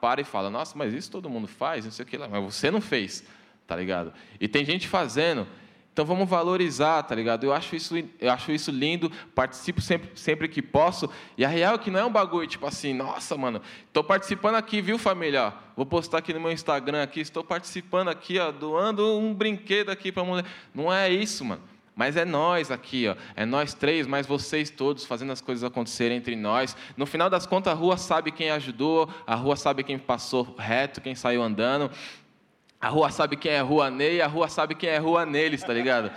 para 0.00 0.20
e 0.20 0.24
fala, 0.24 0.48
nossa, 0.48 0.78
mas 0.78 0.94
isso 0.94 1.10
todo 1.10 1.28
mundo 1.28 1.48
faz, 1.48 1.84
não 1.84 1.90
sei 1.90 2.04
o 2.04 2.06
que 2.06 2.16
lá, 2.16 2.28
mas 2.28 2.40
você 2.40 2.70
não 2.70 2.80
fez, 2.80 3.24
tá 3.66 3.74
ligado? 3.74 4.12
E 4.40 4.46
tem 4.46 4.64
gente 4.64 4.86
fazendo, 4.86 5.44
então 5.92 6.04
vamos 6.04 6.28
valorizar, 6.28 7.02
tá 7.02 7.16
ligado? 7.16 7.42
Eu 7.42 7.52
acho 7.52 7.74
isso, 7.74 7.96
eu 8.20 8.30
acho 8.30 8.52
isso 8.52 8.70
lindo, 8.70 9.10
participo 9.34 9.80
sempre, 9.80 10.12
sempre 10.14 10.46
que 10.46 10.62
posso. 10.62 11.10
E 11.36 11.44
a 11.44 11.48
real 11.48 11.74
é 11.74 11.78
que 11.78 11.90
não 11.90 11.98
é 11.98 12.04
um 12.04 12.12
bagulho 12.12 12.46
tipo 12.46 12.64
assim, 12.64 12.94
nossa, 12.94 13.36
mano, 13.36 13.60
estou 13.88 14.04
participando 14.04 14.54
aqui, 14.54 14.80
viu, 14.80 15.00
família? 15.00 15.52
Vou 15.76 15.84
postar 15.84 16.18
aqui 16.18 16.32
no 16.32 16.38
meu 16.38 16.52
Instagram 16.52 17.02
aqui, 17.02 17.18
estou 17.18 17.42
participando 17.42 18.06
aqui, 18.06 18.38
ó, 18.38 18.52
doando 18.52 19.18
um 19.18 19.34
brinquedo 19.34 19.90
aqui 19.90 20.12
para 20.12 20.22
mulher. 20.22 20.44
Não 20.72 20.92
é 20.92 21.10
isso, 21.10 21.44
mano. 21.44 21.71
Mas 21.94 22.16
é 22.16 22.24
nós 22.24 22.70
aqui, 22.70 23.06
ó. 23.06 23.14
é 23.36 23.44
nós 23.44 23.74
três, 23.74 24.06
mas 24.06 24.26
vocês 24.26 24.70
todos 24.70 25.04
fazendo 25.04 25.30
as 25.30 25.40
coisas 25.40 25.62
acontecerem 25.62 26.16
entre 26.16 26.34
nós. 26.34 26.74
No 26.96 27.04
final 27.04 27.28
das 27.28 27.46
contas, 27.46 27.72
a 27.72 27.76
rua 27.76 27.98
sabe 27.98 28.30
quem 28.30 28.50
ajudou, 28.50 29.08
a 29.26 29.34
rua 29.34 29.56
sabe 29.56 29.84
quem 29.84 29.98
passou 29.98 30.54
reto, 30.58 31.00
quem 31.00 31.14
saiu 31.14 31.42
andando. 31.42 31.90
A 32.80 32.88
rua 32.88 33.10
sabe 33.10 33.36
quem 33.36 33.52
é 33.52 33.60
rua 33.60 33.90
Ney, 33.90 34.20
a 34.22 34.26
rua 34.26 34.48
sabe 34.48 34.74
quem 34.74 34.88
é 34.88 34.98
rua 34.98 35.26
neles, 35.26 35.62
tá 35.62 35.72
ligado? 35.72 36.10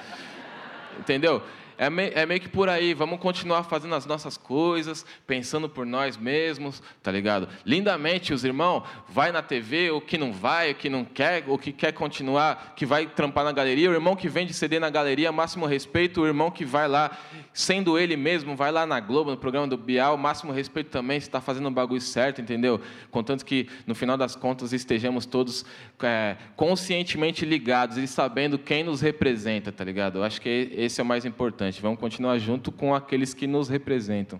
Entendeu? 0.97 1.43
É, 1.77 1.89
me, 1.89 2.09
é 2.09 2.25
meio 2.25 2.39
que 2.39 2.47
por 2.47 2.69
aí, 2.69 2.93
vamos 2.93 3.19
continuar 3.19 3.63
fazendo 3.63 3.95
as 3.95 4.05
nossas 4.05 4.37
coisas, 4.37 5.05
pensando 5.27 5.67
por 5.67 5.85
nós 5.85 6.17
mesmos, 6.17 6.81
tá 7.03 7.11
ligado? 7.11 7.47
Lindamente, 7.65 8.33
os 8.33 8.43
irmãos, 8.43 8.83
vai 9.09 9.31
na 9.31 9.41
TV, 9.41 9.91
o 9.91 9.99
que 9.99 10.17
não 10.17 10.31
vai, 10.31 10.71
o 10.71 10.75
que 10.75 10.89
não 10.89 11.03
quer, 11.03 11.43
o 11.47 11.57
que 11.57 11.71
quer 11.71 11.91
continuar, 11.91 12.73
que 12.75 12.85
vai 12.85 13.05
trampar 13.05 13.43
na 13.43 13.51
galeria, 13.51 13.89
o 13.89 13.93
irmão 13.93 14.15
que 14.15 14.29
vende 14.29 14.53
CD 14.53 14.79
na 14.79 14.89
galeria, 14.89 15.31
máximo 15.31 15.65
respeito, 15.65 16.21
o 16.21 16.27
irmão 16.27 16.49
que 16.49 16.63
vai 16.63 16.87
lá, 16.87 17.17
sendo 17.53 17.97
ele 17.97 18.15
mesmo, 18.15 18.55
vai 18.55 18.71
lá 18.71 18.85
na 18.85 18.99
Globo, 18.99 19.31
no 19.31 19.37
programa 19.37 19.67
do 19.67 19.77
Bial, 19.77 20.17
máximo 20.17 20.51
respeito 20.51 20.89
também, 20.89 21.19
se 21.19 21.27
está 21.27 21.41
fazendo 21.41 21.67
o 21.67 21.71
bagulho 21.71 22.01
certo, 22.01 22.41
entendeu? 22.41 22.79
Contanto 23.11 23.45
que, 23.45 23.67
no 23.85 23.95
final 23.95 24.17
das 24.17 24.35
contas, 24.35 24.73
estejamos 24.73 25.25
todos 25.25 25.65
é, 26.01 26.37
conscientemente 26.55 27.45
ligados 27.45 27.97
e 27.97 28.07
sabendo 28.07 28.57
quem 28.57 28.83
nos 28.83 29.01
representa, 29.01 29.71
tá 29.71 29.83
ligado? 29.83 30.19
Eu 30.19 30.23
acho 30.23 30.39
que 30.41 30.71
esse 30.75 30.99
é 31.01 31.03
o 31.03 31.05
mais 31.05 31.25
importante. 31.25 31.64
Vamos 31.81 31.99
continuar 31.99 32.37
junto 32.37 32.71
com 32.71 32.93
aqueles 32.93 33.33
que 33.33 33.47
nos 33.47 33.69
representam. 33.69 34.39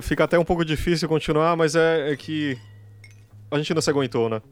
Fica 0.00 0.24
até 0.24 0.38
um 0.38 0.44
pouco 0.44 0.64
difícil 0.64 1.08
continuar, 1.08 1.56
mas 1.56 1.74
é, 1.74 2.12
é 2.12 2.16
que 2.16 2.58
a 3.50 3.56
gente 3.56 3.72
não 3.72 3.80
se 3.80 3.90
aguentou, 3.90 4.28
né? 4.28 4.42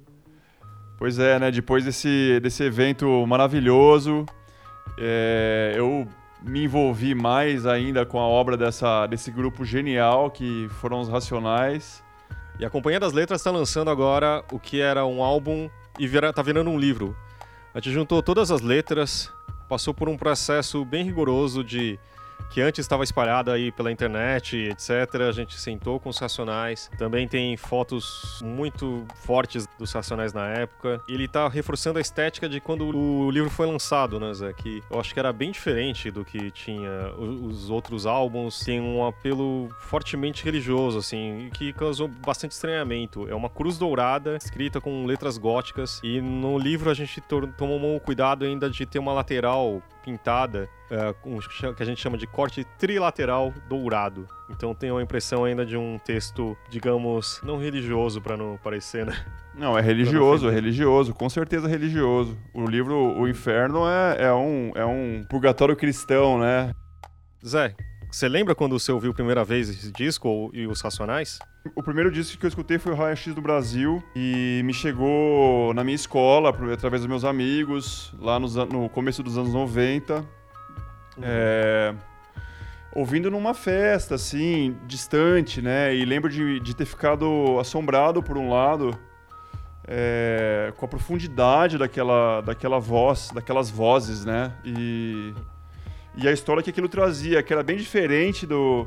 Pois 0.99 1.19
é, 1.19 1.39
né? 1.39 1.51
Depois 1.51 1.85
desse, 1.85 2.39
desse 2.41 2.63
evento 2.63 3.27
maravilhoso, 3.27 4.25
é, 4.99 5.75
eu 5.77 6.07
me 6.43 6.65
envolvi 6.65 7.15
mais 7.15 7.67
ainda 7.67 8.05
com 8.05 8.21
a 8.21 8.27
obra 8.27 8.57
dessa, 8.57 9.07
desse 9.07 9.31
grupo 9.31 9.65
genial 9.65 10.31
que 10.31 10.69
foram 10.81 11.01
os 11.01 11.09
Racionais. 11.09 12.03
E 12.59 12.65
a 12.65 12.71
Companhia 12.71 13.01
das 13.01 13.13
Letras 13.13 13.41
está 13.41 13.51
lançando 13.51 13.91
agora 13.91 14.45
o 14.53 14.59
que 14.59 14.81
era 14.81 15.05
um 15.05 15.23
álbum 15.23 15.69
e 15.99 16.07
vira, 16.07 16.33
tá 16.33 16.43
virando 16.43 16.71
um 16.71 16.79
livro. 16.79 17.17
A 17.75 17.81
gente 17.81 17.93
juntou 17.93 18.23
todas 18.23 18.53
as 18.53 18.61
letras, 18.61 19.33
passou 19.69 19.93
por 19.93 20.09
um 20.09 20.17
processo 20.17 20.85
bem 20.85 21.05
rigoroso 21.05 21.65
de 21.65 21.99
que 22.51 22.61
antes 22.61 22.85
estava 22.85 23.03
espalhada 23.03 23.53
aí 23.53 23.73
pela 23.73 23.91
internet, 23.91 24.57
etc. 24.57 25.23
A 25.29 25.33
gente 25.33 25.59
sentou 25.59 25.99
com 25.99 26.09
os 26.09 26.19
Racionais. 26.19 26.89
Também 26.97 27.27
tem 27.27 27.57
fotos 27.57 28.41
muito 28.45 29.05
fortes 29.25 29.67
dos 29.77 29.93
Racionais 29.93 30.33
na 30.33 30.47
época. 30.49 31.01
Ele 31.09 31.25
está 31.25 31.49
reforçando 31.49 31.99
a 31.99 32.01
estética 32.01 32.49
de 32.49 32.61
quando 32.61 32.87
o 32.87 33.31
livro 33.31 33.51
foi 33.51 33.67
lançado, 33.67 34.21
né, 34.21 34.33
Zé? 34.33 34.53
Que 34.53 34.83
eu 34.89 35.01
acho 35.01 35.13
que 35.13 35.19
era 35.19 35.33
bem 35.33 35.51
diferente 35.51 36.13
do 36.13 36.25
que 36.25 36.51
tinha 36.53 37.13
os 37.19 37.71
outros 37.71 38.07
álbuns. 38.07 38.61
Tem 38.61 38.81
um 38.81 39.05
apelo 39.05 39.69
fortemente 39.81 40.45
religioso, 40.45 40.99
assim, 40.99 41.51
que 41.55 41.73
causou 41.73 42.07
bastante 42.07 42.53
estranhamento. 42.53 43.29
É 43.29 43.35
uma 43.35 43.51
cruz 43.51 43.79
dourada, 43.79 44.37
escrita 44.37 44.81
com 44.81 45.07
letras 45.07 45.39
góticas. 45.39 46.01
E 46.05 46.21
no 46.21 46.57
livro 46.57 46.89
a 46.89 46.95
gente 46.95 47.21
tomou 47.57 47.99
cuidado 47.99 48.45
ainda 48.45 48.71
de 48.71 48.87
ter 48.87 49.01
uma 49.01 49.13
lateral 49.13 49.83
pintada, 50.05 50.69
é, 50.91 51.15
um, 51.25 51.39
que 51.75 51.83
a 51.83 51.87
gente 51.87 52.01
chama 52.01 52.19
de 52.19 52.27
corte 52.27 52.65
trilateral 52.79 53.53
dourado. 53.69 54.29
Então 54.51 54.75
tem 54.75 54.91
uma 54.91 55.03
impressão 55.03 55.45
ainda 55.45 55.65
de 55.65 55.77
um 55.77 55.99
texto, 55.99 56.57
digamos, 56.69 57.41
não 57.43 57.57
religioso 57.57 58.21
para 58.21 58.37
não 58.37 58.59
parecer, 58.63 59.07
né? 59.07 59.15
Não, 59.55 59.79
é 59.79 59.81
religioso, 59.81 60.49
é 60.49 60.53
religioso, 60.53 61.15
com 61.15 61.31
certeza 61.31 61.67
religioso. 61.69 62.37
O 62.53 62.67
livro 62.67 62.97
O 63.17 63.29
Inferno 63.29 63.89
é, 63.89 64.25
é, 64.25 64.33
um, 64.33 64.73
é 64.75 64.85
um 64.85 65.25
purgatório 65.31 65.75
cristão, 65.77 66.39
né? 66.39 66.75
Zé, 67.47 67.75
você 68.11 68.29
lembra 68.29 68.55
quando 68.55 68.79
você 68.79 68.93
ouviu 68.93 69.13
a 69.13 69.15
primeira 69.15 69.45
vez 69.45 69.69
esse 69.69 69.91
disco 69.93 70.51
e 70.53 70.67
os 70.67 70.81
Racionais? 70.81 71.39
O 71.75 71.83
primeiro 71.83 72.11
disco 72.11 72.37
que 72.37 72.45
eu 72.45 72.49
escutei 72.49 72.79
foi 72.79 72.93
o 72.93 72.95
Raio 72.95 73.17
X 73.17 73.35
do 73.35 73.41
Brasil 73.41 74.03
e 74.15 74.61
me 74.65 74.75
chegou 74.75 75.73
na 75.73 75.83
minha 75.83 75.95
escola, 75.95 76.51
através 76.51 77.01
dos 77.01 77.09
meus 77.09 77.25
amigos, 77.25 78.13
lá 78.21 78.39
nos, 78.39 78.55
no 78.55 78.89
começo 78.91 79.23
dos 79.23 79.39
anos 79.39 79.55
90. 79.55 80.17
Uhum. 80.17 80.25
É, 81.23 81.95
ouvindo 82.95 83.31
numa 83.31 83.55
festa, 83.55 84.17
assim, 84.17 84.77
distante, 84.87 85.63
né? 85.63 85.95
E 85.95 86.05
lembro 86.05 86.29
de, 86.29 86.61
de 86.61 86.77
ter 86.77 86.85
ficado 86.85 87.59
assombrado, 87.59 88.23
por 88.23 88.37
um 88.37 88.51
lado, 88.51 88.99
é, 89.89 90.71
com 90.77 90.85
a 90.85 90.89
profundidade 90.89 91.79
daquela, 91.79 92.43
daquela 92.43 92.79
voz, 92.79 93.31
daquelas 93.35 93.71
vozes, 93.71 94.23
né? 94.27 94.53
E, 94.67 95.33
e 96.15 96.29
a 96.29 96.33
história 96.33 96.63
que 96.63 96.69
aquilo 96.69 96.91
trazia, 96.91 97.43
que 97.43 97.55
era 97.55 97.63
bem 97.63 97.79
diferente 97.79 98.47
do 98.47 98.87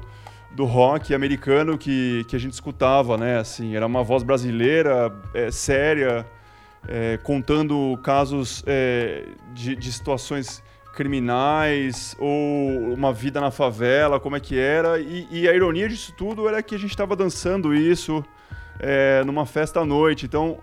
do 0.52 0.66
rock 0.66 1.14
americano 1.14 1.78
que, 1.78 2.26
que 2.28 2.36
a 2.36 2.40
gente 2.40 2.54
escutava, 2.54 3.18
né? 3.18 3.38
Assim, 3.38 3.76
era 3.76 3.86
uma 3.86 4.04
voz 4.04 4.24
brasileira, 4.24 5.14
é, 5.34 5.52
séria, 5.52 6.26
é, 6.88 7.18
contando 7.18 7.98
casos 8.04 8.64
é, 8.66 9.26
de, 9.54 9.76
de, 9.76 9.92
situações 9.92 10.64
criminais 10.96 12.16
ou 12.18 12.94
uma 12.94 13.14
vida 13.14 13.40
na 13.40 13.52
favela, 13.52 14.20
como 14.20 14.36
é 14.36 14.40
que 14.40 14.58
era. 14.58 15.00
E, 15.00 15.28
e 15.30 15.48
a 15.48 15.54
ironia 15.54 15.88
disso 15.88 16.14
tudo 16.18 16.48
era 16.48 16.64
que 16.64 16.76
a 16.76 16.80
gente 16.80 16.90
estava 16.90 17.16
dançando 17.16 17.74
isso 17.76 18.24
é, 18.80 19.24
numa 19.26 19.46
festa 19.46 19.82
à 19.82 19.86
noite. 19.86 20.26
Então, 20.26 20.60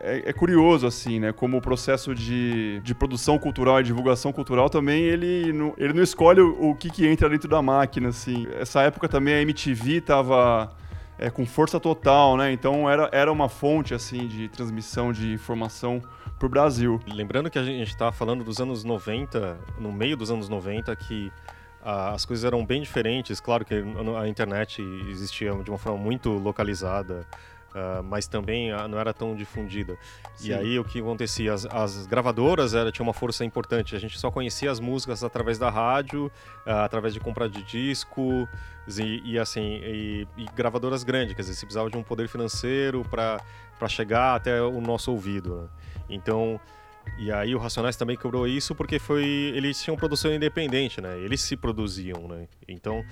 é, 0.00 0.30
é, 0.30 0.32
curioso, 0.32 0.86
assim, 0.86 1.18
né? 1.18 1.32
Como 1.32 1.56
o 1.56 1.60
processo 1.60 2.14
de, 2.14 2.80
de 2.80 2.94
produção 2.94 3.38
cultural 3.38 3.80
e 3.80 3.82
divulgação 3.82 4.32
cultural 4.32 4.70
também, 4.70 5.02
ele 5.02 5.52
não, 5.52 5.74
ele 5.76 5.92
não 5.92 6.02
escolhe 6.02 6.40
o, 6.40 6.70
o 6.70 6.74
que, 6.74 6.90
que 6.90 7.06
entra 7.06 7.28
dentro 7.28 7.48
da 7.48 7.60
máquina, 7.60 8.08
assim. 8.08 8.46
Essa 8.58 8.82
época 8.82 9.08
também 9.08 9.34
a 9.34 9.42
MTV 9.42 10.00
tava 10.02 10.70
é, 11.18 11.30
com 11.30 11.44
força 11.44 11.80
total, 11.80 12.36
né? 12.36 12.52
Então 12.52 12.88
era, 12.88 13.08
era 13.12 13.32
uma 13.32 13.48
fonte, 13.48 13.92
assim, 13.92 14.28
de 14.28 14.48
transmissão 14.48 15.12
de 15.12 15.32
informação 15.32 16.00
pro 16.38 16.48
Brasil. 16.48 17.00
Lembrando 17.08 17.50
que 17.50 17.58
a 17.58 17.64
gente 17.64 17.88
estava 17.88 18.12
falando 18.12 18.44
dos 18.44 18.60
anos 18.60 18.84
90, 18.84 19.58
no 19.78 19.90
meio 19.90 20.16
dos 20.16 20.30
anos 20.30 20.48
90, 20.48 20.94
que 20.94 21.32
as 21.82 22.24
coisas 22.24 22.44
eram 22.44 22.64
bem 22.64 22.80
diferentes. 22.82 23.40
Claro 23.40 23.64
que 23.64 23.74
a 23.74 24.28
internet 24.28 24.80
existia 25.08 25.52
de 25.62 25.70
uma 25.70 25.78
forma 25.78 25.98
muito 25.98 26.30
localizada. 26.30 27.26
Uh, 27.78 28.02
mas 28.02 28.26
também 28.26 28.72
uh, 28.72 28.88
não 28.88 28.98
era 28.98 29.14
tão 29.14 29.36
difundida. 29.36 29.96
Sim. 30.34 30.48
E 30.48 30.54
aí 30.54 30.78
o 30.78 30.84
que 30.84 30.98
acontecia? 30.98 31.52
As, 31.52 31.64
as 31.66 32.06
gravadoras 32.06 32.74
era, 32.74 32.90
tinha 32.90 33.04
uma 33.04 33.14
força 33.14 33.44
importante. 33.44 33.94
A 33.94 34.00
gente 34.00 34.18
só 34.18 34.30
conhecia 34.32 34.68
as 34.68 34.80
músicas 34.80 35.22
através 35.22 35.58
da 35.58 35.70
rádio, 35.70 36.26
uh, 36.66 36.70
através 36.70 37.14
de 37.14 37.20
compra 37.20 37.48
de 37.48 37.62
disco 37.62 38.48
e, 38.88 39.32
e 39.32 39.38
assim 39.38 39.80
e, 39.84 40.26
e, 40.36 40.44
gravadoras 40.56 41.04
grandes. 41.04 41.34
Quer 41.34 41.42
dizer, 41.42 41.54
se 41.54 41.64
precisava 41.64 41.88
de 41.88 41.96
um 41.96 42.02
poder 42.02 42.28
financeiro 42.28 43.04
para 43.08 43.88
chegar 43.88 44.34
até 44.34 44.60
o 44.60 44.80
nosso 44.80 45.12
ouvido. 45.12 45.62
Né? 45.62 45.68
Então 46.10 46.60
e 47.16 47.32
aí 47.32 47.54
o 47.54 47.58
Racionais 47.58 47.96
também 47.96 48.16
quebrou 48.16 48.46
isso 48.46 48.74
porque 48.74 48.98
foi 48.98 49.24
eles 49.24 49.80
tinham 49.82 49.96
produção 49.96 50.34
independente, 50.34 51.00
né? 51.00 51.18
Eles 51.18 51.40
se 51.40 51.56
produziam, 51.56 52.28
né? 52.28 52.46
Então 52.66 53.02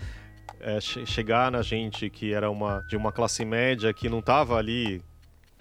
é, 0.60 0.80
chegar 0.80 1.50
na 1.50 1.62
gente 1.62 2.08
que 2.10 2.32
era 2.32 2.50
uma 2.50 2.80
de 2.88 2.96
uma 2.96 3.12
classe 3.12 3.44
média 3.44 3.92
que 3.92 4.08
não 4.08 4.20
estava 4.20 4.56
ali 4.56 5.02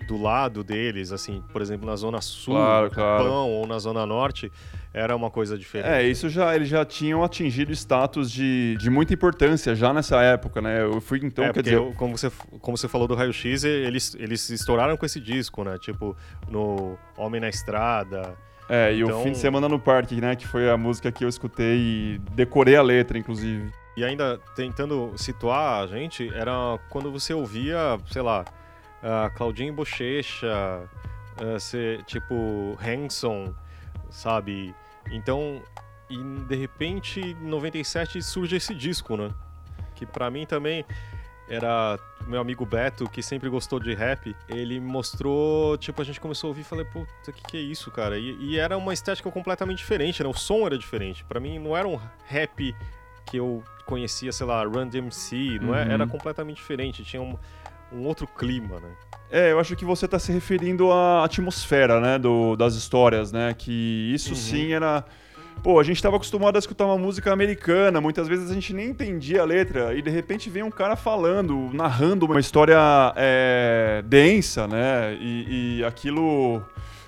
do 0.07 0.21
lado 0.21 0.63
deles, 0.63 1.11
assim, 1.11 1.41
por 1.53 1.61
exemplo, 1.61 1.87
na 1.87 1.95
zona 1.95 2.19
sul, 2.19 2.53
claro, 2.53 2.91
claro. 2.91 3.23
Pão, 3.23 3.49
ou 3.49 3.65
na 3.65 3.79
zona 3.79 4.05
norte, 4.05 4.51
era 4.93 5.15
uma 5.15 5.31
coisa 5.31 5.57
diferente. 5.57 5.89
É, 5.89 6.03
isso 6.03 6.29
já 6.29 6.55
eles 6.55 6.67
já 6.67 6.83
tinham 6.83 7.23
atingido 7.23 7.71
status 7.71 8.29
de, 8.29 8.75
de 8.77 8.89
muita 8.89 9.13
importância 9.13 9.73
já 9.73 9.93
nessa 9.93 10.21
época, 10.21 10.61
né? 10.61 10.83
Eu 10.83 10.99
fui 10.99 11.19
então, 11.23 11.45
é, 11.45 11.53
quer 11.53 11.63
dizer, 11.63 11.75
eu, 11.75 11.93
como 11.97 12.17
você 12.17 12.29
como 12.59 12.77
você 12.77 12.87
falou 12.87 13.07
do 13.07 13.15
Raio 13.15 13.33
X, 13.33 13.63
eles 13.63 14.15
eles 14.19 14.49
estouraram 14.49 14.97
com 14.97 15.05
esse 15.05 15.19
disco, 15.19 15.63
né? 15.63 15.77
Tipo, 15.79 16.15
no 16.49 16.97
Homem 17.17 17.39
na 17.39 17.49
Estrada, 17.49 18.35
é, 18.67 18.93
e 18.93 19.01
então... 19.01 19.19
o 19.19 19.23
fim 19.23 19.31
de 19.31 19.37
semana 19.37 19.69
no 19.69 19.79
parque, 19.79 20.19
né? 20.19 20.35
Que 20.35 20.47
foi 20.47 20.69
a 20.69 20.77
música 20.77 21.11
que 21.11 21.23
eu 21.23 21.29
escutei 21.29 21.77
e 21.77 22.21
decorei 22.31 22.75
a 22.75 22.81
letra, 22.81 23.17
inclusive. 23.17 23.71
E 23.95 24.03
ainda 24.03 24.39
tentando 24.55 25.13
situar 25.15 25.83
a 25.83 25.87
gente, 25.87 26.29
era 26.33 26.77
quando 26.89 27.11
você 27.11 27.33
ouvia, 27.33 27.97
sei 28.11 28.21
lá, 28.21 28.43
uh, 29.01 29.33
Claudinho 29.35 29.73
Bochecha, 29.73 30.81
uh, 31.41 31.59
ser, 31.59 32.03
tipo 32.03 32.77
Hanson, 32.81 33.53
sabe? 34.09 34.75
Então, 35.11 35.61
e 36.09 36.17
de 36.17 36.55
repente, 36.55 37.19
em 37.19 37.47
97 37.47 38.21
surge 38.21 38.55
esse 38.55 38.75
disco, 38.75 39.15
né? 39.15 39.29
Que 39.95 40.05
para 40.05 40.29
mim 40.29 40.45
também 40.45 40.85
era 41.47 41.97
meu 42.27 42.41
amigo 42.41 42.65
Beto, 42.65 43.07
que 43.07 43.21
sempre 43.21 43.49
gostou 43.49 43.79
de 43.79 43.93
rap, 43.93 44.35
ele 44.49 44.79
mostrou, 44.79 45.77
tipo, 45.77 46.01
a 46.01 46.05
gente 46.05 46.19
começou 46.19 46.47
a 46.47 46.49
ouvir 46.49 46.61
e 46.61 46.63
falei, 46.63 46.85
puta, 46.85 47.11
o 47.27 47.33
que, 47.33 47.43
que 47.43 47.57
é 47.57 47.61
isso, 47.61 47.91
cara? 47.91 48.17
E, 48.17 48.35
e, 48.39 48.57
era 48.57 48.75
uma 48.77 48.93
estética 48.93 49.29
completamente 49.31 49.77
diferente, 49.77 50.23
né? 50.23 50.29
O 50.29 50.33
som 50.33 50.65
era 50.65 50.77
diferente. 50.77 51.23
para 51.23 51.39
mim 51.39 51.59
não 51.59 51.77
era 51.77 51.87
um 51.87 51.99
rap 52.25 52.75
que 53.25 53.37
eu 53.37 53.63
conhecia, 53.85 54.31
sei 54.31 54.45
lá, 54.45 54.63
Run 54.63 54.87
DMC, 54.87 55.59
não 55.61 55.75
é? 55.75 55.83
Era 55.91 56.03
uhum. 56.03 56.09
completamente 56.09 56.57
diferente, 56.57 57.03
tinha 57.03 57.21
um, 57.21 57.37
um 57.91 58.03
outro 58.05 58.27
clima, 58.27 58.79
né? 58.79 58.89
É, 59.31 59.51
eu 59.51 59.59
acho 59.59 59.75
que 59.75 59.85
você 59.85 60.05
está 60.05 60.19
se 60.19 60.31
referindo 60.31 60.91
à 60.91 61.23
atmosfera, 61.23 61.99
né, 61.99 62.19
do, 62.19 62.55
das 62.55 62.75
histórias, 62.75 63.31
né? 63.31 63.53
Que 63.57 64.11
isso 64.13 64.29
uhum. 64.29 64.35
sim 64.35 64.73
era. 64.73 65.03
Pô, 65.63 65.79
a 65.79 65.83
gente 65.83 65.95
estava 65.95 66.17
acostumado 66.17 66.57
a 66.57 66.59
escutar 66.59 66.85
uma 66.85 66.97
música 66.97 67.31
americana, 67.31 68.01
muitas 68.01 68.27
vezes 68.27 68.51
a 68.51 68.53
gente 68.53 68.73
nem 68.73 68.89
entendia 68.89 69.41
a 69.41 69.45
letra, 69.45 69.95
e 69.95 70.01
de 70.01 70.09
repente 70.09 70.49
vem 70.49 70.61
um 70.63 70.69
cara 70.69 70.95
falando, 70.95 71.69
narrando 71.73 72.25
uma 72.25 72.39
história 72.39 72.77
é, 73.15 74.03
densa, 74.05 74.67
né? 74.67 75.17
E, 75.19 75.77
e 75.79 75.83
aquilo 75.85 76.61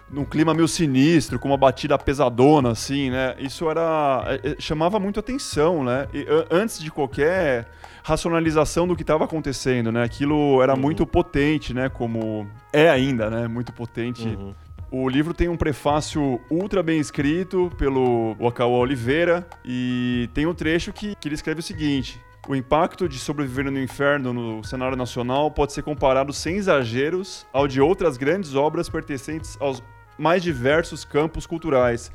num 0.10 0.24
clima 0.24 0.54
meio 0.54 0.68
sinistro, 0.68 1.38
com 1.38 1.50
uma 1.50 1.58
batida 1.58 1.98
pesadona, 1.98 2.72
assim, 2.72 3.10
né? 3.10 3.36
Isso 3.40 3.70
era. 3.70 4.24
É, 4.44 4.52
é, 4.52 4.56
chamava 4.60 5.00
muito 5.00 5.20
atenção, 5.20 5.84
né? 5.84 6.08
E, 6.14 6.26
antes 6.50 6.80
de 6.80 6.90
qualquer 6.90 7.68
racionalização 8.04 8.88
do 8.88 8.96
que 8.96 9.04
estava 9.04 9.26
acontecendo, 9.26 9.92
né? 9.92 10.04
Aquilo 10.04 10.62
era 10.62 10.74
uhum. 10.74 10.80
muito 10.80 11.06
potente, 11.06 11.74
né? 11.74 11.90
Como 11.90 12.48
é 12.72 12.90
ainda, 12.90 13.30
né? 13.30 13.48
Muito 13.48 13.74
potente. 13.74 14.28
Uhum. 14.28 14.54
O 14.90 15.10
livro 15.10 15.34
tem 15.34 15.50
um 15.50 15.58
prefácio 15.58 16.40
ultra 16.50 16.82
bem 16.82 17.00
escrito 17.00 17.70
pelo 17.78 18.36
Wakawa 18.40 18.78
Oliveira 18.78 19.46
e 19.66 20.30
tem 20.34 20.46
um 20.46 20.54
trecho 20.54 20.94
que, 20.94 21.14
que 21.16 21.28
ele 21.28 21.36
escreve 21.36 21.60
o 21.60 21.64
seguinte: 21.64 22.22
o 22.48 22.56
impacto 22.56 23.10
de 23.10 23.20
sobreviver 23.20 23.70
no 23.70 23.78
inferno 23.82 24.32
no 24.32 24.64
cenário 24.64 24.96
nacional 24.96 25.52
pode 25.52 25.74
ser 25.74 25.84
comparado 25.84 26.32
sem 26.32 26.56
exageros 26.56 27.46
ao 27.52 27.68
de 27.68 27.82
outras 27.82 28.16
grandes 28.16 28.56
obras 28.56 28.88
pertencentes 28.88 29.58
aos 29.60 29.84
mais 30.18 30.42
diversos 30.42 31.06
campos 31.06 31.46
culturais, 31.46 32.12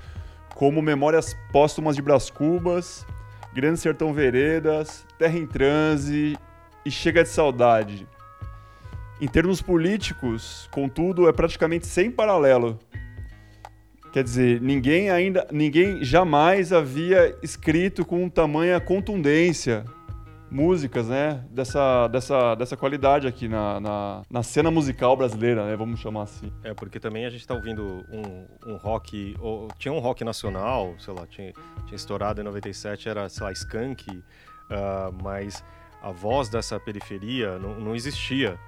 como 0.54 0.82
Memórias 0.82 1.36
Póstumas 1.52 1.96
de 1.96 2.02
Brás 2.02 2.30
Cubas, 2.30 3.06
Grande 3.54 3.78
Sertão 3.80 4.12
Veredas, 4.12 5.06
Terra 5.18 5.38
em 5.38 5.46
Transe 5.46 6.36
e 6.84 6.90
Chega 6.90 7.22
de 7.22 7.28
Saudade. 7.28 8.08
Em 9.20 9.28
termos 9.28 9.62
políticos, 9.62 10.68
contudo, 10.72 11.28
é 11.28 11.32
praticamente 11.32 11.86
sem 11.86 12.10
paralelo. 12.10 12.78
Quer 14.12 14.24
dizer, 14.24 14.60
ninguém 14.60 15.10
ainda, 15.10 15.46
ninguém 15.50 16.04
jamais 16.04 16.72
havia 16.72 17.36
escrito 17.42 18.04
com 18.04 18.28
tamanha 18.28 18.78
contundência 18.80 19.84
músicas, 20.52 21.08
né, 21.08 21.42
dessa, 21.50 22.06
dessa, 22.08 22.54
dessa 22.54 22.76
qualidade 22.76 23.26
aqui 23.26 23.48
na, 23.48 23.80
na, 23.80 24.22
na, 24.30 24.42
cena 24.42 24.70
musical 24.70 25.16
brasileira, 25.16 25.64
né, 25.64 25.74
vamos 25.74 25.98
chamar 25.98 26.24
assim. 26.24 26.52
É, 26.62 26.74
porque 26.74 27.00
também 27.00 27.24
a 27.24 27.30
gente 27.30 27.46
tá 27.46 27.54
ouvindo 27.54 28.04
um, 28.10 28.46
um 28.66 28.76
rock, 28.76 29.34
ou, 29.40 29.68
tinha 29.78 29.92
um 29.92 29.98
rock 29.98 30.22
nacional, 30.22 30.94
sei 30.98 31.14
lá, 31.14 31.26
tinha, 31.26 31.52
tinha 31.86 31.96
estourado 31.96 32.42
em 32.42 32.44
97, 32.44 33.08
era, 33.08 33.28
sei 33.30 33.44
lá, 33.44 33.52
Skank, 33.52 34.10
uh, 34.10 34.22
mas 35.22 35.64
a 36.02 36.10
voz 36.10 36.50
dessa 36.50 36.78
periferia 36.78 37.58
não, 37.58 37.80
não 37.80 37.96
existia, 37.96 38.58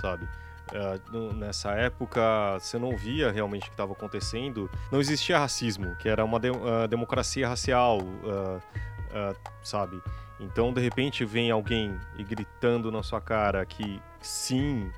sabe? 0.00 0.26
Uh, 0.72 1.32
nessa 1.34 1.72
época 1.72 2.58
você 2.58 2.78
não 2.78 2.96
via 2.96 3.30
realmente 3.30 3.64
o 3.64 3.66
que 3.66 3.70
estava 3.72 3.92
acontecendo, 3.92 4.70
não 4.90 4.98
existia 4.98 5.38
racismo, 5.38 5.94
que 5.96 6.08
era 6.08 6.24
uma 6.24 6.40
de, 6.40 6.50
uh, 6.50 6.88
democracia 6.88 7.46
racial, 7.46 7.98
uh, 7.98 8.62
sabe? 9.62 10.00
Então, 10.40 10.72
de 10.72 10.80
repente, 10.80 11.24
vem 11.24 11.50
alguém 11.50 11.98
e 12.16 12.22
gritando 12.22 12.92
na 12.92 13.02
sua 13.02 13.20
cara 13.20 13.64
que 13.66 14.00
sim, 14.20 14.90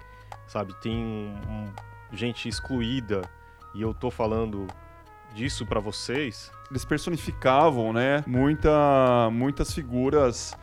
sabe, 0.47 0.74
tem 0.80 0.97
um, 0.97 1.34
um, 1.49 1.72
gente 2.12 2.49
excluída 2.49 3.22
e 3.74 3.80
eu 3.80 3.95
tô 3.95 4.11
falando 4.11 4.66
disso 5.34 5.64
para 5.64 5.80
vocês. 5.80 6.53
Eles 6.70 6.84
personificavam, 6.84 7.93
né, 7.93 8.22
muita, 8.26 9.30
muitas 9.32 9.72
figuras 9.72 10.57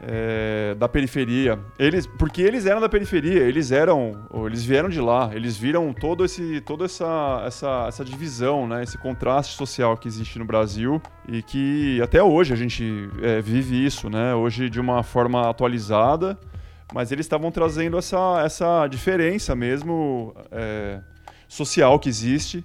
é, 0.00 0.74
da 0.74 0.88
periferia. 0.88 1.58
Eles, 1.78 2.06
porque 2.06 2.42
eles 2.42 2.66
eram 2.66 2.80
da 2.80 2.88
periferia, 2.88 3.40
eles 3.40 3.72
eram, 3.72 4.26
eles 4.46 4.64
vieram 4.64 4.88
de 4.88 5.00
lá, 5.00 5.30
eles 5.32 5.56
viram 5.56 5.92
todo 5.92 6.24
esse, 6.24 6.60
toda 6.60 6.84
essa, 6.84 7.42
essa, 7.46 7.86
essa 7.88 8.04
divisão, 8.04 8.66
né, 8.66 8.82
esse 8.82 8.98
contraste 8.98 9.56
social 9.56 9.96
que 9.96 10.08
existe 10.08 10.38
no 10.38 10.44
Brasil 10.44 11.00
e 11.28 11.42
que 11.42 12.00
até 12.02 12.22
hoje 12.22 12.52
a 12.52 12.56
gente 12.56 13.08
é, 13.22 13.40
vive 13.40 13.84
isso, 13.84 14.10
né, 14.10 14.34
hoje 14.34 14.68
de 14.68 14.80
uma 14.80 15.02
forma 15.02 15.48
atualizada, 15.48 16.38
mas 16.92 17.10
eles 17.10 17.24
estavam 17.26 17.50
trazendo 17.50 17.96
essa, 17.96 18.42
essa 18.44 18.86
diferença 18.86 19.54
mesmo 19.54 20.34
é, 20.50 21.00
social 21.48 21.98
que 21.98 22.08
existe 22.08 22.64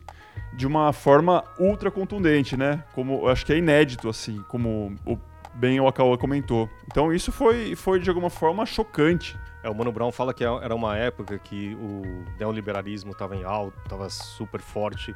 de 0.53 0.67
uma 0.67 0.91
forma 0.91 1.43
ultra 1.59 1.91
contundente, 1.91 2.57
né? 2.57 2.83
Como 2.93 3.27
acho 3.27 3.45
que 3.45 3.53
é 3.53 3.57
inédito 3.57 4.09
assim, 4.09 4.43
como 4.47 4.95
o 5.05 5.17
bem 5.53 5.79
o 5.79 5.87
Akawa 5.87 6.17
comentou. 6.17 6.69
Então 6.87 7.13
isso 7.13 7.31
foi, 7.31 7.75
foi 7.75 7.99
de 7.99 8.09
alguma 8.09 8.29
forma 8.29 8.65
chocante. 8.65 9.37
É, 9.63 9.69
o 9.69 9.75
Mano 9.75 9.91
Brown 9.91 10.11
fala 10.11 10.33
que 10.33 10.43
era 10.43 10.73
uma 10.73 10.97
época 10.97 11.37
que 11.37 11.75
o 11.75 12.25
neoliberalismo 12.39 13.11
estava 13.11 13.35
em 13.35 13.43
alto, 13.43 13.77
estava 13.83 14.09
super 14.09 14.61
forte 14.61 15.15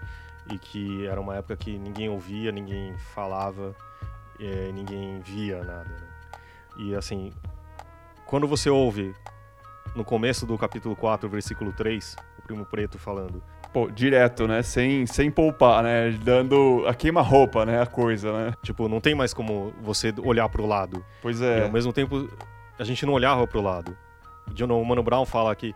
e 0.52 0.58
que 0.58 1.06
era 1.08 1.20
uma 1.20 1.36
época 1.36 1.56
que 1.56 1.78
ninguém 1.78 2.10
ouvia, 2.10 2.52
ninguém 2.52 2.98
falava, 3.14 3.76
é, 4.40 4.72
ninguém 4.74 5.20
via 5.22 5.64
nada. 5.64 5.90
Né? 5.90 6.08
E 6.78 6.96
assim, 6.96 7.32
quando 8.26 8.48
você 8.48 8.70
ouve 8.70 9.16
no 9.96 10.04
começo 10.04 10.46
do 10.46 10.58
capítulo 10.58 10.96
4, 10.96 11.30
versículo 11.30 11.72
3, 11.72 12.16
o 12.40 12.42
Primo 12.42 12.66
Preto 12.66 12.98
falando 12.98 13.42
Pô, 13.74 13.90
direto, 13.90 14.48
né? 14.48 14.62
Sem, 14.62 15.08
sem 15.08 15.32
poupar, 15.32 15.82
né? 15.82 16.12
Dando 16.24 16.86
a 16.88 16.94
queima-roupa, 16.94 17.66
né? 17.66 17.82
A 17.82 17.88
coisa, 17.88 18.32
né? 18.32 18.54
Tipo, 18.62 18.88
não 18.88 19.02
tem 19.02 19.16
mais 19.16 19.34
como 19.34 19.74
você 19.82 20.14
olhar 20.24 20.48
pro 20.48 20.68
lado. 20.68 21.04
Pois 21.24 21.42
é. 21.42 21.60
E 21.60 21.64
ao 21.64 21.72
mesmo 21.72 21.92
tempo, 21.92 22.30
a 22.78 22.84
gente 22.84 23.04
não 23.04 23.14
olhava 23.14 23.48
pro 23.48 23.62
lado. 23.62 23.98
O 24.48 24.86
Mano 24.86 25.02
Brown 25.02 25.26
fala 25.26 25.56
que, 25.56 25.74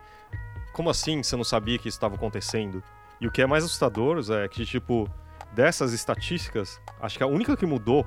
como 0.72 0.88
assim 0.90 1.22
você 1.22 1.34
não 1.34 1.42
sabia 1.42 1.76
que 1.76 1.88
isso 1.88 1.96
estava 1.96 2.14
acontecendo? 2.14 2.82
E 3.20 3.26
o 3.26 3.32
que 3.32 3.42
é 3.42 3.46
mais 3.46 3.64
assustador 3.64 4.22
é 4.30 4.46
que, 4.46 4.64
tipo, 4.64 5.10
dessas 5.52 5.92
estatísticas, 5.92 6.80
acho 7.00 7.18
que 7.18 7.24
a 7.24 7.26
única 7.26 7.56
que 7.56 7.66
mudou 7.66 8.06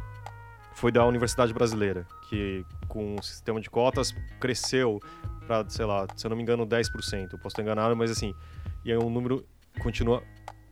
foi 0.73 0.89
da 0.89 1.05
Universidade 1.05 1.53
Brasileira, 1.53 2.07
que 2.29 2.65
com 2.87 3.15
o 3.15 3.21
sistema 3.21 3.59
de 3.59 3.69
cotas 3.69 4.15
cresceu 4.39 5.01
para, 5.45 5.67
sei 5.67 5.85
lá, 5.85 6.07
se 6.15 6.25
eu 6.25 6.29
não 6.29 6.37
me 6.37 6.43
engano, 6.43 6.65
10%. 6.65 7.33
Eu 7.33 7.39
posso 7.39 7.47
estar 7.47 7.61
enganado, 7.61 7.93
mas 7.93 8.09
assim, 8.09 8.33
e 8.85 8.91
é 8.91 8.97
um 8.97 9.09
número 9.09 9.45
continua 9.80 10.24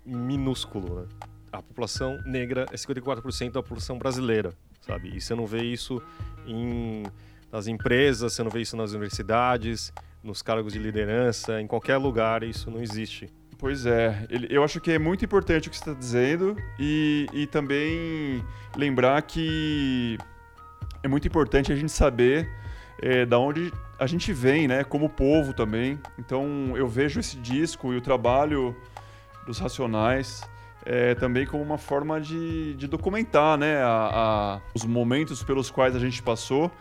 minúsculo, 0.05 1.01
né? 1.01 1.07
A 1.51 1.61
população 1.61 2.21
negra 2.25 2.65
é 2.71 2.75
54% 2.75 3.51
da 3.51 3.63
população 3.63 3.97
brasileira, 3.97 4.53
sabe? 4.81 5.15
E 5.15 5.19
você 5.19 5.33
não 5.33 5.47
vê 5.47 5.63
isso 5.63 6.01
em, 6.45 7.03
nas 7.51 7.67
empresas, 7.67 8.33
você 8.33 8.43
não 8.43 8.51
vê 8.51 8.61
isso 8.61 8.77
nas 8.77 8.91
universidades, 8.91 9.91
nos 10.23 10.41
cargos 10.41 10.73
de 10.73 10.79
liderança, 10.79 11.59
em 11.61 11.67
qualquer 11.67 11.97
lugar 11.97 12.43
isso 12.43 12.69
não 12.69 12.81
existe. 12.81 13.29
Pois 13.57 13.85
é, 13.85 14.25
eu 14.49 14.63
acho 14.63 14.79
que 14.79 14.91
é 14.91 14.99
muito 14.99 15.25
importante 15.25 15.67
o 15.67 15.71
que 15.71 15.77
você 15.77 15.89
está 15.89 15.93
dizendo 15.93 16.55
e, 16.79 17.25
e 17.33 17.45
também 17.45 18.43
lembrar 18.77 19.21
que 19.23 20.17
é 21.03 21.07
muito 21.07 21.27
importante 21.27 21.71
a 21.71 21.75
gente 21.75 21.91
saber 21.91 22.49
é, 23.01 23.25
da 23.25 23.39
onde 23.39 23.73
a 23.97 24.07
gente 24.07 24.31
vem, 24.33 24.67
né, 24.67 24.83
como 24.83 25.09
povo 25.09 25.53
também. 25.53 25.99
Então 26.17 26.73
eu 26.75 26.87
vejo 26.87 27.19
esse 27.19 27.37
disco 27.37 27.93
e 27.93 27.97
o 27.97 28.01
trabalho 28.01 28.75
dos 29.45 29.59
Racionais 29.59 30.41
é, 30.85 31.15
também 31.15 31.45
como 31.45 31.63
uma 31.63 31.77
forma 31.77 32.19
de, 32.19 32.73
de 32.75 32.87
documentar 32.87 33.57
né, 33.57 33.81
a, 33.81 34.09
a, 34.13 34.61
os 34.73 34.85
momentos 34.85 35.43
pelos 35.43 35.69
quais 35.69 35.95
a 35.95 35.99
gente 35.99 36.21
passou 36.21 36.71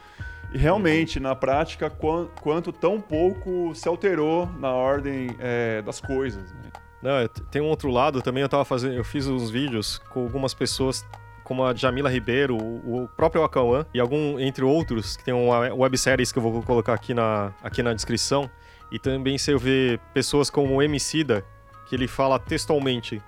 e 0.52 0.56
realmente, 0.56 1.20
na 1.20 1.34
prática, 1.34 1.90
quant, 1.90 2.28
quanto 2.40 2.72
tão 2.72 3.00
pouco 3.00 3.74
se 3.74 3.86
alterou 3.86 4.48
na 4.58 4.72
ordem 4.72 5.36
é, 5.38 5.82
das 5.82 6.00
coisas. 6.00 6.50
Né? 6.52 6.70
Não, 7.02 7.28
tem 7.50 7.60
um 7.60 7.66
outro 7.66 7.90
lado 7.90 8.22
também, 8.22 8.42
eu 8.42 8.48
tava 8.48 8.64
fazendo, 8.64 8.94
eu 8.94 9.04
fiz 9.04 9.26
uns 9.26 9.50
vídeos 9.50 9.98
com 10.10 10.22
algumas 10.22 10.54
pessoas 10.54 11.04
como 11.48 11.64
a 11.64 11.74
Jamila 11.74 12.10
Ribeiro, 12.10 12.58
o 12.58 13.08
próprio 13.16 13.42
Akawan 13.42 13.86
e 13.94 13.98
algum 13.98 14.38
entre 14.38 14.62
outros 14.62 15.16
que 15.16 15.24
tem 15.24 15.32
uma 15.32 15.72
webséries 15.74 16.30
que 16.30 16.38
eu 16.38 16.42
vou 16.42 16.62
colocar 16.62 16.92
aqui 16.92 17.14
na, 17.14 17.54
aqui 17.62 17.82
na 17.82 17.94
descrição. 17.94 18.50
E 18.92 18.98
também 18.98 19.38
você 19.38 19.56
vê 19.56 19.98
pessoas 20.12 20.50
como 20.50 20.76
o 20.76 20.82
Emicida, 20.82 21.42
que 21.88 21.96
ele 21.96 22.06
fala 22.06 22.38
textualmente: 22.38 23.22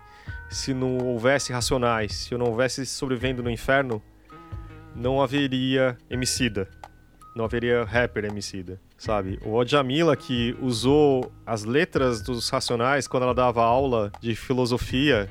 se 0.51 0.75
não 0.75 0.99
houvesse 0.99 1.51
racionais, 1.51 2.13
se 2.13 2.35
eu 2.35 2.39
não 2.39 2.49
houvesse 2.49 2.85
sobrevivendo 2.85 3.43
no 3.43 3.51
inferno, 3.51 4.03
não 4.95 5.23
haveria 5.23 5.97
Emicida. 6.11 6.69
Não 7.35 7.47
haveria 7.47 7.85
rapper 7.85 8.27
Emicida, 8.27 8.79
sabe? 8.99 9.39
O 9.47 9.65
Jamila 9.65 10.15
que 10.15 10.55
usou 10.61 11.33
as 11.47 11.65
letras 11.65 12.21
dos 12.21 12.51
racionais 12.51 13.09
quando 13.09 13.23
ela 13.23 13.35
dava 13.35 13.65
aula 13.65 14.13
de 14.21 14.35
filosofia 14.35 15.31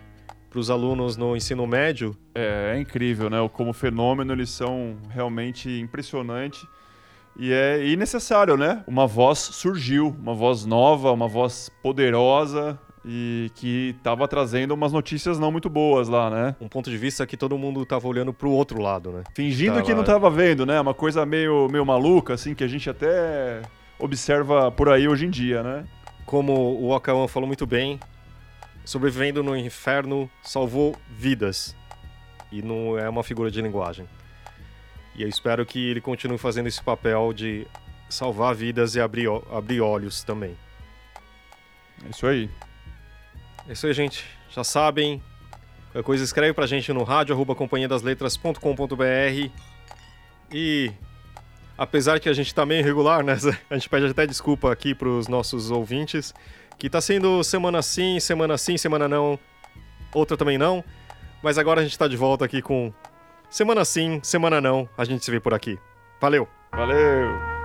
para 0.49 0.59
os 0.59 0.69
alunos 0.69 1.15
no 1.15 1.35
ensino 1.35 1.65
médio. 1.67 2.15
É, 2.33 2.73
é, 2.75 2.79
incrível, 2.79 3.29
né? 3.29 3.37
Como 3.53 3.71
fenômeno 3.73 4.33
eles 4.33 4.49
são 4.49 4.97
realmente 5.09 5.69
impressionantes. 5.79 6.65
E 7.37 7.53
é 7.53 7.85
e 7.85 7.95
necessário, 7.95 8.57
né? 8.57 8.83
Uma 8.87 9.07
voz 9.07 9.39
surgiu, 9.39 10.15
uma 10.19 10.33
voz 10.33 10.65
nova, 10.65 11.11
uma 11.11 11.27
voz 11.27 11.69
poderosa 11.81 12.77
e 13.05 13.49
que 13.55 13.95
estava 13.97 14.27
trazendo 14.27 14.73
umas 14.73 14.91
notícias 14.91 15.39
não 15.39 15.51
muito 15.51 15.69
boas 15.69 16.09
lá, 16.09 16.29
né? 16.29 16.55
Um 16.59 16.67
ponto 16.67 16.89
de 16.89 16.97
vista 16.97 17.25
que 17.25 17.37
todo 17.37 17.57
mundo 17.57 17.81
estava 17.83 18.07
olhando 18.07 18.33
para 18.33 18.47
o 18.47 18.51
outro 18.51 18.81
lado, 18.81 19.11
né? 19.11 19.23
Fingindo 19.33 19.81
que 19.83 19.93
não 19.93 20.01
estava 20.01 20.29
vendo, 20.29 20.65
né? 20.65 20.81
Uma 20.81 20.93
coisa 20.93 21.25
meio, 21.25 21.67
meio 21.69 21.85
maluca, 21.85 22.33
assim, 22.33 22.53
que 22.53 22.63
a 22.63 22.67
gente 22.67 22.89
até 22.89 23.61
observa 23.97 24.71
por 24.71 24.89
aí 24.89 25.07
hoje 25.07 25.25
em 25.25 25.29
dia, 25.29 25.63
né? 25.63 25.85
Como 26.25 26.53
o 26.53 26.93
Okawan 26.93 27.27
falou 27.27 27.47
muito 27.47 27.65
bem, 27.65 27.99
sobrevivendo 28.85 29.43
no 29.43 29.55
inferno 29.55 30.29
salvou 30.41 30.95
vidas. 31.09 31.75
E 32.51 32.61
não 32.61 32.97
é 32.97 33.07
uma 33.07 33.23
figura 33.23 33.51
de 33.51 33.61
linguagem. 33.61 34.07
E 35.15 35.21
eu 35.21 35.29
espero 35.29 35.65
que 35.65 35.89
ele 35.89 36.01
continue 36.01 36.37
fazendo 36.37 36.67
esse 36.67 36.81
papel 36.81 37.33
de 37.33 37.67
salvar 38.09 38.55
vidas 38.55 38.95
e 38.95 39.01
abrir, 39.01 39.27
abrir 39.51 39.81
olhos 39.81 40.23
também. 40.23 40.57
É 42.05 42.09
isso 42.09 42.25
aí. 42.25 42.49
É 43.67 43.73
isso 43.73 43.85
aí, 43.85 43.93
gente. 43.93 44.25
já 44.49 44.63
sabem. 44.63 45.21
Qualquer 45.91 46.03
coisa 46.03 46.23
escreve 46.23 46.53
pra 46.53 46.67
gente 46.67 46.93
no 46.93 47.03
rádio 47.03 47.33
arroba 47.35 47.55
companhiadasletras.com.br 47.55 49.51
e 50.51 50.91
apesar 51.77 52.19
que 52.19 52.29
a 52.29 52.33
gente 52.33 52.53
tá 52.53 52.65
meio 52.65 52.81
irregular, 52.81 53.23
né? 53.23 53.35
A 53.69 53.75
gente 53.75 53.89
pede 53.89 54.05
até 54.05 54.27
desculpa 54.27 54.71
aqui 54.71 54.93
pros 54.93 55.27
nossos 55.27 55.71
ouvintes, 55.71 56.33
que 56.79 56.89
tá 56.89 57.01
sendo 57.01 57.43
semana 57.43 57.81
sim, 57.81 58.19
semana 58.21 58.57
sim, 58.57 58.77
semana 58.77 59.07
não, 59.07 59.37
outra 60.13 60.37
também 60.37 60.57
não. 60.57 60.83
Mas 61.43 61.57
agora 61.57 61.81
a 61.81 61.83
gente 61.83 61.99
tá 61.99 62.07
de 62.07 62.15
volta 62.15 62.45
aqui 62.45 62.61
com 62.61 62.91
semana 63.49 63.83
sim, 63.83 64.19
semana 64.23 64.61
não. 64.61 64.87
A 64.97 65.03
gente 65.03 65.23
se 65.23 65.29
vê 65.29 65.39
por 65.39 65.53
aqui. 65.53 65.77
Valeu! 66.21 66.47
Valeu! 66.71 67.58